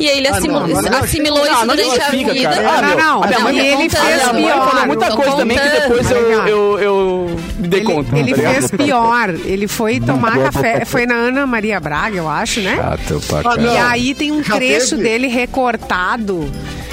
E 0.00 0.08
aí 0.08 0.18
ele 0.18 0.28
Ah, 0.28 0.36
assimilou, 0.36 0.60
não, 0.68 0.74
mas 0.76 0.84
não, 0.84 0.98
assimilou 1.00 1.38
não, 1.44 1.52
isso 1.52 1.66
não 1.66 1.74
durante 1.76 2.00
a 2.00 2.10
vida. 2.10 2.34
cara. 2.34 2.68
Ah, 2.70 2.82
meu, 2.82 2.96
não, 2.98 3.22
a 3.22 3.26
minha 3.26 3.38
não, 3.38 3.44
mãe- 3.44 3.56
e 3.56 3.60
ele 3.60 3.76
contando. 3.88 4.06
fez 4.06 4.28
A 4.28 4.32
minha 4.32 4.52
pior. 4.52 4.70
falou 4.70 4.86
muita 4.86 5.10
coisa 5.16 5.36
também 5.36 5.58
que 5.58 5.64
contando. 5.64 5.80
depois 5.82 6.10
eu, 6.12 6.30
eu, 6.46 6.78
eu 6.78 7.36
me 7.58 7.66
dei 7.68 7.80
Ele, 7.80 7.86
conta. 7.94 8.16
ele 8.18 8.34
tá 8.34 8.50
fez 8.52 8.70
pior. 8.70 9.28
Ele 9.30 9.66
foi 9.66 9.98
tomar 9.98 10.38
café. 10.38 10.84
Foi 10.84 11.04
na 11.04 11.14
Ana 11.16 11.46
Maria 11.48 11.80
Braga, 11.80 12.16
eu 12.16 12.28
acho, 12.28 12.60
né? 12.60 12.76
Chato 12.76 13.20
pra 13.26 13.40
Ah, 13.52 13.56
não. 13.56 13.72
E 13.74 13.76
aí 13.76 14.14
tem 14.14 14.30
um 14.30 14.40
trecho 14.40 14.96
dele 14.96 15.26
recortado 15.26 16.48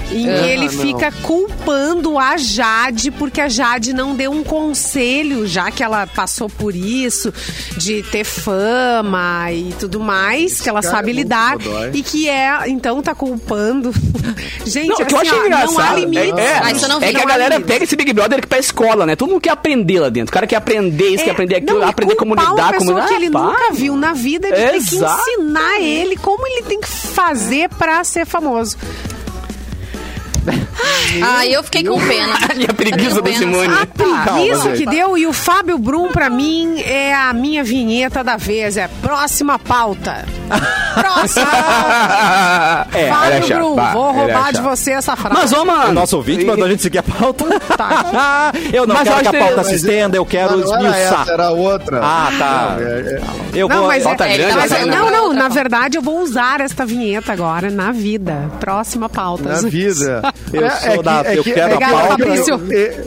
que 0.09 0.29
Ah, 0.29 0.47
ele 0.47 0.65
não. 0.65 0.69
fica 0.69 1.11
culpando 1.21 2.17
a 2.17 2.37
Jade 2.37 3.11
porque 3.11 3.41
a 3.41 3.49
Jade 3.49 3.93
não 3.93 4.15
deu 4.15 4.31
um 4.31 4.43
conselho, 4.43 5.45
já 5.47 5.71
que 5.71 5.83
ela 5.83 6.05
passou 6.07 6.49
por 6.49 6.75
isso, 6.75 7.33
de 7.77 8.03
ter 8.03 8.23
fama 8.23 9.51
e 9.51 9.73
tudo 9.79 9.99
mais, 9.99 10.61
que 10.61 10.69
ela 10.69 10.81
sabe 10.81 11.11
é 11.11 11.13
lidar. 11.13 11.57
E 11.93 12.01
que 12.03 12.29
é, 12.29 12.67
então 12.67 13.01
tá 13.01 13.13
culpando. 13.15 13.91
Gente, 14.65 14.87
Não, 14.89 14.95
o 14.95 15.05
que 15.05 15.13
eu 15.13 15.19
assim, 15.19 15.27
achei 15.29 15.39
ó, 15.39 15.45
engraçado 15.45 15.71
não 15.73 15.79
há 15.81 15.93
limite. 15.93 16.39
é, 16.39 16.59
Ah, 16.63 16.71
isso 16.71 16.85
eu 16.85 16.89
não 16.89 17.01
é 17.01 17.11
que 17.11 17.17
a 17.21 17.25
galera 17.25 17.55
limite. 17.55 17.67
pega 17.71 17.83
esse 17.83 17.95
Big 17.95 18.13
Brother 18.13 18.47
pra 18.47 18.57
escola, 18.59 19.05
né? 19.05 19.15
Todo 19.15 19.29
mundo 19.29 19.41
quer 19.41 19.51
aprender 19.51 19.99
lá 19.99 20.09
dentro. 20.09 20.29
O 20.31 20.33
cara 20.33 20.47
quer 20.47 20.55
aprender 20.55 21.09
isso, 21.09 21.23
quer 21.23 21.31
aprender 21.31 21.55
aquilo, 21.57 21.79
não, 21.79 21.87
e 21.87 21.89
aprender 21.89 22.15
como 22.15 22.33
lidar, 22.35 22.51
uma 22.51 22.73
como... 22.73 22.79
pessoa 22.93 23.01
que 23.07 23.13
ele 23.13 23.27
Ah, 23.27 23.29
nunca 23.39 23.53
para. 23.57 23.73
viu 23.73 23.95
na 23.95 24.13
vida, 24.13 24.47
ele 24.47 24.55
tem 24.55 24.71
que 24.83 24.95
ensinar 24.95 25.79
ele 25.81 26.15
como 26.17 26.45
ele 26.47 26.63
tem 26.63 26.79
que 26.79 26.87
fazer 26.87 27.69
pra 27.69 28.03
ser 28.03 28.25
famoso. 28.25 28.77
Ah, 31.23 31.45
eu 31.45 31.63
fiquei 31.63 31.83
com 31.83 31.99
pena. 31.99 32.33
E 32.55 32.65
a 32.69 32.73
preguiça 32.73 33.15
da 33.15 33.23
penso. 33.23 33.39
Simone. 33.39 33.73
A 33.73 33.85
preguiça 33.85 34.63
gente. 34.63 34.77
que 34.77 34.85
deu 34.85 35.17
e 35.17 35.25
o 35.27 35.33
Fábio 35.33 35.77
Brum, 35.77 36.11
pra 36.11 36.29
mim, 36.29 36.81
é 36.81 37.13
a 37.13 37.33
minha 37.33 37.63
vinheta 37.63 38.23
da 38.23 38.37
vez. 38.37 38.77
É 38.77 38.87
próxima 39.01 39.57
pauta. 39.59 40.25
Próxima 40.95 41.45
pauta. 41.45 42.97
é, 42.97 43.09
Fábio. 43.09 43.55
Brum, 43.55 43.75
vou 43.91 44.11
roubar 44.11 44.53
de 44.53 44.61
você 44.61 44.91
essa 44.91 45.15
frase. 45.15 45.35
Mas, 45.41 45.51
ô, 45.51 45.65
mano... 45.65 45.89
O 45.89 45.93
nosso 45.93 46.17
ouvinte 46.17 46.45
mandou 46.45 46.65
a 46.65 46.69
gente 46.69 46.81
seguir 46.81 46.99
a 46.99 47.03
pauta. 47.03 47.45
eu 48.71 48.87
não 48.87 48.95
Mas 48.95 49.07
quero 49.07 49.21
que 49.21 49.35
a 49.35 49.39
pauta 49.39 49.63
se 49.65 49.75
estenda, 49.75 50.17
eu 50.17 50.25
quero 50.25 50.57
não 50.57 50.73
era 50.73 50.87
esmiuçar. 50.87 51.21
essa, 51.21 51.33
era 51.33 51.49
outra. 51.51 51.99
Ah, 52.01 52.29
tá. 52.37 52.77
É, 52.79 52.83
é. 52.83 53.21
Eu 53.53 53.67
não, 53.67 53.79
vou... 53.79 53.87
mas, 53.87 54.03
pauta 54.03 54.25
é, 54.25 54.37
grande, 54.37 54.55
mas 54.55 54.71
aí, 54.71 54.85
não, 54.85 55.09
não, 55.09 55.33
na 55.33 55.49
verdade 55.49 55.97
eu 55.97 56.01
vou 56.01 56.21
usar 56.21 56.61
esta 56.61 56.85
vinheta 56.85 57.31
agora 57.33 57.69
na 57.69 57.91
vida. 57.91 58.49
Próxima 58.59 59.09
pauta. 59.09 59.49
Na 59.49 59.61
vida. 59.69 60.21
Eu 60.53 60.69
sou 60.69 61.03
da- 61.03 61.23
eu 61.33 61.43
quero 61.43 61.61
a 61.73 61.75
Obrigada, 61.75 61.91
pauta. 61.95 62.07
Fabrício. 62.09 62.61
É, 62.71 63.03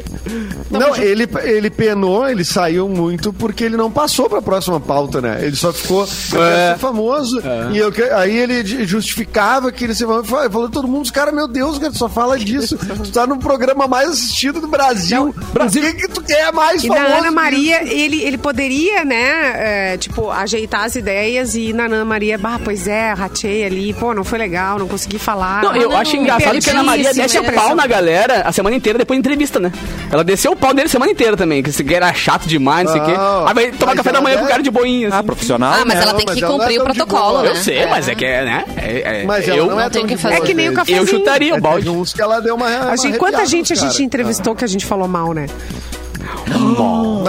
Não, 0.70 0.94
ele, 0.96 1.26
ele 1.44 1.70
penou, 1.70 2.28
ele 2.28 2.44
saiu 2.44 2.88
muito 2.88 3.32
porque 3.32 3.64
ele 3.64 3.76
não 3.76 3.90
passou 3.90 4.28
pra 4.28 4.42
próxima 4.42 4.78
pauta, 4.78 5.20
né? 5.20 5.38
Ele 5.40 5.56
só 5.56 5.72
ficou 5.72 6.06
É. 6.36 6.76
famoso. 6.78 7.40
E 7.72 7.78
eu, 7.78 7.90
que- 7.90 8.02
aí 8.02 8.36
ele 8.36 8.64
ju- 8.66 8.84
justificava 8.84 9.72
que 9.72 9.84
ele 9.84 9.94
se 9.94 10.04
falou, 10.04 10.22
falou 10.24 10.68
todo 10.68 10.86
mundo, 10.86 11.10
cara, 11.12 11.32
meu 11.32 11.48
Deus, 11.48 11.78
cara, 11.78 11.90
tu 11.92 11.98
só 11.98 12.08
fala 12.08 12.38
disso. 12.38 12.76
tu 12.76 13.10
tá 13.10 13.26
no 13.26 13.38
programa 13.38 13.86
mais 13.88 14.10
assistido 14.10 14.60
do 14.60 14.66
Brasil. 14.68 15.34
Brasil. 15.52 15.82
O 15.82 15.86
que, 15.86 15.94
que 15.94 16.08
tu 16.08 16.22
quer 16.22 16.52
mais 16.52 16.84
E 16.84 16.88
famoso? 16.88 17.08
na 17.08 17.16
Ana 17.16 17.28
que 17.28 17.34
Maria, 17.34 17.82
ele, 17.90 18.22
ele 18.22 18.36
poderia, 18.36 19.04
né, 19.04 19.92
é, 19.92 19.96
tipo, 19.96 20.30
ajeitar 20.30 20.84
as 20.84 20.96
ideias 20.96 21.54
e 21.54 21.72
na 21.72 21.84
Ana 21.84 22.04
Maria, 22.04 22.36
bah, 22.36 22.60
pois 22.62 22.86
é, 22.86 23.12
ratei 23.14 23.64
ali, 23.64 23.94
pô, 23.94 24.12
não 24.12 24.24
foi 24.24 24.38
legal, 24.38 24.78
não 24.78 24.86
consegui 24.88 25.18
falar. 25.18 25.62
Não, 25.62 25.74
eu 25.74 25.88
não, 25.90 25.96
acho 25.96 26.14
não, 26.14 26.22
engraçado 26.22 26.58
que 26.60 26.68
a 26.68 26.72
Ana 26.74 26.82
Maria 26.82 27.14
desce 27.22 27.38
o 27.38 27.52
pau 27.52 27.74
na 27.74 27.86
galera 27.86 28.42
a 28.44 28.52
semana 28.52 28.76
inteira 28.76 28.98
depois 28.98 29.16
da 29.16 29.20
entrevista, 29.20 29.58
né? 29.60 29.72
Ela 30.10 30.24
desceu 30.24 30.52
o 30.52 30.56
pau 30.56 30.72
dele 30.72 30.86
a 30.86 30.90
semana 30.90 31.10
inteira 31.12 31.36
também, 31.36 31.62
que 31.62 31.70
esse 31.70 31.82
que 31.84 31.94
era 31.94 32.12
chato 32.14 32.46
demais, 32.46 32.86
não 32.86 32.92
sei 32.92 33.02
o 33.02 33.04
quê. 33.04 33.12
Aí 33.46 33.54
vai 33.54 33.70
tomar 33.72 33.94
café 33.96 34.12
da 34.12 34.20
manhã 34.20 34.36
com 34.36 34.40
o 34.42 34.44
deve- 34.44 34.50
cara 34.52 34.62
de 34.62 34.70
boinha. 34.70 35.08
Ah, 35.12 35.16
assim. 35.18 35.26
profissional, 35.26 35.72
Ah, 35.74 35.84
mas 35.84 35.94
né? 35.96 36.02
ela 36.02 36.14
tem 36.14 36.26
que 36.26 36.44
é 36.44 36.46
cumprir 36.46 36.80
o 36.80 36.84
de 36.84 36.84
protocolo, 36.84 37.30
boa. 37.30 37.42
né? 37.42 37.50
Eu 37.50 37.56
sei, 37.56 37.86
mas 37.86 38.08
é 38.08 38.14
que 38.14 38.24
é, 38.24 38.44
né? 38.44 38.64
É, 38.76 39.20
é- 39.22 39.24
Mas 39.26 39.46
eu, 39.48 39.66
não 39.66 39.80
é 39.80 39.88
tão 39.90 40.06
que 40.06 40.14
É 40.14 40.40
que 40.40 40.54
nem 40.54 40.68
o 40.68 40.74
cafezinho. 40.74 41.02
eu 41.02 41.06
chutaria 41.06 41.54
o 41.54 41.56
É, 41.56 41.60
balde. 41.60 41.88
que 42.14 42.22
ela 42.22 42.40
deu 42.40 42.54
uma, 42.54 42.66
uma 42.68 42.90
A 42.92 42.96
gente, 42.96 43.18
quanta 43.18 43.44
gente 43.46 43.72
a 43.72 43.76
gente 43.76 44.02
entrevistou 44.02 44.54
que 44.54 44.64
a 44.64 44.68
gente 44.68 44.84
falou 44.86 45.06
mal, 45.08 45.32
né? 45.32 45.46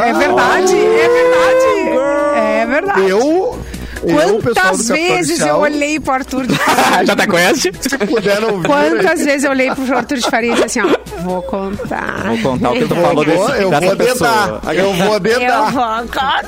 É 0.06 0.14
verdade, 0.14 0.76
é 0.76 1.10
verdade. 1.10 2.00
É 2.36 2.66
verdade. 2.66 3.10
Eu, 3.10 3.60
eu, 4.04 4.16
Quantas 4.42 4.54
Capital 4.54 4.96
vezes 4.96 5.40
eu 5.42 5.56
olhei 5.58 6.00
pro 6.00 6.14
Arthur 6.14 6.48
de 6.48 6.56
Já 7.06 7.16
tá 7.16 7.28
conhece? 7.28 7.72
Se 7.82 7.98
puder 7.98 8.40
não 8.42 8.60
vir, 8.62 8.68
Quantas 8.68 9.22
vezes 9.24 9.44
eu 9.44 9.52
olhei 9.52 9.72
pro 9.74 9.98
Arthur 9.98 10.18
de 10.18 10.30
Faria 10.30 10.52
e 10.52 10.56
disse 10.64 10.80
assim, 10.80 10.82
ó, 10.82 11.22
vou 11.22 11.42
contar. 11.44 12.24
Vou 12.28 12.38
contar 12.40 12.70
o 12.72 12.74
que 12.74 12.86
tu 12.86 12.96
eu 12.96 13.02
falou 13.02 13.26
vou, 13.26 13.48
desse, 13.48 13.62
eu 13.64 13.70
dessa 13.70 13.86
vou 13.86 13.96
pessoa. 13.98 14.62
dedar. 14.62 14.76
Eu 14.76 14.94
vou 14.94 15.14
Eu 15.14 15.20
dedar. 15.20 15.72
vou 15.72 15.84
contar. 16.02 16.46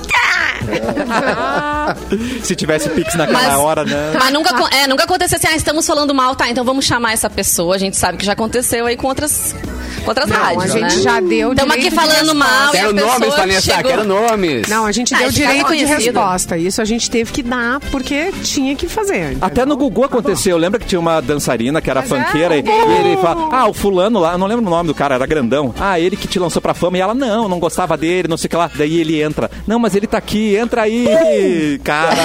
Se 2.43 2.56
tivesse 2.56 2.89
Pix 2.89 3.15
naquela 3.15 3.39
Mas- 3.50 3.60
hora, 3.60 3.84
né? 3.86 4.13
Mas 4.17 4.32
nunca, 4.34 4.56
é, 4.76 4.88
nunca 4.88 5.04
aconteceu 5.04 5.38
assim, 5.38 5.47
ah, 5.47 5.56
estamos 5.56 5.86
falando 5.86 6.13
mal, 6.13 6.36
tá, 6.36 6.50
então 6.50 6.63
vamos 6.63 6.86
chamar 6.86 7.13
essa 7.13 7.30
pessoa. 7.30 7.76
A 7.76 7.78
gente 7.78 7.97
sabe 7.97 8.17
que 8.17 8.26
já 8.26 8.34
aconteceu 8.34 8.86
aí 8.86 8.95
com 8.95 9.08
outras, 9.08 9.56
com 10.04 10.10
outras 10.10 10.28
Não, 10.30 10.36
rádios, 10.38 10.63
a 10.63 10.67
gente 10.67 10.95
né? 10.97 11.02
já 11.02 11.19
deu 11.19 11.52
Estamos 11.52 11.76
direito 11.76 12.00
aqui 12.00 12.10
falando 12.10 12.36
mal 12.36 12.71
Quero 12.71 12.89
a 12.89 12.93
nomes, 12.93 13.36
Vanessa, 13.36 13.84
quero 13.84 14.04
nomes. 14.04 14.67
Não, 14.67 14.86
a 14.86 14.91
gente 14.91 15.13
Ah, 15.13 15.17
deu 15.19 15.32
já 15.32 15.45
tá 15.45 15.52
direito 15.54 15.76
de 15.76 15.86
resposta. 15.86 16.58
Isso 16.58 16.82
a 16.82 16.86
gente 16.86 17.10
teve 17.10 17.32
que 17.32 17.43
dar 17.43 17.80
porque 17.91 18.32
tinha 18.43 18.76
que 18.76 18.88
fazer. 18.88 19.38
Até 19.41 19.65
no 19.65 19.76
Gugu 19.78 20.04
aconteceu. 20.06 20.58
Lembra 20.58 20.80
que 20.80 20.86
tinha 20.86 21.00
uma 21.00 21.21
dançarina 21.21 21.82
que 21.82 21.89
era 21.89 22.02
Mas 22.02 22.12
é, 22.12 22.24
funkeira 22.26 22.56
e, 22.58 22.62
e 22.62 22.93
ele 23.08 23.17
fala: 23.21 23.50
Ah, 23.52 23.67
o 23.67 23.74
fulano 23.74 24.19
lá, 24.19 24.38
não 24.38 24.47
lembro 24.47 24.65
o 24.65 24.69
nome 24.69 24.88
do 24.88 24.95
cara, 24.95 25.15
era 25.15 25.26
grandão. 25.26 25.74
Ah, 25.80 26.00
ele 26.00 26.15
que 26.15 26.28
te 26.28 26.39
lançou 26.39 26.62
pra 26.62 26.74
fama. 26.74 26.97
E 26.97 27.02
ela, 27.02 27.13
não, 27.13 27.47
não 27.47 27.60
gostava 27.60 27.97
dele, 27.97 28.28
não 28.28 28.38
sei 28.38 28.47
o 28.47 28.50
que 28.50 28.56
lá. 28.56 28.69
Daí 28.76 29.00
ele 29.00 29.21
entra. 29.21 29.50
Não, 29.67 29.80
mas 29.80 29.95
ele 29.95 30.08
tá 30.08 30.17
aqui, 30.17 30.56
entra 30.62 30.84
aí. 30.84 31.80
Cara, 31.84 32.15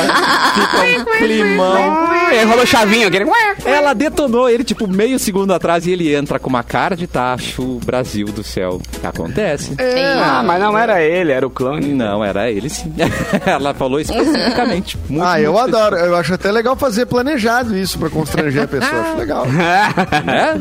fica 0.55 1.01
um 1.01 1.05
climão. 1.19 2.07
E 2.33 2.39
aí 2.39 2.45
rola 2.45 2.67
chavinho, 2.67 3.09
aquele... 3.09 3.27
Ela 3.65 3.95
detonou 3.95 4.49
ele, 4.49 4.65
tipo, 4.65 4.87
meio 4.89 5.19
segundo 5.19 5.53
atrás 5.53 5.87
e 5.87 5.93
ele 5.93 6.15
entra 6.15 6.39
com 6.39 6.49
uma 6.49 6.63
cara 6.63 6.97
de 6.97 7.07
tacho, 7.07 7.79
Brasil 7.85 8.27
do 8.27 8.43
céu. 8.43 8.81
Acontece. 9.03 9.75
Ah, 10.23 10.43
mas 10.45 10.61
não 10.61 10.77
era 10.77 11.03
ele, 11.03 11.33
era 11.33 11.47
o 11.47 11.51
clone. 11.51 11.93
Não, 11.93 12.25
era 12.25 12.51
ele 12.51 12.69
sim. 12.69 12.93
Ela 13.47 13.75
falou 13.75 14.01
especificamente. 14.01 14.99
Muito, 15.09 15.25
Ah, 15.27 15.41
eu 15.41 15.53
muito 15.53 15.77
adoro. 15.77 15.97
Eu 15.97 16.17
acho 16.17 16.35
até 16.35 16.51
legal 16.51 16.77
fazer 16.77 17.07
planejado 17.07 17.77
isso 17.77 17.99
pra 17.99 18.11
constranger 18.11 18.65
a 18.65 18.69
pessoa. 18.69 19.01
Acho 19.01 19.17
legal. 19.17 19.47
É? 20.27 20.59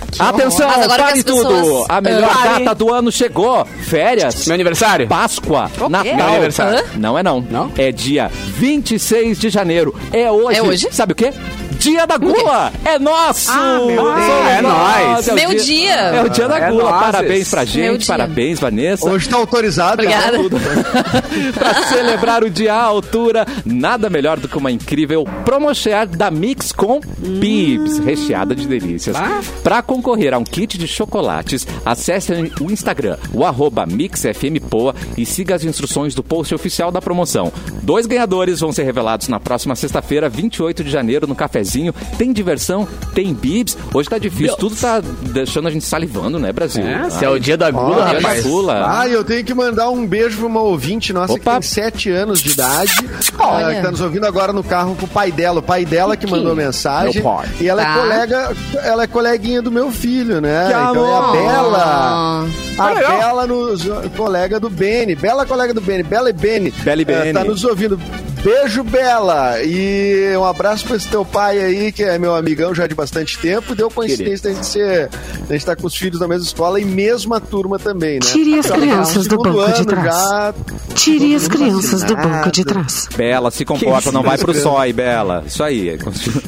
Atenção, 0.19 0.67
Mas 0.67 0.83
agora 0.83 1.03
pare 1.03 1.13
que 1.13 1.19
as 1.19 1.25
tudo. 1.25 1.49
pessoas- 1.49 1.85
A 1.89 2.01
melhor 2.01 2.43
data 2.43 2.75
do 2.75 2.93
ano 2.93 3.11
chegou. 3.11 3.65
Férias. 3.83 4.45
Meu 4.45 4.53
aniversário? 4.55 5.07
Páscoa, 5.07 5.69
Meu 5.77 5.89
Natal. 5.89 6.27
aniversário. 6.29 6.79
Hã? 6.79 6.83
Não 6.97 7.17
é 7.17 7.23
não. 7.23 7.41
Não? 7.49 7.71
É 7.77 7.91
dia 7.91 8.29
26 8.57 9.39
de 9.39 9.49
janeiro. 9.49 9.93
É 10.11 10.29
hoje. 10.31 10.57
É 10.59 10.61
hoje? 10.63 10.87
Sabe 10.91 11.13
o 11.13 11.15
quê? 11.15 11.31
Dia 11.79 12.05
da 12.05 12.17
Gula! 12.17 12.71
É 12.85 12.99
nosso! 12.99 13.49
Ah, 13.51 13.77
meu 13.85 14.13
Deus. 14.13 14.47
É 14.49 14.61
nóis. 14.61 15.27
o 15.27 15.33
Meu 15.33 15.55
dia. 15.55 15.93
É 15.95 16.23
o 16.23 16.29
dia 16.29 16.47
da 16.47 16.57
É 16.59 16.69
Gula. 16.69 16.83
nozes. 16.91 16.99
Parabéns 17.11 17.49
pra 17.49 17.65
gente, 17.65 18.05
parabéns, 18.05 18.59
Vanessa. 18.59 19.09
Hoje 19.09 19.27
tá 19.29 19.37
autorizado. 19.37 19.93
Obrigada. 19.93 20.37
Tudo. 20.37 20.57
pra 21.57 21.73
celebrar 21.87 22.43
o 22.43 22.49
dia 22.49 22.73
à 22.73 22.81
altura, 22.83 23.45
nada 23.65 24.09
melhor 24.09 24.39
do 24.39 24.47
que 24.47 24.57
uma 24.57 24.71
incrível 24.71 25.25
promoshare 25.45 26.09
da 26.09 26.29
Mix 26.29 26.71
com 26.71 26.99
Bibs, 27.17 27.99
recheada 27.99 28.53
de 28.55 28.67
delícias. 28.67 29.15
Pra 29.63 29.81
concorrer 29.81 30.33
a 30.33 30.37
um 30.37 30.43
kit 30.43 30.77
de 30.77 30.87
chocolates, 30.87 31.65
acesse 31.85 32.31
o 32.59 32.71
Instagram, 32.71 33.17
o 33.33 33.45
arroba 33.45 33.85
MixFMPoa 33.85 34.93
e 35.17 35.25
siga 35.25 35.55
as 35.55 35.63
instruções 35.63 36.13
do 36.13 36.23
post 36.23 36.53
oficial 36.53 36.91
da 36.91 37.01
promoção. 37.01 37.51
Dois 37.81 38.05
ganhadores 38.05 38.59
vão 38.59 38.71
ser 38.71 38.83
revelados 38.83 39.27
na 39.27 39.39
próxima 39.39 39.75
sexta-feira, 39.75 40.29
28 40.29 40.83
de 40.83 40.89
janeiro, 40.91 41.27
no 41.27 41.35
cafezinho. 41.61 41.93
Tem 42.17 42.33
diversão, 42.33 42.87
tem 43.13 43.33
Bibs. 43.33 43.77
Hoje 43.93 44.09
tá 44.09 44.17
difícil, 44.17 44.55
tudo 44.57 44.75
tá 44.75 45.01
deixando 45.21 45.67
a 45.67 45.71
gente 45.71 45.85
salivando, 45.85 46.39
né, 46.39 46.51
Brasil? 46.51 46.83
É, 46.83 46.95
Ai, 46.95 47.25
é 47.25 47.29
o 47.29 47.39
dia 47.39 47.55
da 47.57 47.69
gula, 47.71 47.97
Ó, 47.97 47.99
da 47.99 48.11
rapaz. 48.13 48.43
gula. 48.43 48.99
Ah, 49.01 49.07
eu 49.07 49.23
tenho 49.23 49.43
que 49.43 49.53
mandar 49.53 49.89
um 49.89 50.05
beijo 50.05 50.37
pra 50.37 50.47
uma 50.47 50.61
ouvinte 50.61 51.13
nossa 51.13 51.33
Opa. 51.33 51.39
que 51.55 51.59
tem 51.59 51.61
7 51.61 52.09
anos 52.09 52.41
de 52.41 52.51
idade, 52.51 52.91
ah, 53.39 53.73
que 53.73 53.81
tá 53.81 53.91
nos 53.91 54.01
ouvindo 54.01 54.25
agora 54.25 54.51
no 54.51 54.63
carro 54.63 54.95
com 54.95 55.05
o 55.05 55.09
pai 55.09 55.31
dela. 55.31 55.59
O 55.59 55.63
pai 55.63 55.85
dela 55.85 56.17
que 56.17 56.27
mandou 56.27 56.55
mensagem. 56.55 57.21
Meu. 57.21 57.41
E 57.59 57.67
ela 57.67 57.83
Tá. 57.83 57.89
é 57.91 58.01
colega, 58.01 58.55
ela 58.83 59.03
é 59.03 59.07
coleguinha 59.07 59.61
do 59.61 59.71
meu 59.71 59.91
filho, 59.91 60.41
né? 60.41 60.65
Que 60.67 60.73
então 60.73 61.05
é 61.07 61.13
a 61.13 61.17
amor. 61.17 61.31
Bela. 61.37 62.47
A 62.77 62.89
legal. 62.93 63.17
Bela, 63.19 63.47
nos, 63.47 63.83
colega 64.15 64.59
do 64.59 64.69
Beni. 64.69 65.15
Bela 65.15 65.45
colega 65.45 65.73
do 65.73 65.81
Beni. 65.81 66.03
Bela 66.03 66.29
e 66.29 66.33
Beni. 66.33 66.71
Bela 66.71 67.01
e 67.01 67.05
Beni. 67.05 67.33
tá 67.33 67.43
nos 67.43 67.63
ouvindo. 67.63 67.99
Beijo, 68.43 68.83
Bela. 68.83 69.61
E 69.63 70.35
um 70.35 70.43
abraço 70.43 70.85
pra 70.85 70.95
esse 70.95 71.07
teu 71.07 71.23
pai 71.23 71.59
aí, 71.59 71.91
que 71.91 72.03
é 72.03 72.17
meu 72.17 72.35
amigão 72.35 72.73
já 72.73 72.87
de 72.87 72.95
bastante 72.95 73.37
tempo. 73.37 73.75
Deu 73.75 73.89
coincidência 73.91 74.49
da 74.49 74.55
gente 74.55 74.65
ser. 74.65 75.09
A 75.47 75.53
gente 75.53 75.65
tá 75.65 75.75
com 75.75 75.85
os 75.85 75.95
filhos 75.95 76.19
na 76.19 76.27
mesma 76.27 76.45
escola 76.45 76.79
e 76.79 76.85
mesma 76.85 77.39
turma 77.39 77.77
também, 77.77 78.15
né? 78.15 78.19
Tire 78.21 78.57
as 78.57 78.65
Já 78.65 78.75
crianças 78.75 79.27
do 79.27 79.37
banco 79.37 79.73
de 79.73 79.85
trás. 79.85 80.05
já, 80.05 80.53
Tire 80.95 81.35
as 81.35 81.47
crianças 81.47 82.03
do 82.03 82.15
banco 82.15 82.51
de 82.51 82.65
trás. 82.65 83.07
Bela, 83.15 83.51
se 83.51 83.63
comporta, 83.63 84.11
não 84.11 84.23
vai 84.23 84.37
pro 84.39 84.53
sói, 84.55 84.91
Bela. 84.91 85.43
Isso 85.45 85.63
aí. 85.63 85.99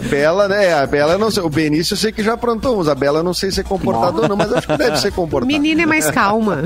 Bela, 0.09 0.47
né? 0.47 0.73
A 0.73 0.87
Bela, 0.87 1.17
não 1.19 1.29
sei. 1.29 1.43
O 1.43 1.49
Benício 1.49 1.93
eu 1.93 1.97
sei 1.97 2.11
que 2.11 2.23
já 2.23 2.33
aprontou 2.33 2.79
uns. 2.79 2.87
A 2.87 2.95
Bela 2.95 3.21
não 3.21 3.35
sei 3.35 3.51
se 3.51 3.59
é 3.59 3.63
comportado 3.63 4.23
ou 4.23 4.27
não, 4.27 4.35
mas 4.35 4.51
acho 4.51 4.67
que 4.67 4.77
deve 4.77 4.97
ser 4.97 5.11
comportado. 5.11 5.45
Menina 5.45 5.83
é 5.83 5.85
mais 5.85 6.09
calma. 6.09 6.63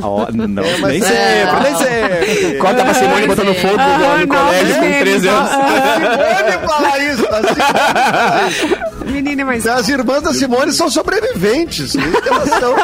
Ó, 0.00 0.26
não, 0.30 0.62
É, 0.62 0.76
mas 0.78 0.90
nem 0.92 1.02
é. 1.02 1.46
sempre, 1.46 1.62
nem 1.64 1.76
sempre. 1.76 2.58
Corta 2.58 2.84
pra 2.84 2.94
Simone 2.94 3.26
botando 3.26 3.54
fogo 3.54 3.76
no, 3.76 4.18
no 4.18 4.28
colégio 4.28 4.67
com 4.74 5.00
13 5.00 5.28
anos. 5.28 5.50
A 5.50 5.94
Simone 5.94 6.68
fala 6.68 6.98
isso. 7.04 7.26
A 7.26 8.52
Simone. 8.62 8.88
Menina 9.08 9.42
é 9.42 9.44
mais 9.44 9.66
As 9.66 9.88
irmãs 9.88 10.22
da 10.22 10.32
Simone 10.34 10.72
são 10.72 10.90
sobreviventes. 10.90 11.94
Isso 11.94 12.22
que 12.22 12.28
elas 12.28 12.48
são. 12.48 12.74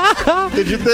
Acredita? 0.46 0.90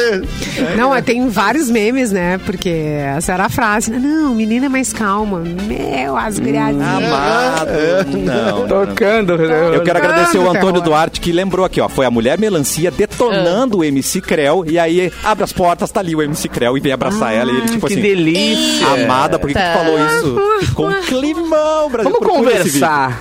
Não, 0.77 0.95
é, 0.95 1.01
tem 1.01 1.29
vários 1.29 1.71
memes, 1.71 2.11
né? 2.11 2.39
Porque 2.45 2.69
essa 2.69 3.33
era 3.33 3.45
a 3.45 3.49
frase. 3.49 3.91
Não, 3.91 4.35
menina 4.35 4.67
é 4.67 4.69
mais 4.69 4.93
calma. 4.93 5.41
Meu, 5.41 6.17
as 6.17 6.39
guriadinhas. 6.39 7.05
Amado. 7.05 7.71
Não, 8.19 8.59
não. 8.61 8.69
Tocando. 8.69 9.39
né? 9.39 9.77
Eu 9.77 9.83
quero 9.83 9.99
agradecer 9.99 10.39
o 10.39 10.51
Antônio. 10.51 10.81
Duarte 10.81 11.21
que 11.21 11.31
lembrou 11.31 11.65
aqui, 11.67 11.81
ó. 11.81 11.89
Foi 11.89 12.07
a 12.07 12.11
mulher 12.11 12.39
melancia 12.39 12.91
detonando 12.91 13.79
o 13.79 13.85
MC 13.85 14.21
Creu. 14.21 14.65
E 14.67 14.79
aí 14.79 15.13
abre 15.23 15.45
as 15.45 15.53
portas, 15.53 15.91
tá 15.91 16.01
ali 16.01 16.15
o 16.17 16.23
MC 16.23 16.49
Creu 16.49 16.77
e 16.77 16.81
vem 16.81 16.93
abraçar 16.93 17.35
ela. 17.35 17.53
E 17.53 17.57
ele, 17.57 17.69
tipo 17.69 17.87
que 17.87 17.93
assim, 17.93 18.03
delícia. 18.03 18.87
amada, 18.87 19.39
por 19.39 19.49
que, 19.49 19.55
que 19.55 19.61
tu 19.61 19.73
falou 19.79 19.99
isso? 20.07 20.73
Ficou 20.89 20.89
um 20.91 21.03
climão, 21.21 21.91
Brasil. 21.91 22.13
Vamos 22.13 22.27
conversar. 22.29 23.21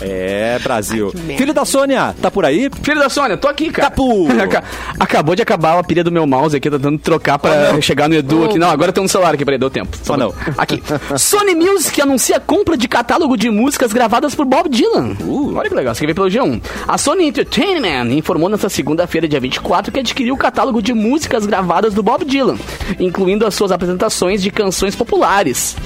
É, 0.00 0.58
Brasil. 0.60 1.12
merda. 1.14 1.34
Filho 1.38 1.54
da 1.54 1.64
Sônia, 1.64 2.14
tá 2.20 2.30
por 2.30 2.44
aí? 2.44 2.70
Filho 2.82 3.00
da 3.00 3.08
Sônia, 3.08 3.36
tô 3.36 3.48
aqui, 3.48 3.70
cara. 3.70 3.90
Capu. 3.90 4.28
Aca- 4.40 4.64
Acabou 4.98 5.34
de 5.34 5.42
acabar 5.42 5.78
a 5.78 5.82
pilha 5.84 6.02
do 6.04 6.10
meu 6.12 6.26
mouse 6.26 6.56
aqui, 6.56 6.70
tentando 6.70 6.98
trocar 6.98 7.38
pra 7.38 7.80
chegar 7.80 8.08
no 8.08 8.14
Edu 8.14 8.44
aqui. 8.44 8.58
Não, 8.58 8.68
agora 8.70 8.92
tem 8.92 9.02
um 9.02 9.08
celular 9.08 9.34
aqui, 9.34 9.44
peraí, 9.44 9.58
deu 9.58 9.70
tempo. 9.70 9.96
Só 10.02 10.14
Ah, 10.14 10.16
não. 10.16 10.34
Aqui. 10.56 10.82
Sony 11.18 11.54
Music 11.54 12.00
anuncia 12.00 12.36
a 12.36 12.40
compra 12.40 12.76
de 12.76 12.86
catálogo 12.88 13.36
de 13.36 13.50
músicas 13.50 13.92
gravadas 13.92 14.34
por 14.34 14.44
Bob 14.44 14.68
Dylan. 14.68 15.16
Uh, 15.20 15.54
olha 15.56 15.68
que 15.68 15.74
legal, 15.74 15.92
isso 15.92 16.02
aqui 16.04 16.12
veio 16.12 16.14
pelo 16.14 16.28
G1. 16.28 16.60
A 16.86 16.98
Sony 16.98 17.26
Entertainment 17.28 18.12
informou 18.12 18.48
nesta 18.48 18.68
segunda-feira, 18.68 19.26
dia 19.28 19.40
24, 19.40 19.92
que 19.92 20.00
adquiriu 20.00 20.34
o 20.34 20.38
catálogo 20.38 20.80
de 20.82 20.92
músicas 20.92 21.46
gravadas 21.46 21.94
do 21.94 22.02
Bob 22.02 22.24
Dylan, 22.24 22.56
incluindo 22.98 23.46
as 23.46 23.54
suas 23.54 23.72
apresentações 23.72 24.42
de 24.42 24.50
canções 24.50 24.94
populares. 24.96 25.76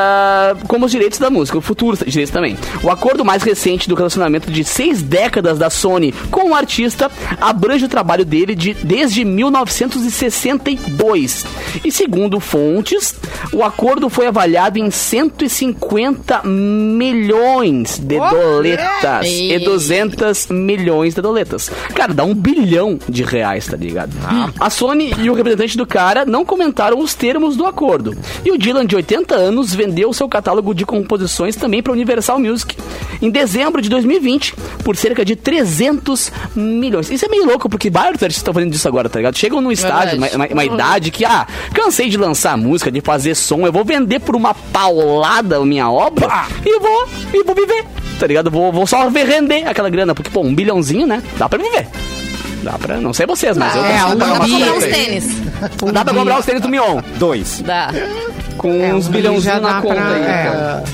Ah, 0.00 0.56
como 0.66 0.86
os 0.86 0.92
direitos 0.92 1.18
da 1.18 1.28
música, 1.28 1.58
o 1.58 1.60
futuro 1.60 1.98
direitos 2.06 2.32
também. 2.32 2.56
O 2.82 2.90
acordo 2.90 3.22
mais 3.22 3.42
recente 3.42 3.86
do 3.86 3.94
relacionamento 3.94 4.50
de 4.50 4.64
seis 4.64 5.02
décadas 5.02 5.58
da 5.58 5.68
Sony 5.68 6.14
com 6.30 6.48
o 6.50 6.54
artista 6.54 7.10
abrange 7.38 7.84
o 7.84 7.88
trabalho 7.88 8.24
dele 8.24 8.54
de, 8.54 8.72
desde 8.72 9.22
1962. 9.24 11.44
E 11.84 11.92
segundo 11.92 12.40
fontes, 12.40 13.14
o 13.52 13.62
acordo 13.62 14.08
foi 14.08 14.26
avaliado 14.26 14.78
em 14.78 14.90
150 14.90 16.44
milhões 16.44 17.98
de 17.98 18.18
doletas 18.18 19.26
e 19.26 19.58
200 19.58 20.46
milhões 20.48 21.14
de 21.14 21.20
doletas. 21.20 21.70
Cara, 21.94 22.14
dá 22.14 22.24
um 22.24 22.34
bilhão 22.34 22.98
de 23.06 23.22
reais, 23.22 23.66
tá 23.66 23.76
ligado? 23.76 24.12
A 24.58 24.70
Sony 24.70 25.12
e 25.18 25.28
o 25.28 25.34
representante 25.34 25.76
do 25.76 25.84
cara 25.86 26.24
não 26.24 26.42
comentaram 26.44 26.98
os 27.00 27.12
termos 27.14 27.54
do 27.56 27.66
acordo. 27.66 28.16
E 28.44 28.50
o 28.50 28.56
Dylan, 28.56 28.86
de 28.86 28.96
80 28.96 29.34
anos, 29.34 29.74
vendeu 29.74 29.89
seu 30.12 30.28
catálogo 30.28 30.74
de 30.74 30.84
composições 30.84 31.56
também 31.56 31.82
para 31.82 31.92
Universal 31.92 32.38
Music 32.38 32.76
em 33.22 33.30
dezembro 33.30 33.80
de 33.82 33.88
2020 33.88 34.54
por 34.84 34.96
cerca 34.96 35.24
de 35.24 35.36
300 35.36 36.32
milhões. 36.54 37.10
Isso 37.10 37.24
é 37.24 37.28
meio 37.28 37.44
louco, 37.46 37.68
porque 37.68 37.90
vários 37.90 38.22
artistas 38.22 38.36
estão 38.38 38.54
fazendo 38.54 38.74
isso 38.74 38.86
agora, 38.88 39.08
tá 39.08 39.18
ligado? 39.18 39.36
Chegam 39.38 39.60
num 39.60 39.70
estágio, 39.72 40.16
uma, 40.18 40.28
uma- 40.28 40.46
uma 40.46 40.64
idade 40.64 41.10
que, 41.10 41.24
ah, 41.24 41.46
cansei 41.74 42.08
de 42.08 42.16
lançar 42.16 42.56
música, 42.56 42.90
de 42.90 43.00
fazer 43.00 43.34
som, 43.34 43.66
eu 43.66 43.72
vou 43.72 43.84
vender 43.84 44.20
por 44.20 44.34
uma 44.36 44.54
paulada 44.54 45.56
a 45.58 45.64
minha 45.66 45.90
obra 45.90 46.26
e 46.64 46.78
vou, 46.80 47.08
e 47.34 47.42
vou 47.44 47.54
viver, 47.54 47.84
tá 48.18 48.26
ligado? 48.26 48.50
Vou, 48.50 48.72
vou 48.72 48.86
só 48.86 49.08
ver 49.10 49.26
render 49.26 49.66
aquela 49.68 49.88
grana, 49.90 50.14
porque, 50.14 50.30
pô, 50.30 50.40
um 50.40 50.54
bilhãozinho, 50.54 51.06
né? 51.06 51.22
Dá 51.38 51.48
pra 51.48 51.58
viver. 51.58 51.86
Dá 52.62 52.72
pra, 52.72 52.98
não 53.00 53.14
sei 53.14 53.24
vocês, 53.26 53.56
mas 53.56 53.74
eu 53.74 53.82
É, 53.84 54.00
consigo 54.00 54.12
um 54.14 54.18
pagar 54.18 54.32
uma 54.34 54.38
Dá 54.38 54.46
pra 54.46 54.48
comprar 54.70 54.84
aí. 54.86 54.92
tênis. 54.92 55.36
Dá 55.92 56.04
pra 56.04 56.14
comprar 56.14 56.38
os 56.40 56.44
tênis 56.46 56.60
do 56.62 56.68
Mion, 56.68 57.00
Dois. 57.18 57.62
Dá. 57.64 57.90
Com 58.60 58.72
É, 58.84 58.94
uns 58.94 59.08
um 59.08 59.10
bilhãozinhos 59.10 59.44
já 59.44 59.58
na 59.60 59.80
conta 59.80 59.94
pra- 59.94 60.12
aí. 60.14 60.22
é. 60.22 60.26
cara. 60.26 60.84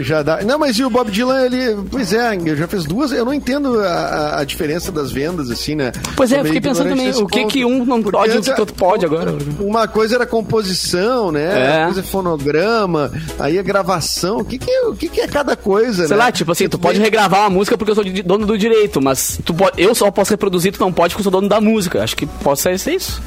Já 0.00 0.22
dá. 0.22 0.42
Não, 0.44 0.58
mas 0.58 0.76
e 0.78 0.84
o 0.84 0.90
Bob 0.90 1.10
Dylan, 1.10 1.46
ele. 1.46 1.78
Pois 1.90 2.12
é, 2.12 2.34
ele 2.34 2.54
já 2.56 2.68
fez 2.68 2.84
duas. 2.84 3.10
Eu 3.10 3.24
não 3.24 3.32
entendo 3.32 3.80
a, 3.80 4.38
a- 4.40 4.44
diferença 4.44 4.92
das 4.92 5.10
vendas, 5.10 5.50
assim, 5.50 5.74
né? 5.74 5.92
Pois 6.14 6.30
é, 6.30 6.40
eu 6.40 6.44
fiquei 6.44 6.60
pensando 6.60 6.90
também, 6.90 7.08
o 7.10 7.26
que 7.26 7.40
ponto. 7.40 7.52
que 7.52 7.64
um 7.64 7.86
não 7.86 8.02
Porque 8.02 8.18
pode 8.18 8.34
e 8.34 8.38
o 8.38 8.42
que 8.42 8.50
outro 8.60 8.74
pode 8.74 9.06
agora. 9.06 9.34
Uma 9.58 9.88
coisa 9.88 10.16
era 10.16 10.26
composição, 10.26 11.32
né? 11.32 11.44
É. 11.44 11.76
Uma 11.78 11.84
coisa 11.86 12.00
é 12.00 12.02
fonograma, 12.02 13.10
aí 13.38 13.58
a 13.58 13.62
gravação. 13.62 14.38
O 14.40 14.44
que, 14.44 14.58
que, 14.58 14.70
é, 14.70 14.86
o 14.88 14.94
que, 14.94 15.08
que 15.08 15.20
é 15.22 15.26
cada 15.26 15.56
coisa, 15.56 16.06
Sei 16.06 16.16
né? 16.16 16.22
lá, 16.22 16.30
tipo 16.32 16.52
assim, 16.52 16.64
tu 16.68 16.76
Tu 16.76 16.80
pode 16.80 17.00
regravar 17.00 17.40
uma 17.40 17.50
música 17.50 17.78
porque 17.78 17.90
eu 17.90 17.94
sou 17.94 18.04
dono 18.04 18.44
do 18.44 18.58
direito, 18.58 19.00
mas 19.00 19.40
tu 19.42 19.54
pode, 19.54 19.80
eu 19.82 19.94
só 19.94 20.10
posso 20.10 20.30
reproduzir, 20.32 20.70
tu 20.72 20.80
não 20.80 20.92
pode 20.92 21.14
porque 21.14 21.20
eu 21.26 21.30
sou 21.30 21.40
dono 21.40 21.48
da 21.48 21.62
música. 21.62 22.02
Acho 22.04 22.14
que 22.14 22.26
pode 22.26 22.60
ser 22.60 22.74
isso. 22.94 23.22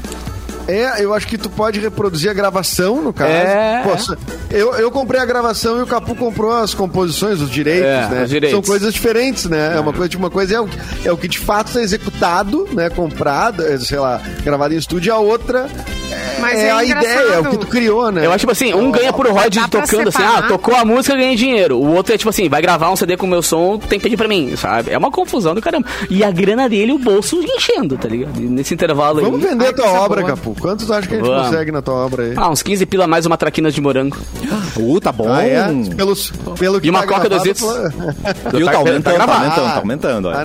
É, 0.68 1.02
eu 1.04 1.12
acho 1.12 1.26
que 1.26 1.36
tu 1.36 1.50
pode 1.50 1.80
reproduzir 1.80 2.30
a 2.30 2.34
gravação, 2.34 3.02
no 3.02 3.12
caso. 3.12 3.32
É. 3.32 3.80
Posso- 3.84 4.16
eu, 4.50 4.74
eu 4.74 4.90
comprei 4.90 5.20
a 5.20 5.24
gravação 5.24 5.78
e 5.78 5.82
o 5.82 5.86
Capu 5.86 6.14
comprou 6.14 6.52
as 6.52 6.72
composições, 6.74 7.40
os 7.40 7.50
direitos, 7.50 7.84
É, 7.88 8.08
né? 8.08 8.22
os 8.24 8.30
direitos. 8.30 8.50
São 8.58 8.62
coisas 8.62 8.92
diferentes, 8.94 9.46
né? 9.46 9.74
É, 9.76 9.80
uma 9.80 9.92
coisa, 9.92 10.08
tipo, 10.08 10.22
uma 10.22 10.30
coisa 10.30 10.54
é 10.56 10.60
o, 10.60 10.66
que- 10.66 10.78
é 11.08 11.12
o 11.12 11.16
que 11.16 11.26
de 11.28 11.38
fato 11.38 11.68
está 11.68 11.80
executado, 11.80 12.68
né? 12.72 12.90
Comprado, 12.90 13.66
é, 13.66 13.78
sei 13.78 13.98
lá, 13.98 14.20
gravado 14.44 14.74
em 14.74 14.76
estúdio, 14.76 15.10
e 15.10 15.12
a 15.12 15.18
outra 15.18 15.68
é, 16.10 16.40
Mas 16.40 16.58
é 16.58 16.66
é 16.66 16.70
a 16.72 16.84
ideia, 16.84 17.18
é 17.34 17.38
o 17.40 17.44
que 17.50 17.58
tu 17.58 17.66
criou, 17.66 18.10
né? 18.12 18.24
Eu 18.26 18.30
acho 18.30 18.40
tipo 18.40 18.52
assim, 18.52 18.72
um 18.74 18.90
ganha 18.90 19.12
por 19.12 19.26
royalties 19.26 19.66
pra 19.66 19.80
tocando 19.82 20.08
assim, 20.08 20.22
ah, 20.22 20.42
tocou 20.48 20.74
a 20.74 20.84
música, 20.84 21.16
ganha 21.16 21.34
dinheiro. 21.36 21.76
O 21.78 21.94
outro 21.94 22.14
é 22.14 22.18
tipo 22.18 22.30
assim, 22.30 22.48
vai 22.48 22.60
gravar 22.62 22.90
um 22.90 22.96
CD 22.96 23.16
com 23.16 23.26
o 23.26 23.28
meu 23.28 23.42
som, 23.42 23.78
tem 23.78 23.98
que 23.98 24.02
pedir 24.04 24.16
pra 24.16 24.28
mim, 24.28 24.54
sabe? 24.56 24.90
É 24.90 24.98
uma 24.98 25.10
confusão 25.10 25.54
do 25.54 25.60
caramba. 25.60 25.86
E 26.10 26.22
a 26.22 26.30
grana 26.30 26.68
dele, 26.68 26.92
o 26.92 26.98
bolso 26.98 27.40
enchendo, 27.42 27.96
tá 27.96 28.08
ligado? 28.08 28.38
Nesse 28.40 28.74
intervalo 28.74 29.18
aí. 29.20 29.24
Vamos 29.24 29.40
vender 29.40 29.64
Ai, 29.64 29.70
a 29.70 29.74
tua 29.74 29.90
obra, 29.92 30.20
boa. 30.20 30.30
Capu. 30.36 30.51
Quanto 30.60 30.86
tu 30.86 30.92
acha 30.92 31.06
que 31.08 31.14
a 31.14 31.18
gente 31.18 31.26
Vamos. 31.26 31.46
consegue 31.48 31.72
na 31.72 31.82
tua 31.82 31.94
obra 31.94 32.22
aí? 32.24 32.34
Ah, 32.36 32.48
uns 32.50 32.62
15 32.62 32.86
pila 32.86 33.06
mais 33.06 33.26
uma 33.26 33.36
traquinas 33.36 33.74
de 33.74 33.80
morango. 33.80 34.16
Uh, 34.74 34.98
tá 35.00 35.12
bom. 35.12 35.30
Ah, 35.30 35.44
é? 35.46 35.66
Pelos, 35.94 36.32
pelo 36.58 36.80
que 36.80 36.86
E 36.86 36.90
uma 36.90 37.00
tá 37.00 37.06
Coca 37.06 37.28
gravado, 37.28 37.28
dois 37.28 37.42
litros. 37.44 37.70
pela- 37.70 37.88
Viu? 38.56 38.66
Tá 38.66 38.72
Tá- 38.72 38.78
aumentando, 38.78 39.16
tá 39.18 39.26
tá 39.26 39.34
aumentando, 39.34 39.64
tá 39.66 39.76
aumentando. 39.76 40.28
Ah, 40.30 40.42
é. 40.42 40.44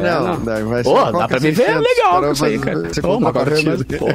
não. 0.60 0.70
vai 0.70 0.84
ser 0.84 0.90
Pô, 0.90 1.12
dá 1.18 1.28
pra 1.30 1.40
viver 1.40 1.64
600, 1.66 1.84
legal 1.84 2.22
com 2.22 2.32
isso 2.34 2.46
aí, 2.46 2.60
cara. 2.60 2.80
Você 2.90 3.02
Pô, 3.02 3.16
uma 3.18 3.32
Coca. 3.32 3.52
Pô, 3.98 4.08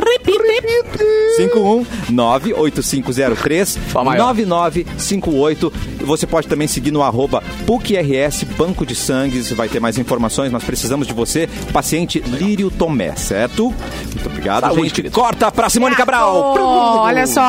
51 1.38 1.86
98503 2.10 3.78
Fala 3.88 4.12
maior. 4.12 4.36
9958. 4.36 5.74
Você 6.02 6.28
pode 6.28 6.48
também 6.48 6.68
seguir 6.68 6.92
no 6.92 7.02
arroba 7.02 7.42
PUCRS 7.66 8.44
Banco 8.58 8.86
de 8.86 8.94
Sangues. 9.22 9.52
Vai 9.52 9.70
ter 9.70 9.80
mais 9.80 9.98
informações. 9.98 10.52
Nós 10.52 10.64
precisamos 10.64 11.06
de 11.08 11.14
você. 11.14 11.48
Paciente 11.72 12.20
Lírio 12.20 12.72
Tomé, 12.72 13.16
certo? 13.16 13.66
Muito 14.08 14.26
obrigado, 14.28 14.62
Saúde, 14.64 14.82
gente. 14.84 14.94
querido. 14.94 15.14
Corta 15.16 15.52
pra 15.52 15.70
Simone 15.70 15.96
Cabral. 15.96 16.56
Oh, 16.58 17.00
olha 17.02 17.28
só, 17.28 17.42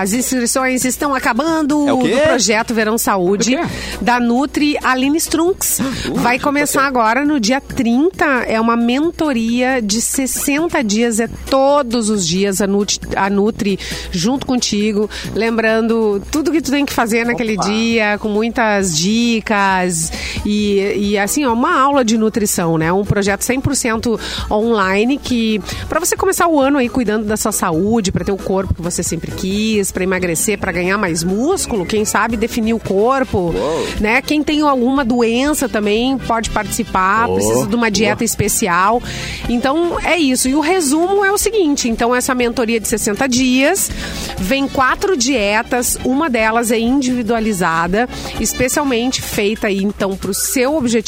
as 0.00 0.12
inscrições 0.12 0.84
estão 0.84 1.14
acabando 1.14 1.88
É 1.88 1.92
o 1.92 1.98
quê? 1.98 2.14
do 2.16 2.20
projeto 2.22 2.74
Verão 2.74 2.98
Saúde 2.98 3.56
quê? 3.56 3.62
da 4.00 4.18
Nutri 4.18 4.76
Aline 4.82 5.18
Strunks. 5.18 5.78
Vai 6.14 6.38
começar 6.38 6.84
agora 6.86 7.24
no 7.24 7.38
dia 7.38 7.60
30. 7.60 8.24
É 8.46 8.60
uma 8.60 8.76
mentoria 8.76 9.80
de 9.80 10.00
60 10.00 10.82
dias, 10.82 11.20
é 11.20 11.28
todos 11.48 12.10
os 12.10 12.26
dias 12.26 12.60
a 12.60 12.66
Nutri, 12.66 12.98
a 13.16 13.30
Nutri 13.30 13.78
junto 14.10 14.46
contigo, 14.46 15.08
lembrando 15.34 16.20
tudo 16.30 16.50
que 16.50 16.60
tu 16.60 16.70
tem 16.70 16.84
que 16.84 16.92
fazer 16.92 17.24
naquele 17.24 17.56
dia, 17.58 18.18
com 18.18 18.28
muitas 18.28 18.96
dicas 18.96 20.10
e, 20.44 20.78
e 20.96 21.11
assim, 21.18 21.44
ó, 21.44 21.52
uma 21.52 21.78
aula 21.78 22.04
de 22.04 22.16
nutrição, 22.16 22.78
né? 22.78 22.92
Um 22.92 23.04
projeto 23.04 23.40
100% 23.40 24.18
online 24.50 25.18
que 25.18 25.60
para 25.88 26.00
você 26.00 26.16
começar 26.16 26.48
o 26.48 26.60
ano 26.60 26.78
aí 26.78 26.88
cuidando 26.88 27.24
da 27.24 27.36
sua 27.36 27.52
saúde, 27.52 28.12
para 28.12 28.24
ter 28.24 28.32
o 28.32 28.36
corpo 28.36 28.74
que 28.74 28.82
você 28.82 29.02
sempre 29.02 29.30
quis, 29.32 29.90
para 29.90 30.02
emagrecer, 30.02 30.58
para 30.58 30.72
ganhar 30.72 30.98
mais 30.98 31.22
músculo, 31.22 31.86
quem 31.86 32.04
sabe 32.04 32.36
definir 32.36 32.74
o 32.74 32.80
corpo, 32.80 33.54
né? 34.00 34.20
Quem 34.22 34.42
tem 34.42 34.60
alguma 34.60 35.04
doença 35.04 35.68
também 35.68 36.18
pode 36.18 36.50
participar, 36.50 37.28
precisa 37.28 37.66
de 37.66 37.74
uma 37.74 37.90
dieta 37.90 38.24
especial. 38.24 39.02
Então 39.48 39.98
é 40.00 40.16
isso. 40.16 40.48
E 40.48 40.54
o 40.54 40.60
resumo 40.60 41.24
é 41.24 41.32
o 41.32 41.38
seguinte: 41.38 41.88
então 41.88 42.14
essa 42.14 42.34
mentoria 42.34 42.80
de 42.80 42.88
60 42.88 43.28
dias 43.28 43.90
vem 44.38 44.68
quatro 44.68 45.16
dietas, 45.16 45.98
uma 46.04 46.28
delas 46.28 46.70
é 46.70 46.78
individualizada, 46.78 48.08
especialmente 48.40 49.20
feita 49.22 49.68
aí 49.68 49.82
então 49.82 50.16
para 50.16 50.30
o 50.30 50.34
seu 50.34 50.76
objetivo. 50.76 51.01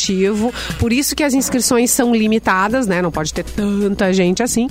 Por 0.78 0.92
isso 0.92 1.14
que 1.14 1.22
as 1.22 1.34
inscrições 1.34 1.90
são 1.90 2.14
limitadas, 2.14 2.86
né? 2.86 3.00
Não 3.02 3.10
pode 3.10 3.32
ter 3.32 3.44
tanta 3.44 4.12
gente 4.12 4.42
assim. 4.42 4.68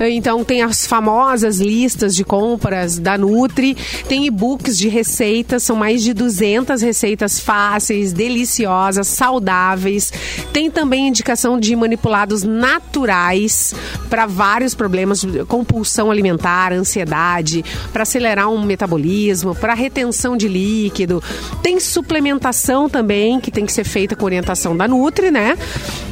Então 0.00 0.44
tem 0.44 0.62
as 0.62 0.86
famosas 0.86 1.58
listas 1.58 2.14
de 2.14 2.24
compras 2.24 2.98
da 2.98 3.18
Nutri, 3.18 3.76
tem 4.08 4.26
e-books 4.26 4.78
de 4.78 4.88
receitas, 4.88 5.62
são 5.62 5.76
mais 5.76 6.02
de 6.02 6.14
200 6.14 6.80
receitas 6.82 7.38
fáceis, 7.38 8.12
deliciosas, 8.12 9.08
saudáveis. 9.08 10.12
Tem 10.52 10.70
também 10.70 11.08
indicação 11.08 11.58
de 11.58 11.74
manipulados 11.76 12.42
naturais 12.42 13.74
para 14.08 14.26
vários 14.26 14.74
problemas, 14.74 15.24
compulsão 15.48 16.10
alimentar, 16.10 16.72
ansiedade, 16.72 17.64
para 17.92 18.04
acelerar 18.04 18.48
um 18.48 18.62
metabolismo, 18.62 19.54
para 19.54 19.74
retenção 19.74 20.36
de 20.36 20.48
líquido. 20.48 21.22
Tem 21.62 21.80
suplementação 21.80 22.88
também, 22.88 23.40
que 23.40 23.50
tem 23.50 23.66
que 23.66 23.72
ser 23.72 23.84
feita 23.84 24.14
com 24.16 24.24
orientação 24.24 24.63
da 24.72 24.86
Nutri, 24.86 25.30
né? 25.30 25.58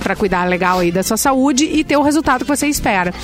Para 0.00 0.16
cuidar 0.16 0.44
legal 0.48 0.80
aí 0.80 0.90
da 0.90 1.02
sua 1.04 1.16
saúde 1.16 1.64
e 1.64 1.84
ter 1.84 1.96
o 1.96 2.02
resultado 2.02 2.44
que 2.44 2.48
você 2.48 2.66
espera. 2.66 3.14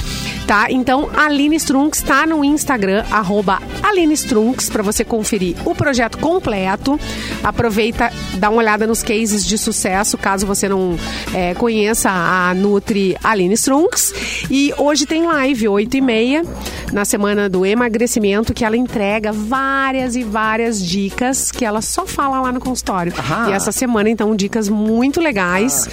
Tá? 0.46 0.70
Então, 0.70 1.10
Aline 1.14 1.56
Strunks 1.56 2.00
está 2.00 2.24
no 2.24 2.42
Instagram, 2.42 3.04
arroba 3.10 3.60
Aline 3.82 4.14
Strunks, 4.14 4.70
para 4.70 4.82
você 4.82 5.04
conferir 5.04 5.56
o 5.66 5.74
projeto 5.74 6.16
completo. 6.18 6.98
Aproveita, 7.44 8.10
dá 8.34 8.48
uma 8.48 8.58
olhada 8.58 8.86
nos 8.86 9.02
cases 9.02 9.44
de 9.44 9.58
sucesso, 9.58 10.16
caso 10.16 10.46
você 10.46 10.66
não 10.68 10.96
é, 11.34 11.52
conheça 11.54 12.08
a 12.10 12.54
Nutri 12.54 13.16
Aline 13.22 13.54
Strunks. 13.54 14.14
E 14.50 14.72
hoje 14.78 15.04
tem 15.04 15.26
live, 15.26 15.68
8 15.68 15.96
e 15.96 16.00
meia, 16.00 16.42
na 16.92 17.04
semana 17.04 17.48
do 17.48 17.64
emagrecimento, 17.64 18.54
que 18.54 18.64
ela 18.64 18.76
entrega 18.76 19.32
várias 19.32 20.16
e 20.16 20.22
várias 20.22 20.82
dicas 20.82 21.50
que 21.50 21.64
ela 21.64 21.82
só 21.82 22.06
fala 22.06 22.40
lá 22.40 22.52
no 22.52 22.60
consultório. 22.60 23.12
Aham. 23.18 23.50
E 23.50 23.52
essa 23.52 23.72
semana, 23.72 24.08
então, 24.08 24.34
dicas 24.34 24.68
muito 24.68 25.20
legais 25.20 25.88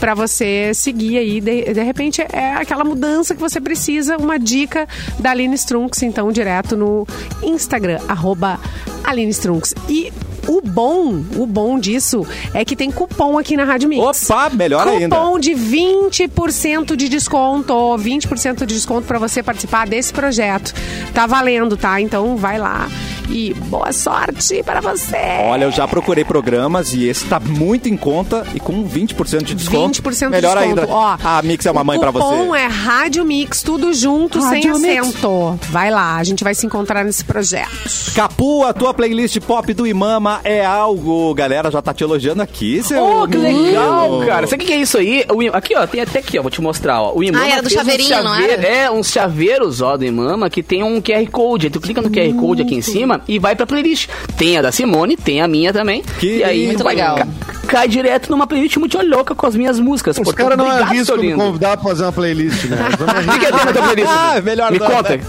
para 0.00 0.14
você 0.14 0.72
seguir 0.74 1.18
aí. 1.18 1.40
De, 1.40 1.72
de 1.72 1.82
repente, 1.82 2.22
é 2.22 2.54
aquela 2.54 2.84
mudança 2.84 3.34
que 3.34 3.40
você 3.40 3.60
precisa. 3.60 4.16
Uma 4.16 4.38
dica 4.38 4.88
da 5.18 5.30
Aline 5.30 5.54
Strunks, 5.54 6.02
então, 6.02 6.32
direto 6.32 6.76
no 6.76 7.06
Instagram, 7.42 8.00
arroba 8.08 8.58
Aline 9.04 9.30
Strunks. 9.30 9.74
E 9.88 10.12
o 10.48 10.60
bom, 10.60 11.22
o 11.36 11.46
bom 11.46 11.78
disso 11.78 12.26
é 12.54 12.64
que 12.64 12.74
tem 12.76 12.90
cupom 12.90 13.38
aqui 13.38 13.56
na 13.56 13.64
Rádio 13.64 13.88
Mix. 13.88 14.30
Opa, 14.30 14.50
melhor 14.50 14.86
ainda. 14.88 15.14
Cupom 15.16 15.38
de 15.38 15.52
20% 15.52 16.96
de 16.96 17.08
desconto. 17.08 17.72
20% 17.98 18.60
de 18.66 18.74
desconto 18.74 19.06
para 19.06 19.18
você 19.18 19.42
participar 19.42 19.86
desse 19.86 20.12
projeto. 20.12 20.74
Tá 21.14 21.26
valendo, 21.26 21.76
tá? 21.76 22.00
Então 22.00 22.36
vai 22.36 22.58
lá 22.58 22.88
e 23.28 23.54
boa 23.54 23.92
sorte 23.92 24.62
para 24.62 24.80
você. 24.80 25.16
Olha, 25.44 25.64
eu 25.64 25.70
já 25.70 25.86
procurei 25.88 26.24
programas 26.24 26.92
e 26.92 27.06
esse 27.06 27.24
tá 27.26 27.40
muito 27.40 27.88
em 27.88 27.96
conta 27.96 28.46
e 28.54 28.60
com 28.60 28.84
20% 28.86 29.42
de 29.44 29.54
desconto. 29.54 30.02
20% 30.02 30.28
melhor 30.28 30.56
de 30.58 30.64
desconto. 30.64 30.80
ainda. 30.80 30.92
Ó, 30.92 31.16
a 31.22 31.40
Mix 31.42 31.64
é 31.64 31.70
uma 31.70 31.84
mãe 31.84 31.98
pra 31.98 32.10
O 32.10 32.12
cupom 32.12 32.48
você. 32.48 32.58
é 32.58 32.66
Rádio 32.66 33.24
Mix, 33.24 33.62
tudo 33.62 33.92
junto, 33.94 34.40
Rádio 34.40 34.74
sem 34.74 34.82
Mix. 34.82 35.08
acento. 35.08 35.58
Vai 35.70 35.90
lá, 35.90 36.16
a 36.16 36.24
gente 36.24 36.42
vai 36.44 36.54
se 36.54 36.66
encontrar 36.66 37.04
nesse 37.04 37.24
projeto. 37.24 37.70
Capu, 38.14 38.64
a 38.64 38.72
tua 38.72 38.92
playlist 38.92 39.38
pop 39.40 39.72
do 39.72 39.86
Imama 39.86 40.31
é 40.44 40.64
algo. 40.64 41.34
Galera 41.34 41.70
já 41.70 41.80
tá 41.82 41.92
te 41.92 42.02
elogiando 42.04 42.42
aqui, 42.42 42.82
seu. 42.82 43.02
Oh, 43.22 43.26
que 43.28 43.36
legal, 43.36 44.22
cara. 44.26 44.46
Sabe 44.46 44.64
o 44.64 44.66
que 44.66 44.72
é 44.72 44.76
isso 44.76 44.98
aí? 44.98 45.24
Aqui, 45.52 45.74
ó, 45.76 45.86
tem 45.86 46.00
até 46.00 46.18
aqui, 46.20 46.38
ó, 46.38 46.42
vou 46.42 46.50
te 46.50 46.60
mostrar, 46.60 47.00
ó. 47.02 47.12
O 47.14 47.22
Imama 47.22 47.44
Ah, 47.44 47.48
era 47.50 47.62
do 47.62 47.70
chaveirinho, 47.70 48.22
não 48.22 48.34
chave- 48.34 48.50
era? 48.50 48.62
É, 48.66 48.90
uns 48.90 49.10
chaveiros, 49.10 49.80
ó, 49.80 49.96
do 49.96 50.04
Imama, 50.04 50.48
que 50.48 50.62
tem 50.62 50.82
um 50.82 51.00
QR 51.00 51.26
Code. 51.30 51.70
Tu 51.70 51.80
clica 51.80 52.00
no 52.00 52.10
QR 52.10 52.32
Code 52.34 52.62
aqui 52.62 52.74
em 52.74 52.82
cima 52.82 53.20
e 53.28 53.38
vai 53.38 53.54
pra 53.56 53.66
playlist. 53.66 54.08
Tem 54.36 54.56
a 54.58 54.62
da 54.62 54.72
Simone, 54.72 55.16
tem 55.16 55.40
a 55.40 55.48
minha 55.48 55.72
também. 55.72 56.02
Que 56.18 56.38
e 56.38 56.44
aí, 56.44 56.66
muito 56.66 56.84
vai- 56.84 56.94
legal. 56.94 57.16
ca- 57.16 57.26
Cai 57.66 57.88
direto 57.88 58.30
numa 58.30 58.46
playlist 58.46 58.76
muito 58.76 58.98
louca 59.06 59.34
com 59.34 59.46
as 59.46 59.54
minhas 59.56 59.80
músicas. 59.80 60.18
Os 60.18 60.32
caras 60.32 60.58
não 60.58 60.66
arriscam 60.68 61.16
me 61.16 61.32
convidar 61.32 61.76
pra 61.78 61.88
fazer 61.90 62.02
uma 62.04 62.12
playlist, 62.12 62.64
né? 62.64 62.76
Não 63.26 63.34
O 63.34 63.38
que 63.40 63.46
é 63.46 63.50
na 63.50 63.72
tua 63.72 63.82
playlist? 63.82 64.08
Ah, 64.10 64.40
melhor 64.42 64.72
Me 64.72 64.78
não, 64.78 64.86
conta. 64.90 65.16
né? 65.16 65.22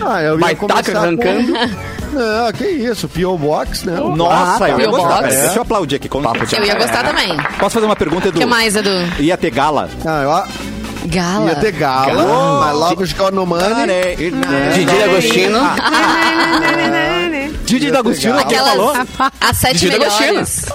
Ah, 0.00 0.22
eu 0.22 0.32
ia 0.34 0.38
Baitaca 0.38 0.72
começar 0.82 0.98
arrancando. 0.98 1.52
Com... 1.52 2.01
Não, 2.12 2.52
que 2.52 2.64
isso, 2.64 3.08
P.O. 3.08 3.38
Box, 3.38 3.86
né? 3.86 3.98
Nossa, 3.98 4.68
eu 4.68 4.78
ia 4.78 4.88
P.O. 4.88 4.90
gostar. 4.90 5.22
Box. 5.22 5.36
Deixa 5.36 5.58
eu 5.58 5.62
aplaudir 5.62 5.96
aqui. 5.96 6.08
Como... 6.08 6.28
Eu 6.28 6.64
ia 6.64 6.74
gostar 6.74 7.04
também. 7.04 7.36
Posso 7.58 7.74
fazer 7.74 7.86
uma 7.86 7.96
pergunta, 7.96 8.26
O 8.26 8.28
Edu? 8.28 8.40
que 8.40 8.46
mais, 8.46 8.76
Edu? 8.76 8.90
Ia 9.18 9.36
ter 9.36 9.50
gala? 9.50 9.88
Ah, 10.04 10.22
eu 10.22 11.08
Gala. 11.08 11.50
ia 11.50 11.56
ter 11.56 11.72
gala, 11.72 12.60
mas 12.60 12.74
logo 12.76 13.02
os 13.02 13.12
no 13.32 13.46
money. 13.46 14.30
Didi 14.74 15.02
Agostino. 15.02 15.58
Didi 17.64 17.90
D'Agostino, 17.90 18.44
quem 18.46 18.58
falou? 18.58 18.90
Aquelas. 18.90 19.08
As 19.40 19.56
sete 19.56 19.78
Didi 19.78 19.98
melhores. 19.98 20.66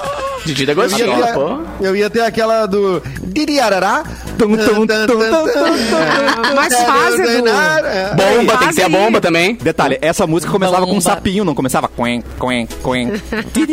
Didi 0.46 0.64
Eu 0.64 0.68
ia, 0.68 0.72
Agostino, 0.72 1.24
ter, 1.24 1.34
pô. 1.34 1.60
eu 1.82 1.96
ia 1.96 2.10
ter 2.10 2.22
aquela 2.22 2.66
do 2.66 3.02
Didi 3.22 3.60
Arará. 3.60 4.04
Tum, 4.38 4.56
tum, 4.56 4.86
tum, 4.86 5.08
tum, 5.08 5.48
tum. 5.48 6.56
Mas 6.56 6.74
faz, 6.84 7.20
Edu. 7.20 7.48
É. 7.48 8.14
Bomba, 8.16 8.58
tem 8.58 8.68
que 8.70 8.76
ter 8.76 8.84
a 8.84 8.90
bomba 8.90 9.20
também. 9.22 9.56
Detalhe, 9.56 9.98
essa 10.02 10.28
música 10.28 10.52
começava 10.52 10.86
com 10.86 10.96
um 10.96 11.02
sapinho, 11.02 11.44
não 11.44 11.56
começava 11.56 11.88
quen, 11.88 12.24
quen, 12.40 12.68
quen. 12.84 13.14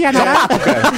Arará. 0.07 0.49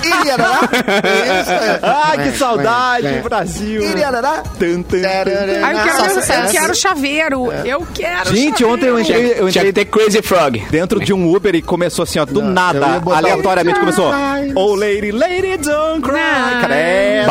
Isso, 0.03 1.51
é. 1.51 1.81
Ai, 1.83 2.19
que 2.25 2.39
saudade, 2.39 3.21
Brasil. 3.23 3.83
Ah, 3.83 5.73
eu 5.73 5.83
quero, 5.83 6.11
eu 6.11 6.51
quero 6.53 6.75
chaveiro. 6.75 7.53
Eu 7.65 7.87
quero 7.95 8.35
Gente, 8.35 8.65
ontem 8.65 8.87
eu 8.87 9.01
entrei, 9.01 9.35
eu 9.39 9.49
entrei 9.49 9.67
que 9.67 9.73
ter 9.73 9.85
Crazy 9.87 10.23
Frog. 10.23 10.63
dentro 10.71 11.01
de 11.01 11.13
um 11.13 11.35
Uber 11.35 11.55
e 11.55 11.63
começou 11.63 12.03
assim, 12.03 12.19
ó, 12.19 12.25
do 12.25 12.43
nada, 12.43 13.03
aleatoriamente 13.15 13.79
começou. 13.79 14.11
Ai, 14.13 14.53
Oh, 14.55 14.75
lady, 14.75 15.13
lady, 15.13 15.57
don't 15.59 16.01
cry. 16.03 16.15
Não. 16.17 16.61
Credo. 16.65 17.31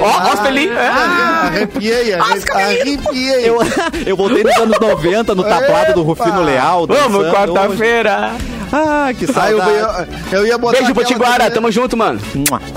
Ó, 0.00 0.06
ó, 0.32 0.36
pelinhos. 0.66 0.76
é. 0.78 0.88
Arrepiei, 0.88 2.14
arre- 2.14 2.52
arrepiei. 2.52 3.48
Eu, 3.48 3.58
eu 4.06 4.16
voltei 4.16 4.42
nos 4.44 4.56
anos 4.56 4.78
90, 4.78 5.34
no 5.34 5.42
tablado 5.44 5.94
do 5.94 6.02
Rufino. 6.02 6.42
Leal. 6.42 6.86
Vamos, 6.86 7.26
quarta-feira. 7.32 8.32
Ah, 8.70 9.08
que 9.18 9.24
Ah, 9.34 9.50
eu, 9.50 9.58
saudade. 9.58 10.10
eu, 10.30 10.46
ia 10.46 10.58
botar 10.58 10.78
Beijo, 10.78 10.94
Potiguara. 10.94 11.36
também. 11.44 11.50
Tamo 11.54 11.72
junto, 11.72 11.96
mano. 11.96 12.20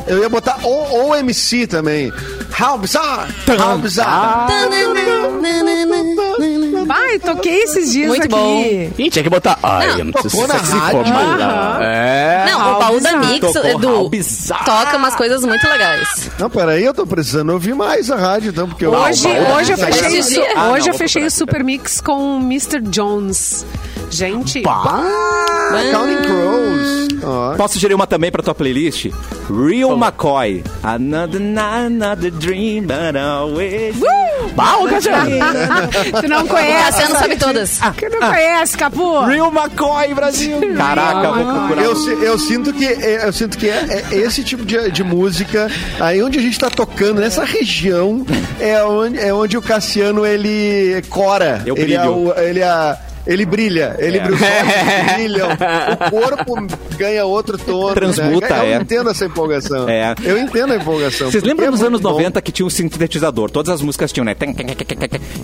Eu 0.08 0.20
ia 0.20 0.30
botar 0.30 0.58
o, 0.64 1.10
o 1.10 1.16
MC 1.16 1.68
também. 1.68 2.12
How 2.58 2.78
bizarre! 2.78 3.34
How 3.60 3.78
bizarre! 3.78 4.54
Vai, 6.92 7.20
toquei 7.20 7.64
esses 7.64 7.92
dias 7.94 8.08
Muito 8.10 8.24
aqui. 8.24 8.30
bom. 8.30 8.62
Ih, 8.98 9.10
tinha 9.10 9.24
que 9.24 9.30
botar. 9.30 9.58
Ai, 9.64 10.02
I'm 10.02 10.12
too 10.12 10.24
Tocou 10.24 10.48
na 10.48 10.56
rádio. 10.56 11.00
Aham. 11.14 11.80
É. 11.84 12.46
Não, 12.52 12.76
o 12.76 12.80
baú 12.80 13.00
da 13.00 13.12
bizarro. 13.14 13.26
Mix, 13.34 13.54
Tocou 13.54 13.70
Edu, 13.72 14.10
bizarro. 14.10 14.66
toca 14.66 14.98
umas 14.98 15.16
coisas 15.16 15.46
muito 15.46 15.66
legais. 15.68 16.30
Não, 16.38 16.50
peraí, 16.50 16.84
eu 16.84 16.94
tô 16.94 17.06
precisando 17.08 17.52
ouvir 17.54 17.74
mais 17.76 18.12
a 18.12 18.18
rádio, 18.18 18.50
então, 18.50 18.68
porque 18.68 18.86
eu... 18.86 18.92
Hoje, 18.94 19.28
hoje 19.28 19.72
eu 19.72 19.78
é 19.78 19.92
fechei, 19.92 20.20
o 20.20 20.24
su- 20.24 20.42
Ah, 20.56 20.66
não, 20.66 20.72
hoje 20.74 20.88
eu 20.90 20.92
vou 20.94 20.98
fechei 21.00 21.22
procurar 21.22 21.28
o 21.28 21.32
Super 21.32 21.64
Mix 21.64 22.02
com 22.02 22.38
o 22.38 22.40
Mr. 22.42 22.82
Jones. 22.82 23.66
Gente, 24.10 24.62
Ah, 24.68 25.72
Counting 25.92 26.22
Crows. 26.24 27.08
Ó. 27.24 27.56
Posso 27.56 27.76
sugerir 27.76 27.94
uma 27.94 28.06
também 28.08 28.30
pra 28.32 28.44
tua 28.44 28.54
playlist? 28.54 29.06
Real 29.50 29.96
McCoy. 29.98 30.64
Another 30.84 31.40
night, 31.40 31.86
another 31.88 32.32
dream, 32.32 32.82
but 32.88 33.16
always. 33.16 33.96
Bah, 34.56 34.78
ô, 34.80 34.88
Cassiano. 34.88 35.30
tu 36.22 36.28
não 36.28 36.44
O 36.44 36.48
conhece. 36.48 36.81
Cassiano 36.86 37.16
sabe 37.20 37.36
todas. 37.38 37.80
Tu 38.10 38.20
não 38.20 38.30
conhece, 38.30 38.78
Capu. 38.78 39.20
Real 39.26 39.52
McCoy, 39.52 40.14
Brasil. 40.14 40.58
Caraca, 40.76 41.32
vou 41.32 41.54
procurar. 41.54 41.84
Eu, 41.84 41.96
si- 41.96 42.18
eu 42.22 42.38
sinto 42.40 42.74
que, 42.74 42.86
é, 42.86 43.26
eu 43.28 43.34
sinto 43.34 43.58
que 43.58 43.70
é, 43.70 44.06
é 44.12 44.16
esse 44.18 44.44
tipo 44.44 44.66
de, 44.66 44.92
de 44.92 45.04
música, 45.04 45.70
aí 46.00 46.22
onde 46.22 46.40
a 46.40 46.42
gente 46.42 46.58
tá 46.60 46.70
tocando, 46.70 47.22
nessa 47.22 47.44
região, 47.46 48.26
é 48.60 48.84
onde, 48.84 49.20
é 49.20 49.34
onde 49.34 49.58
o 49.58 49.62
Cassiano, 49.62 50.26
ele 50.26 51.02
cora. 51.10 51.62
Eu 51.66 51.76
ele, 51.78 51.94
é 51.94 52.00
brilho. 52.00 52.14
o- 52.30 52.34
ele, 52.40 52.60
é- 52.62 52.98
ele 53.28 53.46
brilha. 53.46 53.96
Ele 54.00 54.18
É. 54.18 54.22
brilha, 54.22 54.48
brilham, 55.16 55.50
o 55.52 56.10
corpo 56.10 56.68
ganha 56.98 57.26
outro 57.26 57.58
tom. 57.58 57.94
Transmuta, 57.94 58.50
né? 58.50 58.60
Eu 58.60 58.74
é. 58.74 58.82
entendo 58.82 59.10
essa 59.10 59.26
empolgação. 59.26 59.88
É. 59.90 60.14
Eu 60.24 60.38
entendo 60.38 60.74
a 60.74 60.76
empolgação. 60.76 61.32
Vocês 61.32 61.44
lembram 61.44 61.68
É 61.68 61.72
dos 61.72 61.84
anos 61.84 62.02
bom. 62.02 62.10
90 62.12 62.42
que 62.42 62.52
tinha 62.52 62.66
um 62.66 62.70
sintetizador? 62.70 63.50
Todas 63.50 63.74
as 63.74 63.82
músicas 63.82 64.12
tinham, 64.12 64.26
né? 64.26 64.36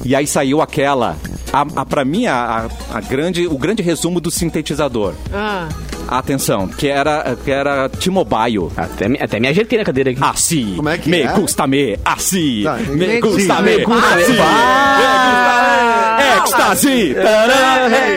E 0.04 0.16
aí 0.16 0.26
saiu 0.28 0.62
aquela. 0.62 1.16
A, 1.54 1.62
a, 1.78 1.86
pra 1.86 2.04
mim, 2.04 2.26
a, 2.26 2.68
a- 2.92 2.98
a 2.98 3.02
grande, 3.02 3.48
o 3.48 3.58
grande 3.58 3.82
resumo 3.82 4.20
do 4.20 4.30
sintetizador. 4.30 5.14
Ah. 5.34 5.70
Atenção, 6.10 6.68
que 6.68 6.88
era, 6.88 7.36
que 7.44 7.52
era 7.52 7.90
T-Mobile. 7.90 8.70
Até, 8.76 9.08
me- 9.10 9.20
até 9.22 9.40
me 9.40 9.48
ajeitei 9.48 9.78
na 9.80 9.86
cadeira 9.86 10.12
aqui. 10.12 10.20
Assim. 10.22 10.74
Como 10.76 10.90
é 10.90 10.98
que 10.98 11.10
me 11.10 11.22
é? 11.22 11.28
gusta 11.34 11.66
me, 11.68 11.98
assim. 12.04 12.64
Tá, 12.64 12.76
me 12.76 12.96
me 13.08 13.22
gusta 13.22 13.38
gusta, 13.38 13.62
me, 13.62 13.78
me 13.78 13.84
gusta 13.86 14.16
me. 14.16 14.22
assim. 14.24 14.36
Ah. 14.40 16.18
Me 16.20 16.42
gusta 16.42 16.58
me. 16.58 16.58
Êxtase. 16.74 17.14
Tará, 17.16 17.67
É, 17.68 18.14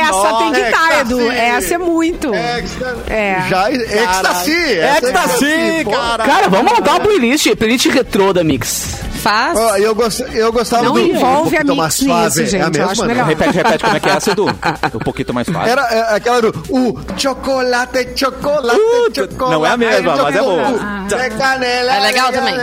Essa 0.00 0.38
tem 0.38 0.52
que 0.52 0.60
estar, 0.60 1.00
Edu. 1.00 1.20
Ecstasy. 1.20 1.38
Essa 1.40 1.74
é 1.74 1.78
muito. 1.78 2.34
Ecstasy. 2.34 3.00
É. 3.08 3.42
Já, 3.48 3.70
ecstasy. 3.72 4.78
essa 4.78 5.06
Ecstasy, 5.08 5.84
pô. 5.84 5.90
cara. 5.90 6.24
Cara, 6.24 6.48
vamos 6.48 6.72
montar 6.72 6.90
uma 6.92 7.00
playlist, 7.00 7.54
playlist 7.56 7.86
retrô 7.86 8.32
da 8.32 8.42
Mix. 8.44 9.00
Faz. 9.22 9.56
Eu, 9.80 9.94
gost, 9.94 10.20
eu 10.34 10.52
gostava 10.52 10.82
Não 10.82 10.94
do 10.94 11.00
envolve 11.00 11.54
um 11.56 11.60
a 11.60 11.62
Mix 11.64 11.76
mais 11.76 12.00
nisso, 12.00 12.04
suave. 12.04 12.46
gente, 12.46 12.56
É 12.56 12.62
a 12.62 12.66
eu 12.66 12.70
mesma, 12.72 12.90
acho 12.92 13.02
né? 13.02 13.08
melhor. 13.14 13.26
Repete, 13.28 13.54
repete 13.56 13.84
como 13.84 13.96
é 13.96 14.00
que 14.00 14.08
é 14.08 14.12
essa, 14.12 14.30
Edu? 14.32 14.46
Um 14.94 14.98
pouquinho 14.98 15.34
mais 15.34 15.48
fácil. 15.48 15.70
Era 15.70 15.82
é, 15.82 16.16
aquela 16.16 16.42
do 16.42 16.48
o 16.70 16.98
chocolate, 17.16 18.08
chocolate, 18.16 18.80
Uh, 18.80 19.14
chocolate. 19.14 19.52
não 19.54 19.64
é 19.66 19.70
a 19.70 19.76
mesma, 19.76 20.16
mas 20.16 20.34
é 20.36 20.40
boa. 20.40 20.62
o- 20.70 21.14
É 21.14 21.30
canela. 21.30 21.94
É 21.96 22.00
legal 22.00 22.32
também. 22.32 22.54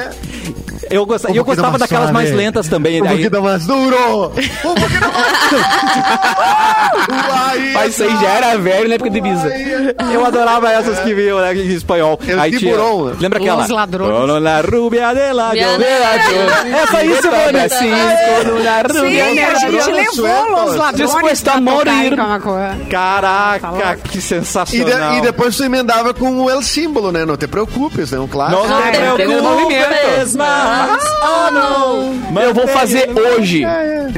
Eu, 0.89 1.05
gost... 1.05 1.25
Eu 1.33 1.43
gostava 1.43 1.69
mais 1.69 1.79
daquelas 1.81 2.09
suave. 2.09 2.13
mais 2.13 2.35
lentas 2.35 2.67
também. 2.67 3.01
Um 3.01 3.05
Aí... 3.09 3.21
pouquinho 3.21 3.43
mais 3.43 3.65
duro. 3.65 4.25
Um 4.25 4.29
pouquinho 4.29 5.01
mais... 7.29 7.73
Mas 7.73 7.93
isso 7.93 8.03
aí 8.03 8.15
já 8.17 8.29
era 8.29 8.57
velho 8.57 8.87
na 8.87 8.95
época 8.95 9.09
de 9.09 9.17
Ibiza. 9.17 9.51
Eu 10.11 10.25
adorava 10.25 10.71
essas 10.71 10.99
que 10.99 11.13
vinham 11.13 11.39
né, 11.39 11.53
em 11.55 11.67
espanhol. 11.69 12.19
Eu 12.27 12.39
Aí 12.39 12.57
tinha... 12.57 12.75
Lembra 13.19 13.39
aquela? 13.39 13.63
Os 13.63 13.69
ladrões. 13.69 14.43
La 14.43 14.61
rubia 14.61 15.13
de 15.13 15.33
la 15.33 15.55
É 15.55 16.87
só 16.87 17.01
isso, 17.01 17.27
mano. 17.31 17.59
Sim, 17.69 19.39
a 19.41 19.55
gente 19.55 19.91
levou 19.91 20.65
os 20.65 20.75
ladrões 20.75 21.43
em 21.57 21.61
morir. 21.61 22.15
Camacuã. 22.15 22.77
Caraca, 22.89 23.97
que 23.97 24.21
sensacional. 24.21 25.17
e 25.17 25.21
depois 25.21 25.55
tu 25.55 25.63
emendava 25.63 26.13
com 26.13 26.43
o 26.43 26.49
El 26.49 26.61
Símbolo, 26.61 27.11
né? 27.11 27.25
Não 27.25 27.37
te 27.37 27.47
preocupes, 27.47 28.11
né? 28.11 28.19
Um 28.19 28.27
clássico. 28.27 28.67
Não, 28.67 28.81
te 28.91 28.97
é, 28.97 29.13
preocupes 29.13 30.35
mais. 31.21 31.65
Oh, 31.65 31.78
não. 32.31 32.41
Eu 32.41 32.53
vou 32.53 32.67
fazer 32.67 33.09
hoje. 33.09 33.63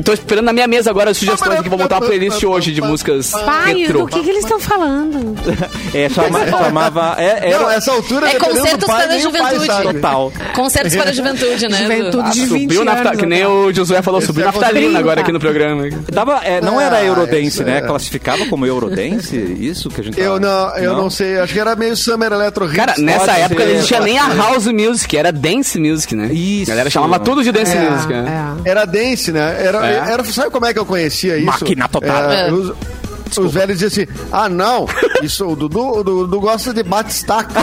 Tô 0.04 0.14
esperando 0.14 0.46
na 0.46 0.54
minha 0.54 0.68
mesa 0.68 0.90
agora 0.90 1.12
as 1.12 1.18
sugestões 1.18 1.60
aqui. 1.60 1.70
Vou 1.70 1.78
montar 1.78 1.98
uma 2.00 2.06
playlist 2.08 2.42
hoje 2.44 2.72
de 2.72 2.82
músicas 2.82 3.32
Pai, 3.32 3.74
retrô. 3.76 4.00
do 4.02 4.08
que, 4.08 4.22
que 4.24 4.30
eles 4.30 4.44
estão 4.44 4.60
falando? 4.60 5.36
É, 5.94 6.08
chama- 6.08 6.48
chamava... 6.48 7.16
É, 7.18 7.50
era... 7.50 7.60
Não, 7.60 7.70
essa 7.70 7.92
altura, 7.92 8.30
É 8.30 8.34
dependendo 8.34 8.56
do 8.56 8.62
concertos 8.62 8.88
pai, 8.88 9.04
para 9.04 9.14
a 9.14 9.18
nem 9.18 9.26
o 9.28 9.32
pai 9.32 9.42
juventude. 9.42 9.66
sabe. 9.68 9.94
Total. 9.94 10.34
Concertos 10.56 10.96
para 10.96 11.10
a 11.10 11.14
juventude, 11.14 11.68
né? 11.68 11.84
Edu? 11.84 11.94
Juventude 11.94 12.32
de 12.32 12.46
20 12.46 12.62
Subiu 12.62 12.86
nafta... 12.86 13.08
anos. 13.10 13.20
Que 13.20 13.26
nem 13.26 13.46
o 13.46 13.74
Josué 13.74 14.02
falou, 14.02 14.22
subiu 14.22 14.44
é 14.44 14.46
naftalina 14.46 15.00
agora 15.00 15.20
aqui 15.20 15.32
no 15.34 15.40
programa. 15.40 15.84
Dava, 16.12 16.40
é, 16.46 16.62
não 16.62 16.80
Ah, 16.80 16.84
era 16.84 17.04
Eurodance, 17.04 17.44
isso 17.46 17.64
né? 17.64 17.80
é. 17.80 17.82
Classificava 17.82 18.46
como 18.46 18.66
Eurodance? 18.66 19.36
Isso 19.36 19.90
que 19.90 20.00
a 20.00 20.04
gente 20.04 20.18
Eu 20.20 20.40
tava- 20.40 20.40
não, 20.40 20.78
eu 20.78 20.96
não 20.96 21.10
sei. 21.10 21.38
Acho 21.40 21.52
que 21.54 21.60
era 21.60 21.76
meio 21.76 21.96
Summer 21.98 22.32
Electro 22.32 22.66
Hits. 22.66 22.76
Cara, 22.78 22.94
nessa 22.98 23.26
Pode 23.26 23.40
época 23.42 23.62
ser, 23.64 23.68
não 23.68 23.76
existia 23.76 24.00
nem 24.00 24.18
a 24.18 24.28
house 24.34 24.68
music, 24.68 25.18
era 25.18 25.32
dance 25.34 25.78
music, 25.78 26.16
né? 26.16 26.28
Isso. 26.32 26.72
A 26.72 26.74
galera 26.74 26.90
chamava 26.90 27.20
tudo 27.20 27.44
de 27.44 27.52
dance 27.52 27.76
É, 27.76 27.90
music. 27.90 28.01
Né? 28.08 28.56
É. 28.66 28.70
Era 28.70 28.86
dance, 28.86 29.32
né? 29.32 29.58
Era, 29.66 29.86
É. 29.86 29.96
era, 30.12 30.24
sabe 30.26 30.50
como 30.52 30.66
é 30.66 30.74
que 30.74 30.80
eu 30.80 30.86
conhecia 30.86 31.38
isso? 31.38 31.46
Máquina 31.46 31.88
total. 31.88 32.32
É, 32.32 32.48
É. 32.48 32.52
os, 33.32 33.38
os 33.38 33.54
velhos 33.54 33.80
diziam 33.80 34.06
assim: 34.06 34.28
ah, 34.32 34.50
não, 34.50 34.86
isso, 35.22 35.46
o 35.48 35.56
Dudu, 35.56 36.00
o 36.00 36.04
Dudu 36.04 36.40
gosta 36.40 36.74
de 36.74 36.84
bate-staca. 36.84 37.60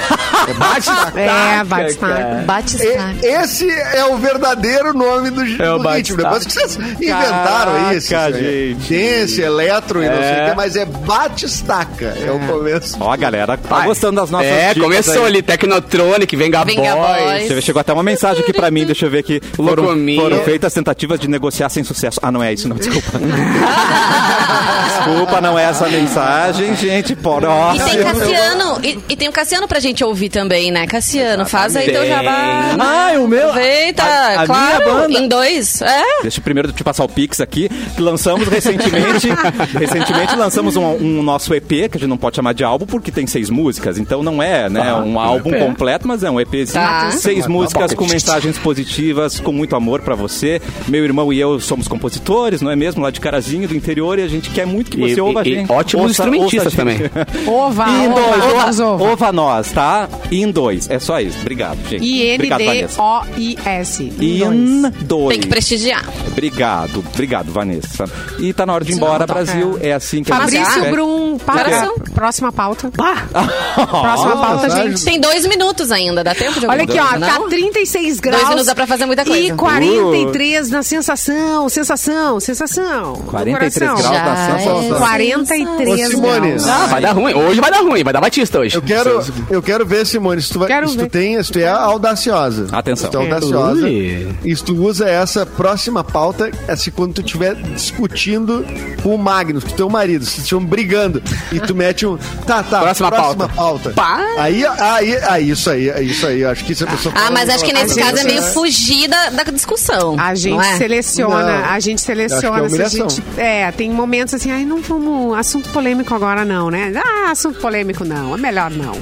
É 0.48 0.54
bate-staca. 0.54 1.20
É, 1.20 1.62
E- 1.88 2.70
saco. 2.70 3.26
Esse 3.26 3.70
é 3.70 4.04
o 4.06 4.16
verdadeiro 4.16 4.92
nome 4.94 5.30
do, 5.30 5.42
É 5.42 5.78
do 5.78 5.88
ritmo. 5.88 6.16
Depois 6.16 6.46
que 6.46 6.52
vocês 6.52 6.76
inventaram 6.76 7.72
Caraca, 7.72 7.94
isso. 7.94 8.08
gente. 8.08 8.94
Dance, 8.94 9.40
eletro 9.42 10.02
e 10.02 10.08
não 10.08 10.16
sei 10.16 10.22
o 10.22 10.34
É. 10.36 10.50
que, 10.50 10.56
mas 10.56 10.76
é 10.76 10.84
bate-staca. 10.84 12.14
É. 12.18 12.30
o 12.30 12.38
começo. 12.46 12.96
Ó, 13.00 13.12
a 13.12 13.16
galera 13.16 13.56
tá 13.56 13.76
Vai. 13.76 13.86
gostando 13.86 14.16
das 14.20 14.30
nossas 14.30 14.48
É, 14.48 14.68
dicas 14.74 14.82
começou 14.82 15.22
aí. 15.22 15.26
ali, 15.26 15.42
Technotronic, 15.42 16.36
Venga, 16.36 16.64
Venga 16.64 16.94
Boys. 16.94 17.64
Chegou 17.64 17.80
até 17.80 17.92
uma 17.92 18.02
mensagem 18.02 18.42
aqui 18.42 18.52
pra 18.52 18.70
mim, 18.70 18.84
deixa 18.86 19.06
eu 19.06 19.10
ver 19.10 19.18
aqui. 19.18 19.40
Foram, 19.54 19.84
foram 20.16 20.40
feitas 20.44 20.72
tentativas 20.72 21.18
de 21.18 21.28
negociar 21.28 21.68
sem 21.68 21.82
sucesso. 21.84 22.18
Ah, 22.22 22.30
não 22.30 22.42
é 22.42 22.52
isso, 22.52 22.68
não, 22.68 22.76
desculpa. 22.76 23.18
desculpa, 24.98 25.40
não 25.40 25.57
é 25.59 25.64
essa 25.64 25.88
mensagem, 25.88 26.74
gente. 26.76 27.14
Por 27.16 27.42
E 27.42 27.78
tem 27.90 28.02
Cassiano, 28.02 28.80
e, 28.82 28.98
e 29.11 29.16
tem 29.16 29.28
o 29.28 29.32
Cassiano 29.32 29.66
pra 29.68 29.80
gente 29.80 30.02
ouvir 30.04 30.28
também, 30.28 30.70
né? 30.70 30.86
Cassiano, 30.86 31.44
faz 31.46 31.76
aí 31.76 31.86
teu 31.90 32.06
jabá. 32.06 32.76
Ah, 32.78 33.12
o 33.18 33.26
meu. 33.28 33.48
Aproveita, 33.48 34.02
a, 34.02 34.42
a 34.42 34.46
claro, 34.46 34.84
minha 34.84 34.94
banda. 34.94 35.18
em 35.18 35.28
dois. 35.28 35.82
É? 35.82 36.22
Deixa 36.22 36.38
eu 36.38 36.44
primeiro 36.44 36.72
te 36.72 36.82
passar 36.84 37.04
o 37.04 37.09
Pix 37.09 37.40
aqui. 37.40 37.68
que 37.96 38.02
Lançamos 38.02 38.46
recentemente. 38.48 39.28
recentemente 39.78 40.36
lançamos 40.36 40.76
um, 40.76 40.84
um 40.84 41.22
nosso 41.22 41.52
EP, 41.54 41.68
que 41.68 41.96
a 41.96 41.98
gente 42.00 42.06
não 42.06 42.16
pode 42.16 42.36
chamar 42.36 42.52
de 42.54 42.64
álbum, 42.64 42.86
porque 42.86 43.11
tem 43.11 43.26
seis 43.26 43.50
músicas. 43.50 43.98
Então 43.98 44.22
não 44.22 44.42
é, 44.42 44.68
né, 44.68 44.94
um 44.94 45.18
álbum 45.18 45.50
completo, 45.59 46.06
mas 46.06 46.22
é 46.22 46.30
um 46.30 46.40
EPzinho. 46.40 46.74
Tá. 46.84 47.11
Seis 47.11 47.46
músicas 47.46 47.94
com 47.94 48.06
mensagens 48.06 48.59
positivas, 48.59 49.40
com 49.40 49.52
muito 49.52 49.74
amor 49.76 50.00
pra 50.02 50.14
você. 50.14 50.61
Meu 50.86 51.04
irmão 51.04 51.32
e 51.32 51.38
eu 51.40 51.59
somos 51.61 51.88
compositores, 51.88 52.62
não 52.62 52.70
é 52.70 52.76
mesmo? 52.76 53.02
Lá 53.02 53.11
de 53.11 53.20
Carazinho, 53.20 53.68
do 53.68 53.76
interior, 53.76 54.18
e 54.18 54.22
a 54.22 54.28
gente 54.28 54.50
quer 54.50 54.66
muito 54.66 54.90
que 54.90 54.96
E- 55.02 55.14
você 55.14 55.20
ouva 55.20 55.40
a 55.42 55.46
e- 55.46 55.47
e 55.49 55.66
ótimos 55.68 56.11
instrumentistas 56.12 56.78
a 56.78 56.84
gente. 56.84 57.11
Ova, 57.46 57.88
em 57.88 58.09
dois, 58.09 58.44
ova, 58.44 58.68
ova, 58.68 58.84
ova. 58.84 59.05
ova 59.12 59.32
nós, 59.32 59.72
tá? 59.72 60.09
Em 60.30 60.51
dois. 60.51 60.88
É 60.90 60.99
só 60.99 61.20
isso. 61.20 61.38
Obrigado, 61.40 61.78
gente. 61.88 62.34
Obrigado, 62.34 62.64
Vanessa. 62.64 63.03
I-N-D-O-I-S. 63.36 64.12
In 64.20 64.90
dois. 65.03 65.28
Tem 65.30 65.40
que 65.40 65.49
prestigiar. 65.49 66.05
Obrigado, 66.26 67.05
obrigado, 67.12 67.53
Vanessa. 67.53 68.05
E 68.38 68.53
tá 68.53 68.64
na 68.66 68.74
hora 68.74 68.84
de 68.84 68.92
ir 68.92 68.94
embora, 68.94 69.26
Brasil. 69.26 69.78
É, 69.80 69.92
assim 69.92 70.22
que 70.22 70.32
a 70.32 70.46
gente 70.46 70.64
Fabrício. 70.64 70.90
Brum, 70.90 71.38
para. 71.38 71.88
Próxima 72.14 72.53
pauta. 72.53 72.90
Próxima 72.90 74.36
pauta, 74.36 74.70
gente. 74.70 75.05
Tem 75.05 75.20
dois 75.20 75.46
minutos 75.46 75.90
ainda, 75.90 76.22
dá 76.22 76.34
tempo 76.34 76.59
de 76.61 76.66
Olha 76.66 76.84
aqui, 76.84 76.99
ó, 76.99 77.18
tá 77.18 77.18
não? 77.18 77.49
36 77.49 78.20
graus. 78.20 78.42
minutos 78.44 78.66
dá 78.66 78.74
pra 78.74 78.86
fazer 78.86 79.07
muita 79.07 79.24
coisa. 79.24 79.38
E 79.40 79.53
43 79.53 80.70
na 80.70 80.82
sensação, 80.82 81.68
sensação, 81.68 82.40
sensação. 82.40 83.12
no 83.12 83.22
43 83.24 83.74
coração. 83.74 83.96
graus 83.96 84.24
da 84.24 84.34
Já 84.34 84.59
sensação. 84.59 84.99
É 85.32 85.34
43 85.34 85.88
Ô, 85.88 86.10
Simone. 86.10 86.48
graus. 86.48 86.66
Ah, 86.68 86.86
vai 86.86 87.00
dar 87.00 87.12
ruim. 87.12 87.34
Hoje 87.34 87.60
vai 87.60 87.70
dar 87.70 87.80
ruim, 87.80 88.04
vai 88.04 88.12
dar 88.12 88.20
Batista 88.20 88.58
hoje. 88.60 88.74
Eu 88.76 88.82
quero, 88.82 89.24
eu 89.50 89.62
quero 89.62 89.86
ver, 89.86 90.06
Simone, 90.06 90.40
se 90.42 90.52
tu, 90.52 90.58
vai, 90.58 90.68
Quero 90.68 90.88
se 90.88 90.96
tu 90.96 91.02
ver. 91.02 91.10
tem, 91.10 91.42
se 91.42 91.52
tu 91.52 91.58
é 91.58 91.68
audaciosa. 91.68 92.66
Atenção. 92.72 93.06
Se 93.06 93.10
tu 93.10 93.18
é 93.18 93.20
audaciosa. 93.22 93.82
Ui. 93.86 94.28
E 94.44 94.56
se 94.56 94.62
tu 94.64 94.74
usa 94.76 95.08
essa 95.08 95.44
próxima 95.46 96.02
pauta, 96.04 96.50
assim, 96.66 96.90
quando 96.90 97.14
tu 97.14 97.20
estiver 97.22 97.54
discutindo 97.54 98.64
com 99.02 99.14
o 99.14 99.18
Magnus, 99.18 99.64
com 99.64 99.70
o 99.70 99.74
teu 99.74 99.88
marido, 99.88 100.24
se 100.24 100.40
estiverem 100.40 100.66
brigando, 100.68 101.22
e 101.52 101.60
tu 101.60 101.74
mete 101.74 102.06
um. 102.06 102.16
Tá, 102.46 102.62
tá, 102.62 102.80
Próxima 102.80 103.10
pauta. 103.10 103.48
pauta. 103.48 103.90
Pá. 103.90 104.20
Aí, 104.38 104.64
aí, 104.66 105.16
aí, 105.24 105.50
isso 105.50 105.70
aí, 105.70 105.88
é 105.90 106.02
isso 106.02 106.26
aí. 106.26 106.44
Acho 106.44 106.64
que 106.64 106.74
se 106.74 106.84
a 106.84 106.86
pessoa 106.86 107.14
Ah, 107.16 107.30
mas 107.30 107.48
acho 107.48 107.64
que 107.64 107.72
nesse 107.72 107.98
caso 107.98 108.18
é 108.18 108.24
meio 108.24 108.40
dessa, 108.40 108.52
fugir 108.52 109.08
da, 109.08 109.30
da 109.30 109.42
discussão. 109.44 110.16
A 110.18 110.34
gente 110.34 110.64
é? 110.64 110.76
seleciona, 110.76 111.58
Não. 111.60 111.64
a 111.70 111.80
gente 111.80 112.00
seleciona. 112.00 112.62
Acho 112.64 112.74
que 112.74 112.82
é 112.82 112.88
se 112.88 113.02
a 113.02 113.08
gente, 113.08 113.22
é, 113.36 113.72
tem 113.72 113.90
momentos 113.90 114.34
assim, 114.34 114.50
ai, 114.50 114.64
não 114.64 114.80
vamos. 114.80 115.17
Assunto 115.34 115.68
polêmico 115.70 116.14
agora 116.14 116.44
não, 116.44 116.70
né? 116.70 116.92
Ah, 116.96 117.30
assunto 117.30 117.60
polêmico 117.60 118.04
não, 118.04 118.34
é 118.34 118.38
melhor 118.38 118.70
não. 118.70 118.92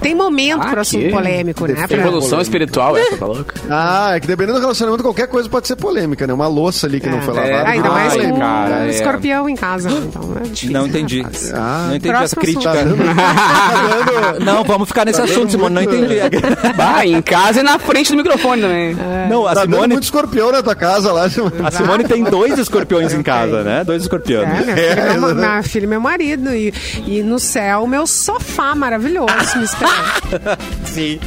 Tem 0.00 0.14
momento 0.14 0.62
Ah, 0.62 0.70
para 0.70 0.80
assunto 0.80 1.02
que 1.04 1.10
polêmico, 1.10 1.66
né? 1.66 1.86
Pra- 1.86 1.96
Evolução 1.98 2.40
espiritual, 2.40 2.96
essa 2.96 3.16
tá 3.18 3.26
louca? 3.26 3.54
Ah, 3.68 4.12
é 4.16 4.20
que 4.20 4.26
dependendo 4.26 4.54
do 4.58 4.60
relacionamento, 4.62 5.02
qualquer 5.02 5.26
coisa 5.28 5.48
pode 5.48 5.66
ser 5.68 5.76
polêmica, 5.76 6.26
né? 6.26 6.32
Uma 6.32 6.46
louça 6.48 6.86
ali 6.86 7.00
que 7.00 7.08
não 7.08 7.20
foi 7.22 7.36
É, 7.36 7.40
lavada. 7.50 7.68
Ainda 7.70 7.88
Ah, 7.88 7.92
mais 7.92 8.14
com 8.16 8.38
cara, 8.38 8.74
um 8.76 8.78
é. 8.80 8.88
escorpião 8.90 9.48
em 9.48 9.54
casa. 9.56 9.90
Então 9.90 10.36
é 10.40 10.42
difícil. 10.48 10.70
Não 10.72 10.82
né, 10.82 10.88
entendi. 10.88 11.26
Ah, 11.54 11.84
não 11.88 11.96
entendi 11.96 12.14
essa 12.16 12.36
crítica. 12.36 12.62
Tá 12.72 12.82
dando, 12.82 12.96
tá 12.96 14.32
dando- 14.32 14.44
Não, 14.44 14.64
vamos 14.64 14.88
ficar 14.88 15.04
nesse 15.04 15.18
Tá 15.18 15.24
assunto, 15.24 15.50
Simone. 15.50 15.74
Não 15.74 15.82
entendi. 15.82 16.14
Bah, 16.76 17.04
em 17.04 17.20
casa 17.22 17.60
e 17.60 17.62
na 17.62 17.78
frente 17.78 18.10
do 18.10 18.16
microfone 18.16 18.62
também. 18.62 18.96
Não, 19.28 19.46
a 19.46 19.54
Tá 19.54 19.60
dando 19.62 19.72
Simone, 19.74 19.92
muito 19.92 20.04
escorpião 20.04 20.50
na 20.52 20.62
tua 20.62 20.74
casa 20.74 21.12
lá, 21.12 21.28
Simone. 21.28 21.52
a 21.62 21.70
Simone 21.70 22.04
tem 22.04 22.24
dois 22.24 22.58
escorpiões 22.58 23.12
em 23.12 23.22
casa, 23.22 23.62
né? 23.62 23.84
Dois 23.84 24.02
escorpiões. 24.02 24.48
É, 24.68 25.18
minha 25.34 25.62
filha, 25.62 25.84
e 25.84 25.86
meu 25.86 26.00
marido. 26.00 26.54
E, 26.54 26.72
e 27.06 27.22
no 27.22 27.38
céu, 27.38 27.86
meu 27.86 28.06
sofá 28.06 28.74
maravilhoso 28.74 29.30
me. 29.58 29.66
Sim. 30.84 31.18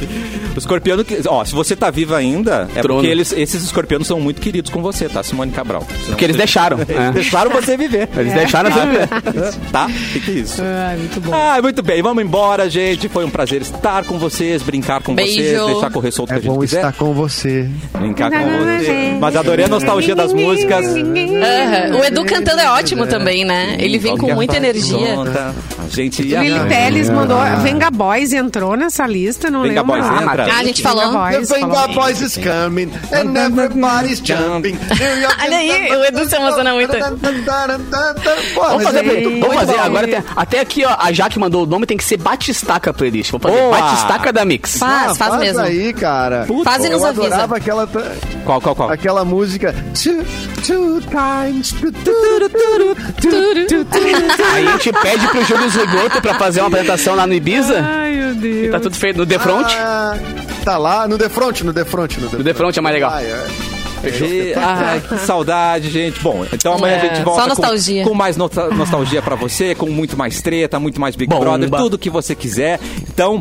O 0.54 0.58
escorpiano, 0.58 1.04
que- 1.04 1.20
ó, 1.26 1.44
se 1.44 1.54
você 1.54 1.74
tá 1.76 1.90
viva 1.90 2.16
ainda, 2.16 2.68
é 2.74 2.80
Trono. 2.82 3.00
porque 3.00 3.06
eles, 3.10 3.32
esses 3.32 3.62
escorpianos 3.64 4.06
são 4.06 4.20
muito 4.20 4.40
queridos 4.40 4.70
com 4.70 4.80
você, 4.82 5.08
tá, 5.08 5.22
Simone 5.22 5.52
Cabral? 5.52 5.82
Senão 5.90 6.06
Porque 6.08 6.24
eles 6.24 6.36
você- 6.36 6.42
deixaram. 6.42 6.78
Eles 6.84 6.90
é. 6.96 7.10
deixaram 7.12 7.50
você 7.50 7.76
viver. 7.76 8.08
Eles 8.16 8.32
deixaram 8.32 8.70
você 8.70 8.80
viver. 8.86 9.08
Tá? 9.72 9.88
Fica 9.88 10.30
isso. 10.30 10.62
Ai, 10.62 10.96
muito 10.96 11.20
bom. 11.20 11.32
Ah, 11.34 11.60
muito 11.60 11.82
bem. 11.82 12.02
Vamos 12.02 12.22
embora, 12.22 12.68
gente. 12.70 13.08
Foi 13.08 13.24
um 13.24 13.30
prazer 13.30 13.62
estar 13.62 14.04
com 14.04 14.18
vocês, 14.18 14.62
brincar 14.62 15.02
com 15.02 15.14
Beijo. 15.14 15.34
vocês, 15.34 15.66
deixar 15.66 15.90
correr 15.90 16.10
solto 16.12 16.30
É 16.30 16.34
que 16.34 16.38
a 16.40 16.42
gente 16.42 16.52
bom 16.54 16.60
quiser. 16.60 16.76
estar 16.76 16.92
com 16.92 17.12
você. 17.12 17.68
Brincar 17.98 18.30
com 18.30 18.38
você. 18.58 19.16
Mas 19.20 19.36
adorei 19.36 19.64
a 19.64 19.68
nostalgia 19.68 20.14
das 20.14 20.32
músicas. 20.32 20.84
O 20.86 22.04
Edu 22.04 22.24
cantando 22.24 22.60
é 22.60 22.70
ótimo 22.70 23.06
também, 23.06 23.44
né? 23.44 23.76
Ele 23.78 23.98
vem 23.98 24.16
com 24.16 24.32
muita 24.34 24.56
energia. 24.56 25.16
Gente 25.94 26.26
ia. 26.26 26.40
Lili 26.42 26.68
Teles 26.68 27.08
mandou. 27.10 27.38
Venga 27.62 27.90
Boys 27.90 28.32
entrou 28.32 28.76
nessa 28.76 29.06
lista, 29.06 29.50
não 29.50 29.62
Venga 29.62 29.82
lembro. 29.82 29.96
Boys 29.96 30.04
Ah, 30.06 30.22
entra? 30.22 30.46
Ah, 30.52 30.58
a 30.58 30.64
gente 30.64 30.82
falou. 30.82 31.12
Boys, 31.12 31.48
The 31.48 31.58
falou. 31.60 31.76
Venga 31.76 31.94
Boys 32.00 32.20
is 32.20 32.36
coming 32.36 32.90
and 33.12 33.36
everybody's 33.38 34.20
jumping. 34.24 34.78
Olha 35.42 35.56
aí, 35.56 35.90
o 35.92 36.04
Edu 36.04 36.28
se 36.28 36.36
emociona 36.36 36.72
muito. 36.74 36.92
Vamos 38.54 38.82
fazer, 38.84 38.98
aí- 39.00 39.40
vamos 39.40 39.54
fazer. 39.56 39.78
agora 39.78 40.06
tem- 40.08 40.24
até 40.36 40.60
aqui, 40.60 40.84
ó, 40.84 40.96
a 40.98 41.12
Jaque 41.12 41.38
mandou 41.38 41.64
o 41.64 41.66
nome, 41.66 41.86
tem 41.86 41.96
que 41.96 42.04
ser 42.04 42.16
Batistaca 42.16 42.90
a 42.90 42.94
playlist. 42.94 43.30
Vamos 43.30 43.42
fazer 43.42 43.60
Boa! 43.60 43.78
Batistaca 43.80 44.32
da 44.32 44.44
Mix. 44.44 44.78
Faz, 44.78 45.12
Ah, 45.12 45.14
faz 45.14 45.36
mesmo. 45.38 45.60
aí, 45.60 45.92
cara. 45.92 46.46
Faz 46.64 46.84
e 46.84 46.88
nos 46.88 47.02
eu 47.02 47.08
avisa. 47.08 47.26
adorava 47.26 47.56
aquela, 47.56 47.86
Qual, 48.44 48.60
qual, 48.60 48.74
qual? 48.74 48.90
aquela 48.90 49.24
música. 49.24 49.74
Two, 53.20 53.66
two 53.68 53.84
times. 53.84 54.40
Aí 54.52 54.66
a 54.66 54.70
gente 54.72 54.92
pede 54.92 55.26
pro 55.28 55.44
Júlio 55.44 55.70
Rigoto 55.86 56.20
pra 56.22 56.34
fazer 56.34 56.60
uma 56.60 56.68
apresentação 56.68 57.14
lá 57.14 57.26
no 57.26 57.34
Ibiza. 57.34 57.80
Ai, 57.84 58.12
meu 58.14 58.34
Deus. 58.34 58.70
Tá 58.72 58.80
tudo 58.80 58.96
feito 58.96 59.16
no 59.18 59.26
The 59.26 59.38
Front. 59.38 59.72
Ah, 59.78 60.16
tá 60.64 60.78
lá 60.78 61.06
no 61.08 61.16
The 61.18 61.28
Front, 61.28 61.60
no 61.62 61.72
The 61.72 61.84
Front. 61.84 62.16
No 62.18 62.28
The, 62.28 62.36
No 62.38 62.44
The 62.44 62.54
Front 62.54 62.76
é 62.76 62.80
mais 62.80 62.94
legal. 62.94 63.10
Ah, 63.14 63.22
é. 63.22 63.44
E- 64.06 64.52
Ai, 64.54 65.00
que 65.00 65.16
saudade, 65.20 65.88
gente. 65.90 66.20
Bom, 66.20 66.44
então 66.52 66.74
amanhã 66.74 66.96
É, 66.96 67.00
a 67.00 67.14
gente 67.14 67.24
volta 67.24 67.40
só 67.40 67.48
nostalgia. 67.48 68.02
Com, 68.04 68.10
com 68.10 68.14
mais 68.14 68.36
nota- 68.36 68.68
nostalgia 68.68 69.22
pra 69.22 69.34
você, 69.34 69.74
com 69.74 69.86
muito 69.88 70.14
mais 70.14 70.42
treta, 70.42 70.78
muito 70.78 71.00
mais 71.00 71.16
Big 71.16 71.30
Bomba. 71.30 71.56
Brother, 71.56 71.70
tudo 71.70 71.96
que 71.96 72.10
você 72.10 72.34
quiser. 72.34 72.78
Então, 73.00 73.40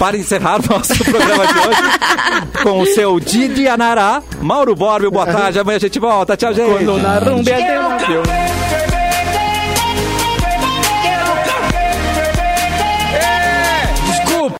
para 0.00 0.16
encerrar 0.16 0.58
nosso 0.68 0.92
programa 1.04 1.46
de 1.46 1.58
hoje, 1.60 2.60
com 2.60 2.80
o 2.80 2.86
seu 2.86 3.20
Didi 3.20 3.68
Anará, 3.68 4.20
Mauro 4.40 4.74
Borba, 4.74 5.08
boa 5.08 5.26
tarde. 5.30 5.60
Amanhã 5.60 5.76
a 5.76 5.80
gente 5.80 5.98
volta. 6.00 6.36
Tchau, 6.36 6.52
gente. 6.52 6.68
Quando 6.84 6.98
na 6.98 7.18
rumba 7.20 7.50
é. 7.50 8.91